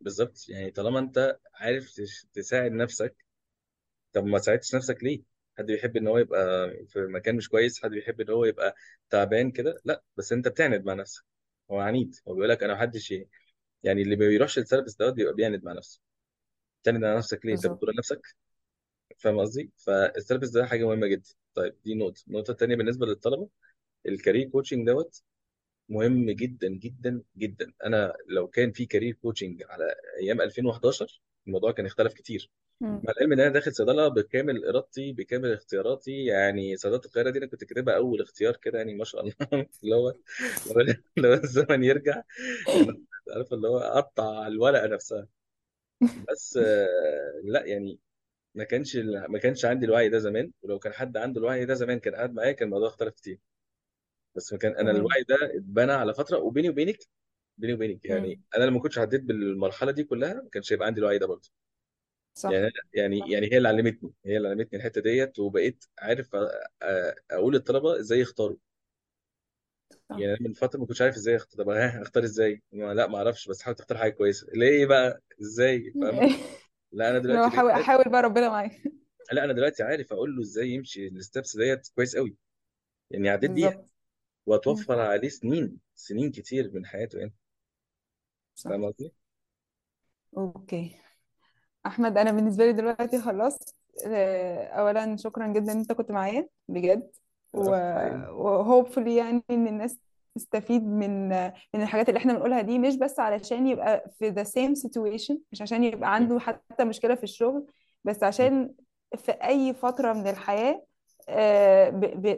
بالظبط. 0.00 0.44
يعني 0.48 0.70
طالما 0.70 0.98
انت 0.98 1.38
عارف 1.54 1.92
تساعد 2.32 2.72
نفسك 2.72 3.16
طب 4.12 4.24
ما 4.24 4.38
ساعدتش 4.38 4.74
نفسك 4.74 5.04
ليه؟ 5.04 5.22
حد 5.58 5.66
بيحب 5.66 5.96
ان 5.96 6.08
هو 6.08 6.18
يبقى 6.18 6.70
في 6.88 7.00
مكان 7.00 7.36
مش 7.36 7.48
كويس 7.48 7.82
حد 7.82 7.90
بيحب 7.90 8.20
ان 8.20 8.30
هو 8.30 8.44
يبقى 8.44 8.74
تعبان 9.10 9.50
كده؟ 9.50 9.80
لا 9.84 10.02
بس 10.16 10.32
انت 10.32 10.48
بتعند 10.48 10.84
مع 10.84 10.94
نفسك. 10.94 11.24
هو 11.70 11.80
عنيد. 11.80 12.14
هو 12.28 12.34
بيقول 12.34 12.48
لك 12.48 12.62
أنا 12.62 12.74
محدش 12.74 13.10
يعني 13.82 14.02
اللي 14.02 14.16
ما 14.16 14.26
بيروحش 14.28 14.58
لل 14.58 14.65
therapist 14.65 14.98
دوت 15.00 15.12
بيبقى 15.14 15.34
بيعند 15.34 15.64
مع 15.64 15.72
نفسه. 15.72 16.00
بتعند 16.82 17.04
على 17.04 17.16
نفسك 17.18 17.46
ليه؟ 17.46 17.52
انت 17.54 17.62
بالظبط. 17.62 17.78
بتضر 17.78 17.92
نفسك 17.98 18.20
فاهم 19.24 19.40
قصدي؟ 19.40 19.70
فال 19.76 19.90
therapist 19.90 20.54
ده 20.54 20.66
حاجة 20.66 20.84
مهمة 20.84 21.06
جدا. 21.06 21.30
طيب 21.54 21.74
دي 21.84 21.94
نقطة. 21.94 22.22
النقطة 22.28 22.50
الثانية 22.50 22.76
بالنسبة 22.76 23.06
للطلبة 23.06 23.48
ال 24.06 24.12
career 24.12 24.48
coaching 24.48 24.86
دوت 24.86 25.22
مهم 25.88 26.30
جدا 26.30 26.68
جدا 26.68 27.22
جدا. 27.38 27.72
أنا 27.84 28.14
لو 28.28 28.48
كان 28.48 28.72
في 28.72 28.86
career 28.86 29.14
coaching 29.14 29.62
على 29.68 29.94
أيام 30.22 30.40
2011 30.40 31.22
الموضوع 31.46 31.72
كان 31.72 31.86
اختلف 31.86 32.14
كتير. 32.14 32.50
مم. 32.80 33.00
مع 33.04 33.12
العلم 33.12 33.32
إن 33.32 33.40
أنا 33.40 33.50
داخل 33.50 33.74
صيدلة 33.74 34.08
بكامل 34.08 34.64
إرادتي 34.64 35.12
بكامل 35.12 35.52
اختياراتي 35.52 36.24
يعني 36.24 36.76
صيدلة 36.76 37.00
القاهرة 37.06 37.30
دي 37.30 37.38
أنا 37.38 37.46
كنت 37.46 37.64
كاتبها 37.64 37.96
أول 37.96 38.22
اختيار 38.22 38.56
كده 38.56 38.78
يعني 38.78 38.94
ما 38.94 39.04
شاء 39.04 39.20
الله. 39.20 39.34
اللي 39.84 39.96
هو 39.96 40.14
لو 40.76 40.94
لو 41.24 41.32
الزمن 41.32 41.84
يرجع. 41.84 42.22
عارف 43.34 43.52
اللي 43.52 43.68
هو 43.68 43.78
اقطع 43.78 44.46
الورقة 44.46 44.86
نفسها. 44.86 45.28
بس 46.00 46.56
آه، 46.56 47.40
لا 47.44 47.66
يعني 47.66 47.98
ما 48.54 48.64
كانش 48.64 48.96
ما 49.28 49.38
كانش 49.38 49.64
عندي 49.64 49.86
الوعي 49.86 50.08
ده 50.08 50.18
زمان 50.18 50.52
ولو 50.62 50.78
كان 50.78 50.92
حد 50.92 51.16
عنده 51.16 51.40
الوعي 51.40 51.64
ده 51.66 51.74
زمان 51.74 51.98
كان 52.00 52.14
قاعد 52.14 52.34
معايا 52.34 52.52
كان 52.52 52.68
الموضوع 52.68 52.88
اختلف 52.88 53.14
كتير. 53.14 53.38
بس 54.36 54.52
ما 54.52 54.58
كان 54.58 54.72
أنا 54.76 54.90
تمام. 54.90 54.96
الوعي 54.98 55.22
ده 55.28 55.36
اتبنى 55.56 55.92
على 55.92 56.14
فترة 56.14 56.38
وبيني 56.38 56.68
وبينك 56.70 56.98
بيني 57.58 57.72
وبينك. 57.74 58.06
يعني 58.06 58.28
مم. 58.36 58.42
أنا 58.56 58.64
لما 58.64 58.80
كنتش 58.80 58.98
عديت 58.98 59.22
بالمرحلة 59.22 59.92
دي 59.92 60.04
كلها 60.04 60.34
ما 60.34 60.50
كانش 60.52 60.72
هيبقى 60.72 60.86
عندي 60.86 61.00
الوعي 61.00 61.18
ده 61.18 61.26
برضه. 61.26 61.50
يعني 62.46 62.68
صح 62.68 62.70
أنا- 62.70 62.84
يعني 62.94 63.32
يعني 63.32 63.52
هي 63.52 63.56
اللي 63.58 63.68
علمتني 63.68 64.12
هي 64.26 64.36
اللي 64.36 64.48
علمتني 64.48 64.78
الحتة 64.78 65.00
ديت 65.00 65.38
وبقيت 65.38 65.84
عارف 65.98 66.36
أ- 66.36 66.38
أ- 66.84 67.14
أقول 67.30 67.54
للطلبة 67.54 68.00
إزاي 68.00 68.20
يختاروا. 68.20 68.56
صح. 70.08 70.16
يعني 70.18 70.32
أنا 70.32 70.38
من 70.48 70.52
فترة 70.52 70.80
ما 70.80 70.86
كنتش 70.86 71.02
عارف 71.02 71.16
إزاي 71.16 71.36
أختار 71.36 71.64
طب 71.64 71.70
ها 71.70 72.02
اختار 72.02 72.24
إزاي؟ 72.24 72.62
ما 72.72 72.94
لا 72.94 73.06
ما 73.06 73.18
أعرفش 73.18 73.48
بس 73.48 73.62
حاول 73.62 73.76
تختار 73.76 73.98
حاجة 73.98 74.12
كويسة. 74.12 74.46
ليه 74.54 74.86
بقى؟ 74.86 75.22
إزاي؟ 75.42 75.94
فاهمة؟ 76.00 76.26
لا 76.94 77.10
أنا 77.10 77.18
لو 77.18 77.22
دلوقتي 77.24 77.50
بقيت 77.50 77.70
احاول 77.82 78.04
بقى 78.04 78.22
ربنا 78.22 78.48
معاك. 78.48 78.82
لا 79.32 79.44
أنا 79.44 79.52
دلوقتي 79.52 79.82
عارف 79.82 80.12
أقول 80.12 80.36
له 80.36 80.42
إزاي 80.42 80.68
يمشي 80.70 81.08
الستبس 81.08 81.56
ديت 81.56 81.88
كويس 81.94 82.16
قوي 82.16 82.36
يعني 83.10 83.28
عديت 83.28 83.50
بيها 83.50 83.70
بالظبط. 83.70 83.76
مم. 83.76 83.86
وهتوفر 84.46 85.00
عليه 85.00 85.28
سنين 85.30 85.80
سنين 85.96 86.30
كتير 86.32 86.70
من 86.74 86.86
حياته 86.86 87.18
يعني. 87.18 87.34
صح. 88.54 88.70
فاهم 88.70 88.84
قصدي؟ 88.84 89.12
أوكي. 90.36 91.00
أحمد 91.86 92.18
أنا 92.18 92.32
بالنسبة 92.32 92.66
لي 92.66 92.72
دلوقتي 92.72 93.22
خلصت 93.22 93.76
آه، 94.06 94.64
اولا 94.66 95.16
شكرا 95.16 95.46
جدا 95.48 95.72
إن 95.72 95.78
أنت 95.78 95.92
كنت 95.92 96.10
معايا 96.12 96.48
بجد 96.68 97.10
و 97.54 97.70
وهوبفully 98.30 99.08
يعني 99.08 99.44
إن 99.50 99.66
الناس 99.68 99.98
تستفيد 100.34 100.82
من 100.82 101.28
من 101.74 101.82
الحاجات 101.82 102.08
اللي 102.08 102.18
إحنا 102.18 102.32
بنقولها 102.32 102.60
دي 102.60 102.78
مش 102.78 102.96
بس 102.96 103.20
علشان 103.20 103.66
يبقى 103.66 104.10
في 104.18 104.32
the 104.32 104.46
same 104.46 104.74
situation 104.82 105.36
مش 105.52 105.62
عشان 105.62 105.84
يبقى 105.84 106.14
عنده 106.14 106.38
حتى 106.38 106.84
مشكلة 106.84 107.14
في 107.14 107.24
الشغل 107.24 107.66
بس. 108.04 108.22
عشان 108.22 108.74
في 109.16 109.32
أي 109.32 109.74
فترة 109.74 110.12
من 110.12 110.26
الحياة 110.26 110.84
آه، 111.28 111.90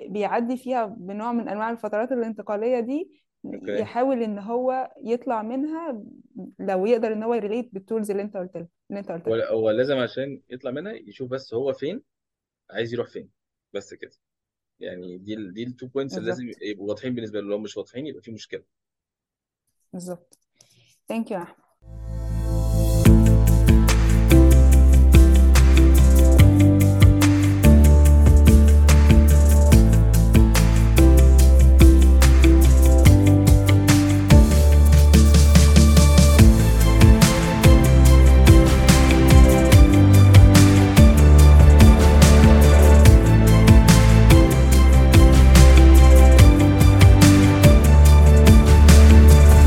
بيعدي 0.08 0.56
فيها 0.56 0.84
بنوع 0.84 1.32
من 1.32 1.48
أنواع 1.48 1.70
الفترات 1.70 2.12
الانتقالية 2.12 2.80
دي 2.80 3.10
أوكي. 3.44 3.78
يحاول 3.80 4.22
إن 4.22 4.38
هو 4.38 4.90
يطلع 5.04 5.42
منها 5.42 6.02
لو 6.58 6.86
يقدر 6.86 7.12
إن 7.12 7.22
هو 7.22 7.34
ي 7.34 7.40
relate 7.40 7.74
بال 7.74 7.85
tools 7.85 8.10
اللي 8.10 8.22
أنت 8.22 8.36
قلت 8.36 8.56
لها 8.56 8.68
اللي 8.90 9.00
أنت 9.00 9.12
قلتها 9.12 9.30
هو 9.50 9.58
هو 9.58 9.70
لازم 9.70 9.98
عشان 9.98 10.42
يطلع 10.50 10.70
منها 10.70 10.92
يشوف 10.92 11.30
بس 11.30 11.54
هو 11.54 11.72
فين 11.72 12.02
عايز 12.70 12.92
يروح 12.94 13.08
فين 13.08 13.30
بس 13.72 13.94
كده. 13.94 14.10
يعني 14.80 15.18
دي 15.18 15.34
ال 15.34 15.54
دي 15.54 15.62
ال 15.62 15.68
two 15.68 15.86
points 15.86 16.18
اللي 16.18 16.28
لازم 16.28 16.46
بالظبط. 16.46 16.62
يبقوا 16.62 16.88
واضحين 16.88 17.14
بالنسبة 17.14 17.40
له 17.40 17.48
لو 17.48 17.58
مش 17.58 17.76
واضحين 17.76 18.06
يبقى 18.06 18.22
في 18.22 18.30
مشكلة. 18.30 18.62
بالظبط. 19.92 20.38
thank 21.08 21.30
you 21.30 21.46